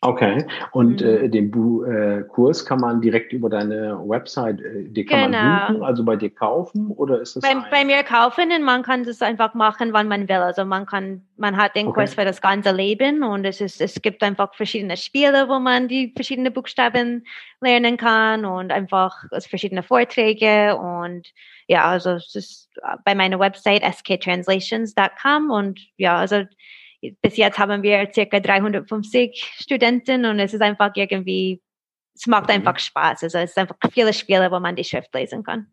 Okay. 0.06 0.46
Und 0.72 1.00
mhm. 1.00 1.06
äh, 1.06 1.28
den 1.28 1.50
Bu 1.50 1.84
äh, 1.84 2.22
Kurs 2.28 2.64
kann 2.64 2.80
man 2.80 3.00
direkt 3.00 3.32
über 3.32 3.48
deine 3.48 3.98
Website, 4.06 4.60
äh, 4.60 4.84
den 4.84 5.06
kann 5.06 5.32
genau. 5.32 5.42
man 5.42 5.66
buchen, 5.72 5.82
also 5.84 6.04
bei 6.04 6.16
dir 6.16 6.30
kaufen 6.30 6.90
oder 6.92 7.20
ist 7.20 7.36
das? 7.36 7.42
Bei, 7.42 7.54
bei 7.70 7.84
mir 7.84 8.02
kaufen 8.02 8.52
und 8.52 8.62
man 8.62 8.82
kann 8.82 9.04
das 9.04 9.20
einfach 9.22 9.54
machen, 9.54 9.92
wann 9.92 10.08
man 10.08 10.28
will. 10.28 10.36
Also 10.36 10.64
man 10.64 10.86
kann, 10.86 11.22
man 11.36 11.56
hat 11.56 11.74
den 11.74 11.88
okay. 11.88 12.00
Kurs 12.00 12.14
für 12.14 12.24
das 12.24 12.40
ganze 12.40 12.70
Leben 12.70 13.22
und 13.22 13.44
es 13.44 13.60
ist, 13.60 13.80
es 13.80 14.00
gibt 14.00 14.22
einfach 14.22 14.54
verschiedene 14.54 14.96
Spiele, 14.96 15.48
wo 15.48 15.58
man 15.58 15.88
die 15.88 16.12
verschiedenen 16.14 16.52
Buchstaben 16.52 17.26
lernen 17.60 17.96
kann 17.96 18.44
und 18.44 18.72
einfach 18.72 19.24
verschiedene 19.48 19.82
Vorträge 19.82 20.76
und 20.76 21.32
ja, 21.66 21.86
also 21.86 22.10
es 22.12 22.34
ist 22.34 22.70
bei 23.04 23.14
meiner 23.14 23.40
Website 23.40 23.82
sktranslations.com 23.82 25.50
und 25.50 25.80
ja, 25.96 26.16
also 26.16 26.44
bis 27.22 27.36
jetzt 27.36 27.58
haben 27.58 27.82
wir 27.82 28.08
circa 28.12 28.40
350 28.40 29.56
Studenten 29.60 30.24
und 30.24 30.38
es 30.38 30.54
ist 30.54 30.62
einfach 30.62 30.92
irgendwie, 30.94 31.62
es 32.14 32.26
macht 32.26 32.48
mhm. 32.48 32.56
einfach 32.56 32.78
Spaß. 32.78 33.24
Also 33.24 33.38
es 33.38 33.50
ist 33.50 33.58
einfach 33.58 33.76
viele 33.92 34.12
Spiele, 34.12 34.50
wo 34.50 34.60
man 34.60 34.76
die 34.76 34.84
Schrift 34.84 35.14
lesen 35.14 35.42
kann. 35.42 35.66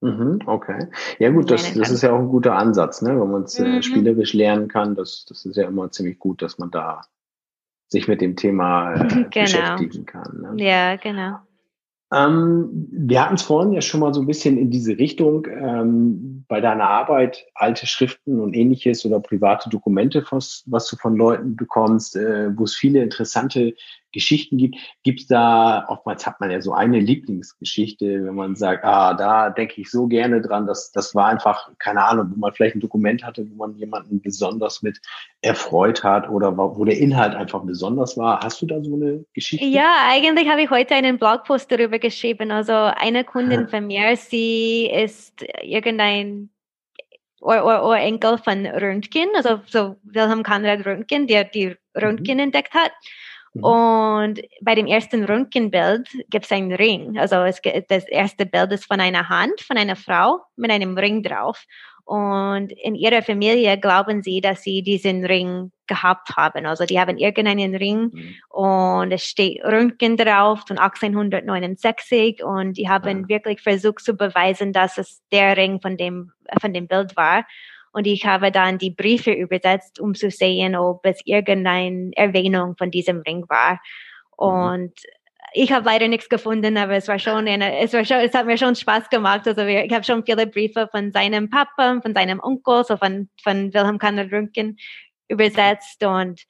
Mhm, 0.00 0.40
okay. 0.46 0.88
Ja 1.18 1.30
gut, 1.30 1.50
das, 1.50 1.72
das 1.74 1.90
ist 1.90 2.02
ja 2.02 2.12
auch 2.12 2.18
ein 2.18 2.28
guter 2.28 2.56
Ansatz, 2.56 3.00
ne? 3.00 3.18
wenn 3.18 3.30
man 3.30 3.44
es 3.44 3.58
äh, 3.58 3.66
mhm. 3.66 3.82
spielerisch 3.82 4.34
lernen 4.34 4.68
kann. 4.68 4.94
Das, 4.94 5.24
das 5.26 5.46
ist 5.46 5.56
ja 5.56 5.66
immer 5.66 5.90
ziemlich 5.90 6.18
gut, 6.18 6.42
dass 6.42 6.58
man 6.58 6.70
da 6.70 7.00
sich 7.88 8.06
mit 8.08 8.20
dem 8.20 8.36
Thema 8.36 8.94
äh, 8.94 8.98
genau. 9.08 9.26
beschäftigen 9.30 10.04
kann. 10.04 10.40
Ne? 10.40 10.64
Ja, 10.64 10.96
genau. 10.96 11.38
Ähm, 12.12 12.88
wir 12.90 13.22
hatten 13.22 13.34
es 13.34 13.42
vorhin 13.42 13.72
ja 13.72 13.80
schon 13.80 14.00
mal 14.00 14.14
so 14.14 14.20
ein 14.20 14.26
bisschen 14.26 14.58
in 14.58 14.70
diese 14.70 14.98
Richtung 14.98 15.46
ähm, 15.46 16.44
bei 16.48 16.60
deiner 16.60 16.88
Arbeit, 16.88 17.44
alte 17.54 17.86
Schriften 17.86 18.40
und 18.40 18.54
ähnliches 18.54 19.04
oder 19.04 19.20
private 19.20 19.70
Dokumente, 19.70 20.24
was, 20.30 20.64
was 20.66 20.88
du 20.88 20.96
von 20.96 21.16
Leuten 21.16 21.56
bekommst, 21.56 22.16
äh, 22.16 22.56
wo 22.56 22.64
es 22.64 22.74
viele 22.74 23.02
interessante 23.02 23.74
Geschichten 24.14 24.56
gibt. 24.56 24.76
Gibt 25.02 25.20
es 25.20 25.26
da, 25.26 25.84
oftmals 25.88 26.26
hat 26.26 26.40
man 26.40 26.50
ja 26.50 26.60
so 26.62 26.72
eine 26.72 26.98
Lieblingsgeschichte, 26.98 28.24
wenn 28.24 28.34
man 28.34 28.56
sagt, 28.56 28.84
ah, 28.84 29.12
da 29.12 29.50
denke 29.50 29.80
ich 29.80 29.90
so 29.90 30.06
gerne 30.06 30.40
dran, 30.40 30.66
dass 30.66 30.92
das 30.92 31.14
war 31.14 31.26
einfach, 31.26 31.70
keine 31.78 32.02
Ahnung, 32.02 32.30
wo 32.30 32.38
man 32.38 32.52
vielleicht 32.52 32.76
ein 32.76 32.80
Dokument 32.80 33.22
hatte, 33.24 33.46
wo 33.50 33.54
man 33.56 33.76
jemanden 33.76 34.22
besonders 34.22 34.82
mit 34.82 35.00
erfreut 35.42 36.02
hat 36.02 36.30
oder 36.30 36.56
wo 36.56 36.84
der 36.84 36.96
Inhalt 36.96 37.34
einfach 37.34 37.62
besonders 37.64 38.16
war. 38.16 38.40
Hast 38.40 38.62
du 38.62 38.66
da 38.66 38.82
so 38.82 38.94
eine 38.94 39.24
Geschichte? 39.34 39.66
Ja, 39.66 40.06
eigentlich 40.08 40.48
habe 40.48 40.62
ich 40.62 40.70
heute 40.70 40.94
einen 40.94 41.18
Blogpost 41.18 41.70
darüber 41.70 41.98
geschrieben. 41.98 42.50
Also 42.50 42.72
eine 42.72 43.24
Kundin 43.24 43.68
von 43.68 43.86
mir, 43.86 44.16
sie 44.16 44.86
ist 44.90 45.44
irgendein 45.62 46.48
oder, 47.44 48.00
Enkel 48.00 48.38
von 48.38 48.66
Röntgen, 48.66 49.28
also 49.36 49.60
so 49.66 49.96
Wilhelm 50.04 50.42
Conrad 50.42 50.86
Röntgen, 50.86 51.26
der 51.26 51.44
die 51.44 51.76
Röntgen 51.94 52.36
mhm. 52.36 52.44
entdeckt 52.44 52.72
hat. 52.74 52.92
Mhm. 53.54 53.64
Und 53.64 54.40
bei 54.60 54.74
dem 54.74 54.86
ersten 54.86 55.24
Röntgenbild 55.24 56.08
gibt 56.28 56.44
es 56.44 56.52
einen 56.52 56.72
Ring. 56.72 57.18
Also 57.18 57.36
es, 57.36 57.60
das 57.88 58.06
erste 58.08 58.46
Bild 58.46 58.72
ist 58.72 58.86
von 58.86 59.00
einer 59.00 59.28
Hand, 59.28 59.60
von 59.60 59.78
einer 59.78 59.96
Frau 59.96 60.40
mit 60.56 60.70
einem 60.70 60.98
Ring 60.98 61.22
drauf. 61.22 61.64
Und 62.04 62.70
in 62.72 62.94
ihrer 62.94 63.22
Familie 63.22 63.78
glauben 63.78 64.22
sie, 64.22 64.42
dass 64.42 64.62
sie 64.62 64.82
diesen 64.82 65.24
Ring 65.24 65.72
gehabt 65.86 66.36
haben. 66.36 66.66
Also 66.66 66.84
die 66.84 67.00
haben 67.00 67.16
irgendeinen 67.16 67.74
Ring 67.74 68.10
mhm. 68.12 68.34
und 68.50 69.12
es 69.12 69.24
steht 69.24 69.64
Röntgen 69.64 70.18
drauf 70.18 70.64
von 70.66 70.78
1869 70.78 72.44
und 72.44 72.76
die 72.76 72.90
haben 72.90 73.22
mhm. 73.22 73.28
wirklich 73.28 73.62
versucht 73.62 74.04
zu 74.04 74.14
beweisen, 74.14 74.74
dass 74.74 74.98
es 74.98 75.22
der 75.32 75.56
Ring 75.56 75.80
von 75.80 75.96
dem, 75.96 76.32
von 76.60 76.74
dem 76.74 76.88
Bild 76.88 77.16
war. 77.16 77.46
Und 77.94 78.08
ich 78.08 78.26
habe 78.26 78.50
dann 78.50 78.76
die 78.76 78.90
Briefe 78.90 79.30
übersetzt, 79.30 80.00
um 80.00 80.14
zu 80.14 80.28
sehen, 80.28 80.74
ob 80.74 81.06
es 81.06 81.20
irgendeine 81.24 82.10
Erwähnung 82.16 82.74
von 82.76 82.90
diesem 82.90 83.20
Ring 83.20 83.44
war. 83.48 83.80
Mhm. 84.38 84.72
Und 84.72 84.92
ich 85.52 85.70
habe 85.70 85.86
leider 85.86 86.08
nichts 86.08 86.28
gefunden, 86.28 86.76
aber 86.76 86.94
es 86.94 87.06
war 87.06 87.20
schon 87.20 87.46
eine, 87.46 87.78
es 87.78 87.92
war 87.92 88.04
schon, 88.04 88.16
es 88.16 88.34
hat 88.34 88.46
mir 88.46 88.58
schon 88.58 88.74
Spaß 88.74 89.08
gemacht. 89.10 89.46
Also 89.46 89.64
wir, 89.64 89.84
ich 89.84 89.92
habe 89.92 90.02
schon 90.02 90.24
viele 90.24 90.48
Briefe 90.48 90.88
von 90.90 91.12
seinem 91.12 91.48
Papa, 91.48 92.00
von 92.02 92.14
seinem 92.14 92.40
Onkel, 92.40 92.82
so 92.84 92.96
von, 92.96 93.28
von 93.40 93.72
Wilhelm 93.72 94.00
Conrad 94.00 94.32
Röntgen 94.32 94.76
übersetzt 95.28 96.02
und 96.04 96.42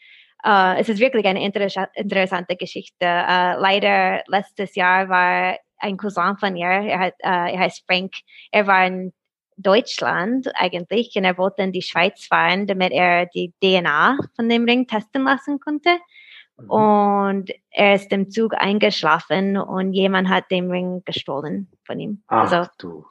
uh, 0.46 0.74
es 0.78 0.88
ist 0.88 0.98
wirklich 0.98 1.26
eine 1.26 1.44
inter 1.44 1.68
interessante 1.94 2.57
Geschichte. 2.57 3.04
Uh, 3.04 3.61
leider 3.61 4.22
letztes 4.28 4.74
Jahr 4.74 5.11
war 5.11 5.59
ein 5.76 5.98
Cousin 5.98 6.38
von 6.38 6.57
ihr, 6.57 6.66
er, 6.66 6.98
hat, 6.98 7.14
uh, 7.22 7.52
er 7.52 7.59
heißt 7.59 7.85
Frank, 7.87 8.14
er 8.50 8.66
war 8.66 8.87
in 8.87 9.12
Deutschland 9.57 10.51
eigentlich 10.55 11.12
und 11.17 11.25
er 11.25 11.38
wollte 11.38 11.62
in 11.62 11.73
die 11.73 11.83
Schweiz 11.83 12.27
fahren, 12.27 12.67
damit 12.67 12.93
er 12.93 13.27
die 13.27 13.53
DNA 13.62 14.19
von 14.37 14.49
dem 14.49 14.64
Ring 14.64 14.87
testen 14.87 15.25
lassen 15.25 15.61
konnte. 15.61 15.90
Mhm. 16.57 16.71
Und 16.71 17.51
er 17.71 17.95
ist 17.95 18.12
im 18.12 18.31
Zug 18.31 18.55
eingeschlafen 18.57 19.57
und 19.57 19.93
jemand 19.93 20.29
hat 20.29 20.51
den 20.51 20.71
Ring 20.71 21.03
gestohlen 21.05 21.71
von 21.85 21.99
ihm. 21.99 22.23
Ach, 22.29 22.51
also, 22.51 22.71
du. 22.79 23.05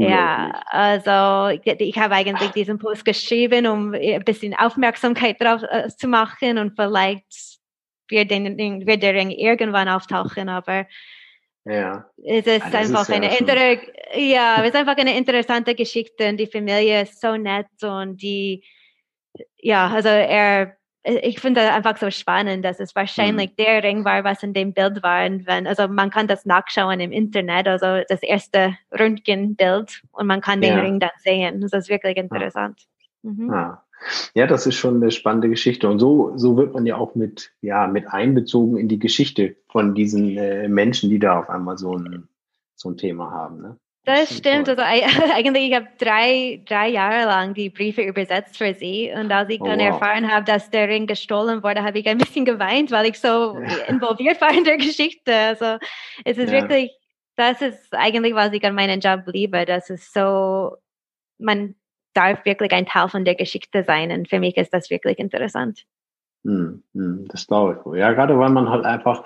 Ja, 0.00 0.62
also 0.66 1.56
ich 1.64 1.96
habe 1.96 2.14
eigentlich 2.16 2.50
diesen 2.50 2.78
Post 2.78 3.04
geschrieben, 3.04 3.68
um 3.68 3.94
ein 3.94 4.24
bisschen 4.24 4.52
Aufmerksamkeit 4.54 5.40
drauf 5.40 5.62
äh, 5.62 5.88
zu 5.88 6.08
machen 6.08 6.58
und 6.58 6.74
vielleicht 6.74 7.60
wird, 8.08 8.32
den, 8.32 8.58
wird 8.84 9.02
der 9.04 9.14
Ring 9.14 9.30
irgendwann 9.30 9.88
auftauchen, 9.88 10.48
aber 10.48 10.86
ja. 11.66 12.06
Es 12.24 12.46
ist 12.46 12.62
ah, 12.62 12.78
einfach 12.78 13.02
ist 13.02 13.12
eine 13.12 13.26
ja 13.26 13.38
inter 13.38 13.56
ja, 14.16 14.56
es 14.60 14.68
ist 14.68 14.76
einfach 14.76 14.96
eine 14.96 15.16
interessante 15.16 15.74
Geschichte 15.74 16.28
und 16.28 16.36
die 16.38 16.46
Familie 16.46 17.02
ist 17.02 17.20
so 17.20 17.36
nett 17.36 17.66
und 17.82 18.22
die, 18.22 18.64
ja, 19.58 19.88
also 19.88 20.08
er, 20.08 20.76
ich 21.02 21.40
finde 21.40 21.72
einfach 21.72 21.96
so 21.96 22.10
spannend, 22.10 22.64
dass 22.64 22.78
es 22.78 22.94
wahrscheinlich 22.94 23.50
mhm. 23.50 23.56
der 23.56 23.82
Ring 23.82 24.04
war, 24.04 24.22
was 24.22 24.42
in 24.42 24.52
dem 24.52 24.72
Bild 24.72 25.02
war. 25.02 25.26
Und 25.26 25.46
wenn, 25.46 25.66
also 25.66 25.88
man 25.88 26.10
kann 26.10 26.28
das 26.28 26.46
nachschauen 26.46 27.00
im 27.00 27.12
Internet, 27.12 27.68
also 27.68 28.04
das 28.08 28.22
erste 28.22 28.76
Röntgenbild 28.96 30.02
und 30.12 30.26
man 30.26 30.40
kann 30.40 30.60
den 30.60 30.76
ja. 30.76 30.80
Ring 30.80 31.00
dann 31.00 31.10
sehen. 31.18 31.60
Das 31.60 31.72
ist 31.72 31.88
wirklich 31.88 32.16
interessant. 32.16 32.86
Mhm. 33.22 33.50
Ja. 33.52 33.85
Ja, 34.34 34.46
das 34.46 34.66
ist 34.66 34.76
schon 34.76 34.96
eine 34.96 35.10
spannende 35.10 35.48
Geschichte. 35.48 35.88
Und 35.88 35.98
so, 35.98 36.32
so 36.36 36.56
wird 36.56 36.74
man 36.74 36.86
ja 36.86 36.96
auch 36.96 37.14
mit, 37.14 37.52
ja, 37.60 37.86
mit 37.86 38.08
einbezogen 38.08 38.76
in 38.76 38.88
die 38.88 38.98
Geschichte 38.98 39.56
von 39.68 39.94
diesen 39.94 40.36
äh, 40.36 40.68
Menschen, 40.68 41.10
die 41.10 41.18
da 41.18 41.40
auf 41.40 41.50
einmal 41.50 41.78
so 41.78 41.96
ein, 41.96 42.28
so 42.74 42.90
ein 42.90 42.96
Thema 42.96 43.30
haben. 43.30 43.60
Ne? 43.60 43.76
Das 44.06 44.36
stimmt. 44.36 44.68
Also 44.68 44.82
eigentlich, 45.34 45.70
ich 45.70 45.74
habe 45.74 45.88
drei, 45.98 46.62
drei 46.64 46.88
Jahre 46.88 47.26
lang 47.26 47.54
die 47.54 47.70
Briefe 47.70 48.02
übersetzt 48.02 48.56
für 48.56 48.72
sie. 48.72 49.12
Und 49.12 49.30
als 49.32 49.50
ich 49.50 49.60
oh, 49.60 49.66
dann 49.66 49.80
wow. 49.80 49.88
erfahren 49.88 50.30
habe, 50.30 50.44
dass 50.44 50.70
der 50.70 50.88
Ring 50.88 51.06
gestohlen 51.06 51.62
wurde, 51.62 51.82
habe 51.82 51.98
ich 51.98 52.06
ein 52.06 52.18
bisschen 52.18 52.44
geweint, 52.44 52.92
weil 52.92 53.06
ich 53.06 53.18
so 53.18 53.58
involviert 53.88 54.40
war 54.40 54.56
in 54.56 54.64
der 54.64 54.76
Geschichte. 54.76 55.34
Also 55.34 55.78
es 56.24 56.38
ist 56.38 56.52
ja. 56.52 56.60
wirklich, 56.60 56.92
das 57.34 57.60
ist 57.60 57.92
eigentlich, 57.92 58.34
was 58.34 58.52
ich 58.52 58.64
an 58.64 58.76
meinem 58.76 59.00
Job 59.00 59.22
liebe. 59.26 59.64
Das 59.64 59.90
ist 59.90 60.14
so, 60.14 60.76
man 61.38 61.74
darf 62.16 62.44
wirklich 62.44 62.72
ein 62.72 62.86
Teil 62.86 63.08
von 63.08 63.24
der 63.24 63.34
Geschichte 63.34 63.84
sein. 63.84 64.10
Und 64.10 64.28
für 64.28 64.40
mich 64.40 64.56
ist 64.56 64.72
das 64.72 64.90
wirklich 64.90 65.18
interessant. 65.18 65.84
Hm, 66.44 66.82
hm, 66.94 67.26
das 67.28 67.46
glaube 67.46 67.80
ich. 67.92 67.98
Ja, 67.98 68.12
gerade 68.12 68.38
weil 68.38 68.50
man 68.50 68.70
halt 68.70 68.84
einfach 68.84 69.24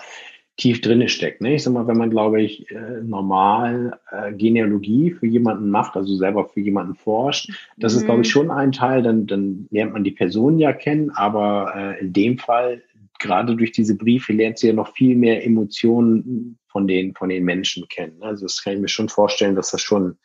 tief 0.56 0.80
drinne 0.82 1.08
steckt. 1.08 1.40
Ne? 1.40 1.54
Ich 1.54 1.62
sag 1.62 1.72
mal, 1.72 1.86
wenn 1.86 1.96
man, 1.96 2.10
glaube 2.10 2.42
ich, 2.42 2.70
äh, 2.70 3.02
normal 3.02 3.98
äh, 4.10 4.32
Genealogie 4.32 5.10
für 5.10 5.26
jemanden 5.26 5.70
macht, 5.70 5.96
also 5.96 6.14
selber 6.16 6.48
für 6.48 6.60
jemanden 6.60 6.94
forscht, 6.94 7.50
das 7.78 7.94
mhm. 7.94 7.98
ist, 7.98 8.04
glaube 8.04 8.22
ich, 8.22 8.30
schon 8.30 8.50
ein 8.50 8.72
Teil, 8.72 9.02
dann, 9.02 9.26
dann 9.26 9.66
lernt 9.70 9.94
man 9.94 10.04
die 10.04 10.10
Person 10.10 10.58
ja 10.58 10.72
kennen, 10.72 11.10
aber 11.10 11.72
äh, 11.74 12.00
in 12.00 12.12
dem 12.12 12.38
Fall, 12.38 12.82
gerade 13.18 13.56
durch 13.56 13.72
diese 13.72 13.96
Briefe, 13.96 14.32
lernt 14.34 14.58
sie 14.58 14.68
ja 14.68 14.72
noch 14.74 14.92
viel 14.94 15.16
mehr 15.16 15.44
Emotionen 15.44 16.58
von 16.68 16.86
den, 16.86 17.14
von 17.14 17.30
den 17.30 17.44
Menschen 17.44 17.88
kennen. 17.88 18.22
Also 18.22 18.44
das 18.44 18.62
kann 18.62 18.74
ich 18.74 18.80
mir 18.80 18.88
schon 18.88 19.08
vorstellen, 19.08 19.56
dass 19.56 19.70
das 19.70 19.82
schon 19.82 20.18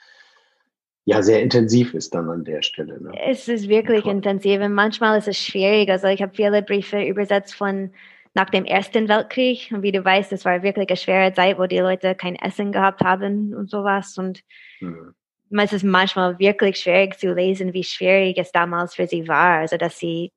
ja 1.06 1.22
sehr 1.22 1.42
intensiv 1.42 1.94
ist 1.94 2.14
dann 2.14 2.30
an 2.30 2.44
der 2.44 2.62
Stelle. 2.62 3.02
Ne? 3.02 3.12
Es 3.28 3.48
ist 3.48 3.70
wirklich 3.70 4.06
intensiv 4.06 4.62
und 4.62 4.74
manchmal 4.74 5.18
ist 5.18 5.28
es 5.28 5.38
schwierig. 5.38 5.90
Also 5.90 6.08
ich 6.08 6.22
habe 6.22 6.36
viele 6.36 6.62
Briefe 6.62 7.02
übersetzt 7.02 7.56
von 7.56 7.92
nach 8.36 8.50
dem 8.50 8.66
Ersten 8.66 9.08
Weltkrieg. 9.08 9.72
Und 9.72 9.82
wie 9.82 9.92
du 9.92 10.04
weißt, 10.04 10.32
es 10.34 10.46
war 10.46 10.62
wirklich 10.62 10.90
eine 10.90 10.98
schwere 10.98 11.34
Zeit, 11.34 11.58
wo 11.58 11.66
die 11.66 11.80
Leute 11.80 12.16
kein 12.16 12.36
Essen 12.36 12.72
gehabt 12.72 13.02
haben 13.02 13.56
und 13.56 13.70
sowas. 13.70 14.18
Und 14.18 14.44
mhm. 14.82 15.16
es 15.52 15.74
ist 15.74 15.84
manchmal 15.84 16.38
wirklich 16.38 16.78
schwierig 16.78 17.18
zu 17.18 17.34
lesen, 17.34 17.74
wie 17.74 17.84
schwierig 17.84 18.38
es 18.38 18.52
damals 18.52 18.96
für 18.96 19.08
sie 19.08 19.28
war. 19.28 19.60
Also, 19.60 19.78
dass 19.78 19.98
sie 19.98 20.34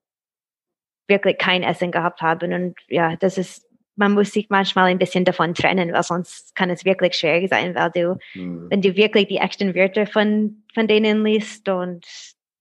wirklich 1.07 1.37
kein 1.37 1.61
Essen 1.61 1.91
gehabt 1.91 2.21
haben. 2.21 2.53
Und 2.53 2.75
ja, 2.87 3.15
das 3.17 3.37
ist, 3.37 3.68
man 3.99 4.13
muss 4.13 4.31
sich 4.31 4.49
manchmal 4.49 4.85
ein 4.85 4.97
bisschen 4.97 5.25
davon 5.25 5.53
trennen, 5.53 5.91
weil 5.91 6.03
sonst 6.03 6.55
kann 6.55 6.69
es 6.69 6.85
wirklich 6.85 7.15
schwierig 7.15 7.49
sein, 7.49 7.75
weil 7.75 7.91
du, 7.91 8.17
mhm. 8.33 8.67
wenn 8.69 8.81
du 8.81 8.95
wirklich 8.95 9.27
die 9.27 9.37
echten 9.37 9.75
Wörter 9.75 10.07
von, 10.07 10.63
von 10.73 10.87
denen 10.87 11.23
liest 11.23 11.67
und 11.67 12.07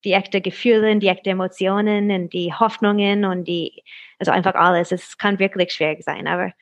die 0.05 0.13
echten 0.13 0.43
Gefühle, 0.43 0.97
die 0.97 1.07
echten 1.07 1.29
Emotionen 1.29 2.11
und 2.11 2.33
die 2.33 2.53
Hoffnungen 2.53 3.25
und 3.25 3.45
die, 3.47 3.85
also 4.19 4.33
einfach 4.33 4.55
alles. 4.55 4.91
Es 4.91 5.17
kann 5.17 5.39
wirklich 5.39 5.73
schwierig 5.73 6.03
sein, 6.03 6.27
aber 6.27 6.53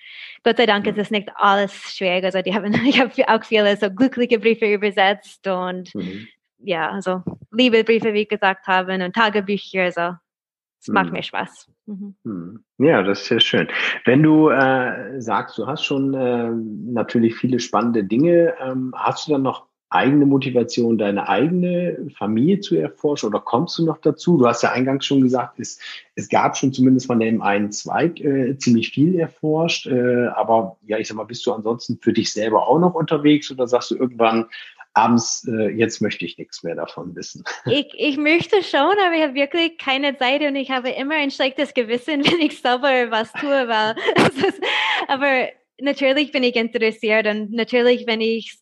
Gott 0.45 0.59
sei 0.59 0.67
Dank 0.67 0.87
ist 0.87 0.99
es 0.99 1.11
nicht 1.11 1.31
alles 1.37 1.73
schwierig. 1.97 2.25
Also 2.25 2.43
die 2.43 2.55
haben, 2.55 2.75
ich 2.87 3.01
habe 3.01 3.11
auch 3.29 3.45
viele 3.45 3.77
so 3.79 3.91
glückliche 3.91 4.39
Briefe 4.39 4.67
übersetzt 4.67 5.47
und 5.47 5.95
mhm. 5.95 6.29
ja, 6.59 6.91
also 6.91 7.23
Liebesbriefe, 7.51 8.13
wie 8.13 8.23
ich 8.23 8.29
gesagt 8.29 8.67
habe, 8.67 8.95
und 8.95 9.15
Tagebücher, 9.15 9.85
also 9.85 10.17
es 10.81 10.89
mhm. 10.89 10.95
macht 10.95 11.13
mir 11.13 11.23
Spaß. 11.23 11.71
Mhm. 11.87 12.15
mhm. 12.25 12.65
Ja, 12.79 13.03
das 13.03 13.23
ist 13.23 13.29
ja 13.31 13.41
schön. 13.41 13.69
Wenn 14.05 14.23
du 14.23 14.51
äh, 14.51 15.21
sagst, 15.21 15.59
du 15.59 15.67
hast 15.67 15.85
schon 15.85 16.15
äh, 16.15 16.51
natürlich 16.51 17.35
viele 17.37 17.61
spannende 17.61 18.05
Dinge, 18.05 18.55
ähm, 18.61 18.95
hast 18.97 19.27
du 19.27 19.33
dann 19.33 19.43
noch 19.43 19.67
eigene 19.89 20.27
Motivation, 20.27 20.99
deine 20.99 21.29
eigene 21.29 22.11
Familie 22.19 22.61
zu 22.61 22.77
erforschen 22.77 23.29
oder 23.29 23.41
kommst 23.41 23.79
du 23.79 23.85
noch 23.85 23.99
dazu? 23.99 24.37
Du 24.37 24.47
hast 24.47 24.63
ja 24.63 24.73
eingangs 24.73 25.07
schon 25.07 25.21
gesagt, 25.21 25.61
es, 25.61 25.79
es 26.17 26.29
gab 26.29 26.57
schon 26.57 26.73
zumindest 26.73 27.07
von 27.07 27.21
dem 27.21 27.41
einen 27.41 27.71
Zweig 27.71 28.21
äh, 28.21 28.59
ziemlich 28.59 28.91
viel 28.91 29.19
erforscht, 29.19 29.87
äh, 29.87 30.27
aber 30.35 30.77
ja, 30.87 30.99
ich 30.99 31.07
sag 31.07 31.17
mal, 31.17 31.25
bist 31.25 31.47
du 31.47 31.53
ansonsten 31.53 31.99
für 32.03 32.13
dich 32.13 32.33
selber 32.33 32.67
auch 32.67 32.81
noch 32.81 32.95
unterwegs 32.95 33.51
oder 33.51 33.69
sagst 33.69 33.93
du 33.93 33.97
irgendwann, 33.97 34.47
abends, 34.97 35.47
äh, 35.47 35.69
jetzt 35.69 36.01
möchte 36.01 36.25
ich 36.25 36.39
nichts 36.39 36.63
mehr 36.63 36.75
davon 36.75 37.15
wissen. 37.15 37.45
Ich, 37.67 37.89
ich 37.95 38.17
möchte 38.17 38.63
schon, 38.63 38.81
aber 38.81 39.15
ich 39.15 39.23
habe 39.23 39.35
wirklich 39.35 39.77
keine 39.79 40.17
Zeit 40.17 40.41
und 40.43 40.57
ich 40.57 40.71
habe 40.71 40.91
immer 40.91 41.17
ein 41.17 41.31
schlechtes 41.31 41.75
Gewissen, 41.75 42.25
wenn 42.31 42.41
ich 42.41 42.61
selber 42.61 43.11
was 43.11 43.33
tue, 43.35 43.69
weil 43.69 43.95
aber 45.09 45.49
natürlich 45.79 46.33
bin 46.33 46.43
ich 46.43 46.57
interessiert 46.57 47.27
und 47.27 47.53
natürlich, 47.53 48.07
wenn 48.07 48.21
ich 48.23 48.59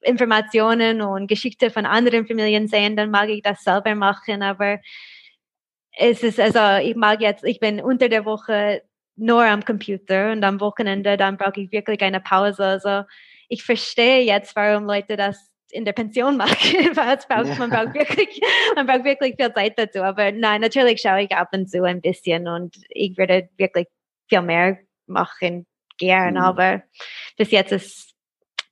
Informationen 0.00 1.02
und 1.02 1.28
Geschichte 1.28 1.70
von 1.70 1.86
anderen 1.86 2.26
Familien 2.26 2.66
sehen, 2.66 2.96
dann 2.96 3.10
mag 3.10 3.28
ich 3.28 3.42
das 3.42 3.62
selber 3.62 3.94
machen. 3.94 4.42
Aber 4.42 4.78
es 5.96 6.22
ist, 6.22 6.40
also 6.40 6.84
ich 6.84 6.96
mag 6.96 7.20
jetzt, 7.20 7.44
ich 7.44 7.60
bin 7.60 7.80
unter 7.80 8.08
der 8.08 8.24
Woche 8.24 8.82
nur 9.14 9.44
am 9.44 9.64
Computer 9.64 10.32
und 10.32 10.42
am 10.42 10.58
Wochenende, 10.60 11.16
dann 11.16 11.36
brauche 11.36 11.60
ich 11.60 11.70
wirklich 11.70 12.00
eine 12.00 12.20
Pause. 12.20 12.64
Also 12.64 13.02
ich 13.52 13.62
verstehe 13.62 14.22
jetzt, 14.22 14.56
warum 14.56 14.84
Leute 14.84 15.16
das 15.16 15.50
in 15.70 15.84
der 15.84 15.92
Pension 15.92 16.38
machen, 16.38 16.54
braucht, 16.94 17.58
man 17.58 17.68
braucht 17.68 17.94
wirklich, 17.94 18.40
man 18.74 18.86
braucht 18.86 19.04
wirklich 19.04 19.36
viel 19.36 19.52
Zeit 19.52 19.78
dazu. 19.78 20.02
Aber 20.02 20.32
nein, 20.32 20.62
natürlich 20.62 21.02
schaue 21.02 21.22
ich 21.22 21.32
ab 21.32 21.48
und 21.52 21.68
zu 21.70 21.82
ein 21.84 22.00
bisschen 22.00 22.48
und 22.48 22.76
ich 22.88 23.16
würde 23.18 23.50
wirklich 23.58 23.88
viel 24.26 24.40
mehr 24.40 24.78
machen 25.06 25.66
gern, 25.98 26.34
mhm. 26.34 26.40
aber 26.40 26.82
bis 27.36 27.50
jetzt 27.50 27.72
ist 27.72 28.14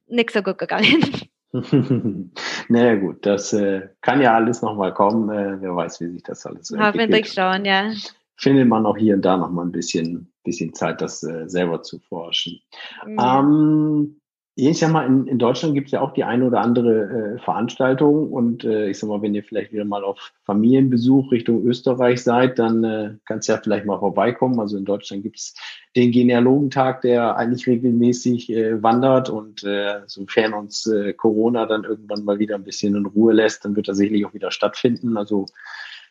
nicht 0.07 0.31
so 0.31 0.43
gut 0.43 0.57
gegangen. 0.57 1.05
naja 2.69 2.95
gut, 2.95 3.27
das 3.27 3.53
äh, 3.53 3.89
kann 4.01 4.23
ja 4.23 4.35
alles 4.35 4.63
nochmal 4.63 4.95
kommen. 4.95 5.29
Äh, 5.31 5.61
wer 5.61 5.77
weiß, 5.77 6.01
wie 6.01 6.09
sich 6.09 6.23
das 6.23 6.47
alles 6.47 6.69
so 6.69 6.79
Hoffentlich 6.79 7.33
schon, 7.33 7.65
ja. 7.65 7.93
Findet 8.37 8.69
man 8.69 8.87
auch 8.87 8.97
hier 8.97 9.15
und 9.15 9.25
da 9.25 9.37
nochmal 9.37 9.67
ein 9.67 9.73
bisschen, 9.73 10.33
bisschen 10.45 10.73
Zeit, 10.73 11.01
das 11.01 11.23
äh, 11.25 11.49
selber 11.49 11.83
zu 11.83 11.99
forschen. 11.99 12.61
Ja. 13.05 13.41
Ähm, 13.41 14.20
ich 14.57 14.79
sag 14.79 14.93
mal, 14.93 15.07
in, 15.07 15.27
in 15.27 15.39
Deutschland 15.39 15.75
gibt 15.75 15.87
es 15.87 15.93
ja 15.93 16.01
auch 16.01 16.13
die 16.13 16.25
eine 16.25 16.45
oder 16.45 16.61
andere 16.61 17.37
äh, 17.37 17.39
Veranstaltung 17.39 18.31
und 18.31 18.65
äh, 18.65 18.91
ich 18.91 18.99
sag 18.99 19.09
mal, 19.09 19.23
wenn 19.23 19.35
ihr 19.35 19.45
vielleicht 19.45 19.73
wieder 19.73 19.85
mal 19.85 20.05
auf 20.05 20.33
Familienbesuch 20.45 21.31
Richtung 21.31 21.65
Österreich 21.65 22.23
seid, 22.23 22.59
dann 22.59 22.85
äh, 22.85 23.15
kannst 23.25 23.49
du 23.49 23.53
ja 23.53 23.61
vielleicht 23.63 23.87
mal 23.87 23.99
vorbeikommen. 23.99 24.61
Also 24.61 24.77
in 24.77 24.85
Deutschland 24.85 25.23
gibt 25.23 25.39
es 25.39 25.55
den 25.97 26.11
Genealogentag, 26.11 27.01
der 27.03 27.37
eigentlich 27.37 27.67
regelmäßig 27.67 28.51
äh, 28.51 28.83
wandert 28.83 29.31
und 29.31 29.63
äh, 29.65 30.01
sofern 30.07 30.53
uns 30.53 30.87
äh, 30.87 31.13
Corona 31.15 31.67
dann 31.67 31.85
irgendwann 31.85 32.25
mal 32.25 32.39
wieder 32.39 32.57
ein 32.57 32.65
bisschen 32.65 32.97
in 32.97 33.07
Ruhe 33.07 33.33
lässt, 33.33 33.65
dann 33.65 33.77
wird 33.77 33.89
er 33.89 33.95
sicherlich 33.95 34.27
auch 34.27 34.35
wieder 34.35 34.51
stattfinden. 34.51 35.17
Also 35.17 35.47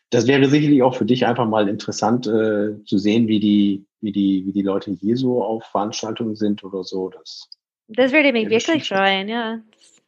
das 0.09 0.27
wäre 0.27 0.45
sicherlich 0.45 0.81
auch 0.81 0.95
für 0.95 1.05
dich 1.05 1.27
einfach 1.27 1.47
mal 1.47 1.67
interessant 1.69 2.25
äh, 2.25 2.83
zu 2.83 2.97
sehen, 2.97 3.27
wie 3.27 3.39
die, 3.39 3.85
wie 4.01 4.11
die, 4.11 4.43
wie 4.45 4.53
die 4.53 4.63
Leute 4.63 4.91
hier 4.91 5.17
so 5.17 5.43
auf 5.43 5.65
Veranstaltungen 5.65 6.35
sind 6.35 6.63
oder 6.63 6.83
so. 6.83 7.09
Das 7.09 7.47
das 7.89 8.11
würde 8.11 8.31
mich 8.31 8.49
wirklich 8.49 8.87
freuen, 8.87 9.27
ja. 9.27 9.59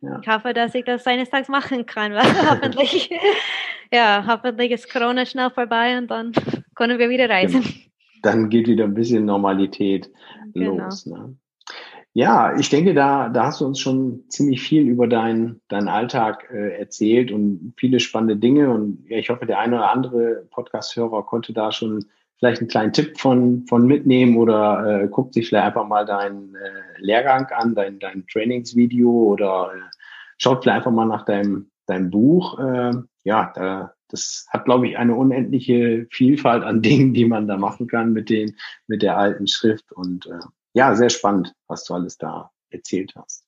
ja. 0.01 0.19
Ich 0.21 0.27
hoffe, 0.27 0.53
dass 0.53 0.75
ich 0.75 0.85
das 0.85 1.05
eines 1.07 1.29
Tages 1.29 1.49
machen 1.49 1.85
kann, 1.85 2.13
weil 2.13 2.23
hoffentlich, 2.49 3.09
ja, 3.91 4.23
hoffentlich 4.27 4.71
ist 4.71 4.91
Corona 4.91 5.25
schnell 5.25 5.49
vorbei 5.49 5.97
und 5.97 6.07
dann 6.09 6.31
können 6.75 6.99
wir 6.99 7.09
wieder 7.09 7.29
reisen. 7.29 7.61
Genau. 7.61 7.75
Dann 8.23 8.49
geht 8.49 8.67
wieder 8.67 8.83
ein 8.83 8.93
bisschen 8.93 9.25
Normalität 9.25 10.11
genau. 10.53 10.77
los. 10.77 11.07
Ne? 11.07 11.35
Ja, 12.13 12.57
ich 12.59 12.69
denke, 12.69 12.93
da, 12.93 13.29
da 13.29 13.45
hast 13.45 13.61
du 13.61 13.65
uns 13.65 13.79
schon 13.79 14.25
ziemlich 14.27 14.61
viel 14.61 14.83
über 14.87 15.07
deinen 15.07 15.61
deinen 15.69 15.87
Alltag 15.87 16.49
äh, 16.53 16.77
erzählt 16.77 17.31
und 17.31 17.73
viele 17.77 17.99
spannende 17.99 18.35
Dinge. 18.35 18.69
Und 18.69 19.05
ja, 19.07 19.17
ich 19.17 19.29
hoffe, 19.29 19.45
der 19.45 19.59
eine 19.59 19.77
oder 19.77 19.91
andere 19.91 20.45
Podcast-Hörer 20.51 21.25
konnte 21.25 21.53
da 21.53 21.71
schon 21.71 22.05
vielleicht 22.41 22.61
einen 22.61 22.69
kleinen 22.69 22.91
Tipp 22.91 23.19
von, 23.19 23.67
von 23.67 23.85
mitnehmen 23.85 24.35
oder 24.35 25.03
äh, 25.03 25.07
guckt 25.07 25.35
sich 25.35 25.47
vielleicht 25.47 25.67
einfach 25.67 25.87
mal 25.87 26.05
deinen 26.05 26.55
äh, 26.55 26.99
Lehrgang 26.99 27.45
an, 27.51 27.75
dein, 27.75 27.99
dein 27.99 28.25
Trainingsvideo 28.25 29.09
oder 29.09 29.71
äh, 29.75 29.79
schaut 30.39 30.63
vielleicht 30.63 30.77
einfach 30.77 30.91
mal 30.91 31.05
nach 31.05 31.23
deinem, 31.23 31.69
deinem 31.85 32.09
Buch. 32.09 32.57
Äh, 32.57 32.93
ja, 33.23 33.51
da, 33.53 33.93
das 34.07 34.47
hat, 34.49 34.65
glaube 34.65 34.87
ich, 34.87 34.97
eine 34.97 35.13
unendliche 35.13 36.07
Vielfalt 36.09 36.63
an 36.63 36.81
Dingen, 36.81 37.13
die 37.13 37.25
man 37.25 37.47
da 37.47 37.57
machen 37.57 37.85
kann 37.85 38.11
mit 38.11 38.31
den, 38.31 38.55
mit 38.87 39.03
der 39.03 39.17
alten 39.17 39.45
Schrift. 39.45 39.91
Und 39.91 40.25
äh, 40.25 40.39
ja, 40.73 40.95
sehr 40.95 41.11
spannend, 41.11 41.53
was 41.67 41.83
du 41.83 41.93
alles 41.93 42.17
da 42.17 42.49
erzählt 42.71 43.13
hast. 43.15 43.45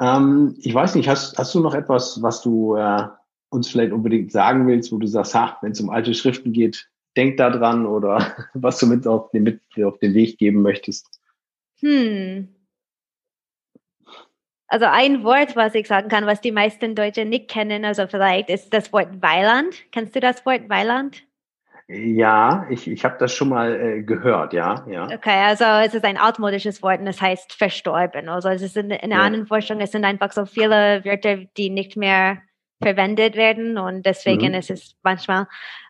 Ähm, 0.00 0.56
ich 0.58 0.74
weiß 0.74 0.96
nicht, 0.96 1.08
hast, 1.08 1.38
hast 1.38 1.54
du 1.54 1.60
noch 1.60 1.74
etwas, 1.74 2.20
was 2.22 2.42
du 2.42 2.74
äh, 2.74 3.06
uns 3.50 3.68
vielleicht 3.68 3.92
unbedingt 3.92 4.32
sagen 4.32 4.66
willst, 4.66 4.90
wo 4.90 4.98
du 4.98 5.06
sagst, 5.06 5.36
ha, 5.36 5.58
wenn 5.62 5.70
es 5.70 5.80
um 5.80 5.90
alte 5.90 6.12
Schriften 6.12 6.52
geht, 6.52 6.88
denk 7.16 7.36
da 7.36 7.50
dran 7.50 7.86
oder 7.86 8.34
was 8.54 8.78
du 8.78 8.86
mit 8.86 9.06
auf 9.06 9.30
den, 9.30 9.44
mit 9.44 9.60
auf 9.82 9.98
den 9.98 10.14
Weg 10.14 10.38
geben 10.38 10.62
möchtest? 10.62 11.08
Hm. 11.80 12.48
Also 14.66 14.86
ein 14.86 15.22
Wort, 15.22 15.54
was 15.56 15.74
ich 15.74 15.86
sagen 15.86 16.08
kann, 16.08 16.26
was 16.26 16.40
die 16.40 16.50
meisten 16.50 16.94
Deutschen 16.94 17.28
nicht 17.28 17.48
kennen, 17.48 17.84
also 17.84 18.06
vielleicht 18.06 18.48
ist 18.50 18.72
das 18.72 18.92
Wort 18.92 19.22
Weiland. 19.22 19.74
Kennst 19.92 20.16
du 20.16 20.20
das 20.20 20.44
Wort 20.46 20.68
Weiland? 20.68 21.22
Ja, 21.86 22.66
ich, 22.70 22.88
ich 22.88 23.04
habe 23.04 23.16
das 23.18 23.34
schon 23.34 23.50
mal 23.50 23.78
äh, 23.78 24.02
gehört, 24.02 24.54
ja, 24.54 24.86
ja. 24.88 25.04
Okay, 25.04 25.44
also 25.44 25.64
es 25.64 25.94
ist 25.94 26.04
ein 26.04 26.16
altmodisches 26.16 26.82
Wort 26.82 27.00
und 27.00 27.06
es 27.06 27.20
heißt 27.20 27.52
verstorben. 27.52 28.30
Also 28.30 28.48
es 28.48 28.62
ist 28.62 28.76
in, 28.76 28.90
in 28.90 29.10
der 29.10 29.18
ja. 29.18 29.24
anderen 29.24 29.46
Forschung, 29.46 29.80
es 29.80 29.92
sind 29.92 30.04
einfach 30.06 30.32
so 30.32 30.46
viele 30.46 31.04
Wörter, 31.04 31.36
die 31.58 31.68
nicht 31.68 31.96
mehr 31.96 32.38
verwendet 32.82 33.36
werden 33.36 33.78
und 33.78 34.04
deswegen 34.04 34.48
mhm. 34.48 34.54
ist 34.54 34.70
es 34.70 34.96
manchmal 35.02 35.46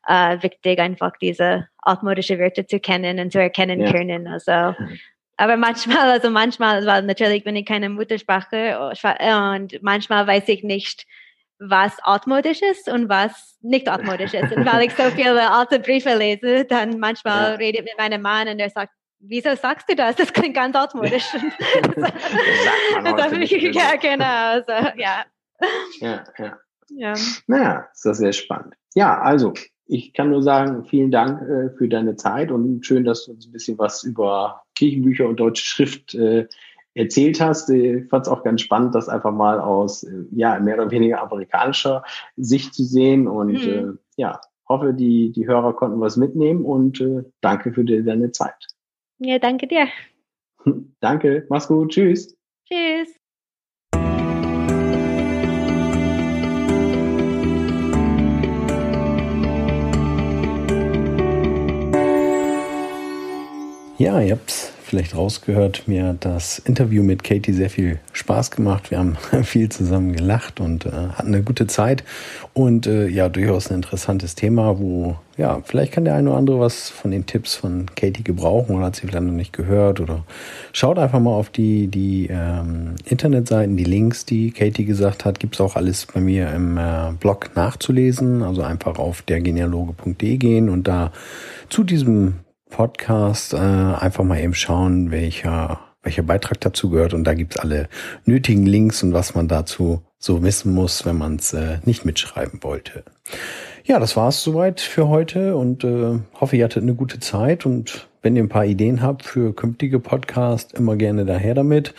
äh, 0.07 0.43
wichtig, 0.43 0.78
einfach 0.78 1.12
diese 1.20 1.68
altmodische 1.78 2.39
Wörter 2.39 2.66
zu 2.66 2.80
kennen 2.80 3.18
und 3.18 3.32
zu 3.32 3.41
erkennen 3.41 3.80
ja. 3.80 3.93
können. 3.93 4.26
Also, 4.26 4.74
aber 5.37 5.57
manchmal, 5.57 6.11
also 6.11 6.30
manchmal, 6.30 6.85
weil 6.87 7.03
natürlich 7.03 7.45
bin 7.45 7.57
ich 7.57 7.66
keine 7.66 7.89
Muttersprache 7.89 8.78
und 8.78 9.82
manchmal 9.82 10.26
weiß 10.26 10.49
ich 10.49 10.62
nicht, 10.62 11.07
was 11.59 11.93
altmodisch 12.03 12.62
ist 12.62 12.89
und 12.89 13.09
was 13.09 13.57
nicht 13.61 13.89
altmodisch 13.89 14.35
ist. 14.35 14.53
Und 14.55 14.66
weil 14.66 14.87
ich 14.87 14.93
so 14.95 15.03
viele 15.16 15.51
alte 15.51 15.78
Briefe 15.78 16.14
lese, 16.14 16.64
dann 16.64 16.99
manchmal 16.99 17.53
ja. 17.53 17.57
rede 17.57 17.78
ich 17.78 17.85
mit 17.85 17.99
meinem 17.99 18.22
Mann 18.22 18.49
und 18.49 18.59
er 18.59 18.70
sagt, 18.70 18.93
wieso 19.20 19.55
sagst 19.55 19.89
du 19.89 19.97
das? 19.97 20.16
Das 20.16 20.32
klingt 20.32 20.55
ganz 20.55 20.76
altmodisch. 20.76 21.24
das 21.97 23.32
ich, 23.32 23.51
ja, 23.74 23.97
genau. 23.97 24.24
Also, 24.24 24.72
ja. 24.97 25.24
Ja, 26.01 26.24
ja. 26.39 26.59
Ja. 26.97 27.14
Naja, 27.47 27.88
ist 27.92 28.05
das 28.05 28.18
sehr 28.18 28.32
spannend. 28.32 28.74
Ja, 28.95 29.20
also 29.20 29.53
ich 29.86 30.12
kann 30.12 30.30
nur 30.30 30.42
sagen, 30.42 30.84
vielen 30.84 31.11
Dank 31.11 31.42
äh, 31.42 31.70
für 31.76 31.88
deine 31.88 32.16
Zeit 32.16 32.51
und 32.51 32.84
schön, 32.86 33.05
dass 33.05 33.26
du 33.26 33.32
uns 33.32 33.47
ein 33.47 33.53
bisschen 33.53 33.78
was 33.78 34.03
über 34.03 34.62
Kirchenbücher 34.74 35.28
und 35.28 35.38
deutsche 35.38 35.64
Schrift 35.64 36.14
äh, 36.14 36.47
erzählt 36.95 37.40
hast. 37.40 37.68
Ich 37.70 38.09
fand 38.09 38.26
es 38.26 38.32
auch 38.32 38.45
ganz 38.45 38.61
spannend, 38.61 38.95
das 38.95 39.09
einfach 39.09 39.32
mal 39.32 39.61
aus 39.61 40.05
äh, 40.05 40.24
ja 40.30 40.59
mehr 40.61 40.76
oder 40.76 40.90
weniger 40.90 41.20
amerikanischer 41.20 42.05
Sicht 42.36 42.74
zu 42.74 42.84
sehen 42.84 43.26
und 43.26 43.53
mhm. 43.53 43.59
äh, 43.59 43.92
ja 44.16 44.40
hoffe 44.68 44.95
die 44.95 45.32
die 45.32 45.47
Hörer 45.47 45.74
konnten 45.74 46.01
was 46.01 46.16
mitnehmen 46.16 46.64
und 46.64 47.01
äh, 47.01 47.24
danke 47.40 47.72
für 47.72 47.84
die, 47.84 48.03
deine 48.03 48.32
Zeit. 48.32 48.55
Ja, 49.18 49.38
danke 49.38 49.66
dir. 49.66 49.88
danke, 51.01 51.47
mach's 51.51 51.68
gut, 51.68 51.90
tschüss. 51.92 52.36
Tschüss. 52.66 53.13
Ja, 64.05 64.20
ihr 64.20 64.32
habt's 64.32 64.70
vielleicht 64.82 65.16
rausgehört. 65.16 65.84
Mir 65.86 66.09
hat 66.09 66.26
das 66.26 66.59
Interview 66.59 67.02
mit 67.02 67.24
Katie 67.24 67.55
sehr 67.55 67.70
viel 67.70 68.00
Spaß 68.12 68.50
gemacht. 68.50 68.90
Wir 68.90 68.98
haben 68.98 69.16
viel 69.44 69.70
zusammen 69.70 70.12
gelacht 70.12 70.61
und 70.61 70.84
äh, 70.84 70.90
hatten 70.90 71.28
eine 71.28 71.42
gute 71.42 71.66
Zeit. 71.68 72.05
Und 72.52 72.86
äh, 72.86 73.07
ja, 73.07 73.30
durchaus 73.30 73.70
ein 73.70 73.76
interessantes 73.76 74.34
Thema, 74.34 74.78
wo, 74.78 75.16
ja, 75.38 75.62
vielleicht 75.64 75.92
kann 75.92 76.05
der 76.05 76.16
eine 76.16 76.28
oder 76.28 76.38
andere 76.38 76.61
was 76.61 76.90
von 76.90 77.12
den 77.12 77.24
Tipps 77.24 77.55
von 77.55 77.86
Katie 77.96 78.22
gebrauchen 78.22 78.76
oder 78.76 78.84
hat 78.84 78.96
sie 78.96 79.07
vielleicht 79.07 79.24
noch 79.24 79.32
nicht 79.32 79.55
gehört. 79.55 80.00
Oder 80.00 80.22
schaut 80.74 80.98
einfach 80.98 81.20
mal 81.20 81.32
auf 81.32 81.48
die, 81.48 81.86
die 81.86 82.28
ähm, 82.30 82.96
Internetseiten, 83.07 83.78
die 83.78 83.84
Links, 83.84 84.26
die 84.26 84.50
Katie 84.50 84.84
gesagt 84.84 85.24
hat. 85.24 85.40
Gibt's 85.40 85.62
auch 85.62 85.76
alles 85.76 86.05
bei 86.05 86.20
mir 86.20 86.52
im 86.52 86.76
äh, 86.76 87.12
Blog 87.18 87.52
nachzulesen. 87.55 88.42
Also 88.42 88.61
einfach 88.61 88.98
auf 88.98 89.22
dergenealoge.de 89.22 90.36
gehen 90.36 90.68
und 90.68 90.86
da 90.86 91.11
zu 91.70 91.84
diesem 91.84 92.43
Podcast 92.75 93.55
äh, 93.55 93.57
einfach 93.57 94.25
mal 94.25 94.41
eben 94.41 94.53
schauen, 94.53 95.12
welcher, 95.12 95.79
welcher 96.03 96.25
Beitrag 96.25 96.61
dazu 96.61 96.91
gehört. 96.91 97.14
Und 97.14 97.22
da 97.22 97.35
gibt's 97.35 97.57
alle 97.57 97.89
nötigen 98.25 98.66
Links 98.66 99.05
und 99.05 99.12
was 99.12 99.37
man 99.37 99.47
dazu 99.47 100.03
so 100.18 100.43
wissen 100.43 100.75
muss, 100.75 101.07
wenn 101.07 101.16
man 101.16 101.37
es 101.37 101.53
äh, 101.53 101.79
nicht 101.85 102.05
mitschreiben 102.05 102.64
wollte. 102.64 103.05
Ja, 103.85 104.01
das 104.01 104.16
war's 104.16 104.43
soweit 104.43 104.81
für 104.81 105.07
heute 105.07 105.55
und 105.55 105.85
äh, 105.85 106.18
hoffe, 106.41 106.57
ihr 106.57 106.64
hattet 106.64 106.83
eine 106.83 106.97
gute 106.97 107.20
Zeit 107.20 107.64
und 107.64 108.09
wenn 108.25 108.35
ihr 108.37 108.43
ein 108.43 108.49
paar 108.49 108.64
Ideen 108.64 109.03
habt 109.03 109.22
für 109.22 109.55
künftige 109.55 110.01
Podcasts, 110.01 110.72
immer 110.72 110.97
gerne 110.97 111.27
daher 111.27 111.55
damit. 111.55 111.93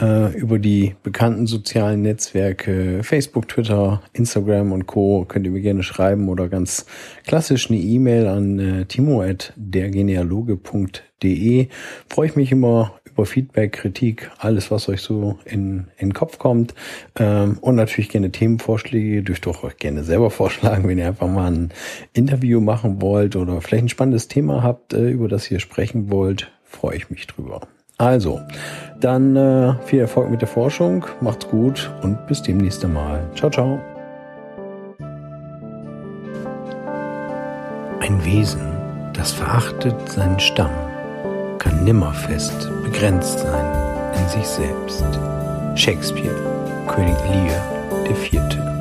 Äh, 0.00 0.32
über 0.38 0.60
die 0.60 0.94
bekannten 1.02 1.48
sozialen 1.48 2.02
Netzwerke 2.02 3.02
Facebook, 3.02 3.48
Twitter, 3.48 4.00
Instagram 4.12 4.70
und 4.70 4.86
Co. 4.86 5.24
könnt 5.26 5.44
ihr 5.44 5.50
mir 5.50 5.60
gerne 5.60 5.82
schreiben 5.82 6.28
oder 6.28 6.48
ganz 6.48 6.86
klassisch 7.26 7.68
eine 7.68 7.80
E-Mail 7.80 8.28
an 8.28 8.60
äh, 8.60 8.84
timo.dergenealoge.de. 8.86 11.66
Freue 12.08 12.26
ich 12.26 12.36
mich 12.36 12.52
immer 12.52 12.94
über 13.22 13.26
Feedback, 13.26 13.72
Kritik, 13.72 14.30
alles, 14.38 14.70
was 14.70 14.88
euch 14.88 15.00
so 15.00 15.38
in, 15.44 15.86
in 15.96 16.08
den 16.08 16.12
Kopf 16.12 16.38
kommt. 16.38 16.74
Ähm, 17.18 17.58
und 17.60 17.76
natürlich 17.76 18.10
gerne 18.10 18.32
Themenvorschläge. 18.32 19.22
Dürft 19.22 19.46
ihr 19.46 19.64
euch 19.64 19.76
gerne 19.76 20.02
selber 20.02 20.30
vorschlagen, 20.42 20.88
wenn 20.88 20.98
ihr 20.98 21.06
einfach 21.06 21.28
mal 21.28 21.50
ein 21.50 21.70
Interview 22.12 22.60
machen 22.60 23.00
wollt 23.00 23.36
oder 23.36 23.60
vielleicht 23.60 23.84
ein 23.84 23.88
spannendes 23.88 24.28
Thema 24.28 24.62
habt, 24.62 24.92
äh, 24.92 25.08
über 25.08 25.28
das 25.28 25.50
ihr 25.50 25.60
sprechen 25.60 26.10
wollt. 26.10 26.50
Freue 26.64 26.96
ich 26.96 27.10
mich 27.10 27.26
drüber. 27.26 27.60
Also, 27.98 28.40
dann 29.00 29.36
äh, 29.36 29.74
viel 29.84 30.00
Erfolg 30.00 30.30
mit 30.30 30.40
der 30.40 30.48
Forschung, 30.48 31.06
macht's 31.20 31.48
gut 31.48 31.92
und 32.02 32.26
bis 32.26 32.42
demnächst 32.42 32.84
einmal. 32.84 33.30
Ciao, 33.36 33.50
ciao. 33.50 33.78
Ein 38.00 38.24
Wesen, 38.24 38.62
das 39.12 39.30
verachtet 39.30 39.94
seinen 40.08 40.40
Stamm 40.40 40.91
kann 41.62 41.84
nimmer 41.84 42.12
fest 42.12 42.68
begrenzt 42.82 43.38
sein 43.38 43.66
in 44.16 44.28
sich 44.28 44.46
selbst. 44.48 45.04
Shakespeare, 45.76 46.34
König 46.88 47.16
Lear 47.30 47.62
Vierte. 48.16 48.71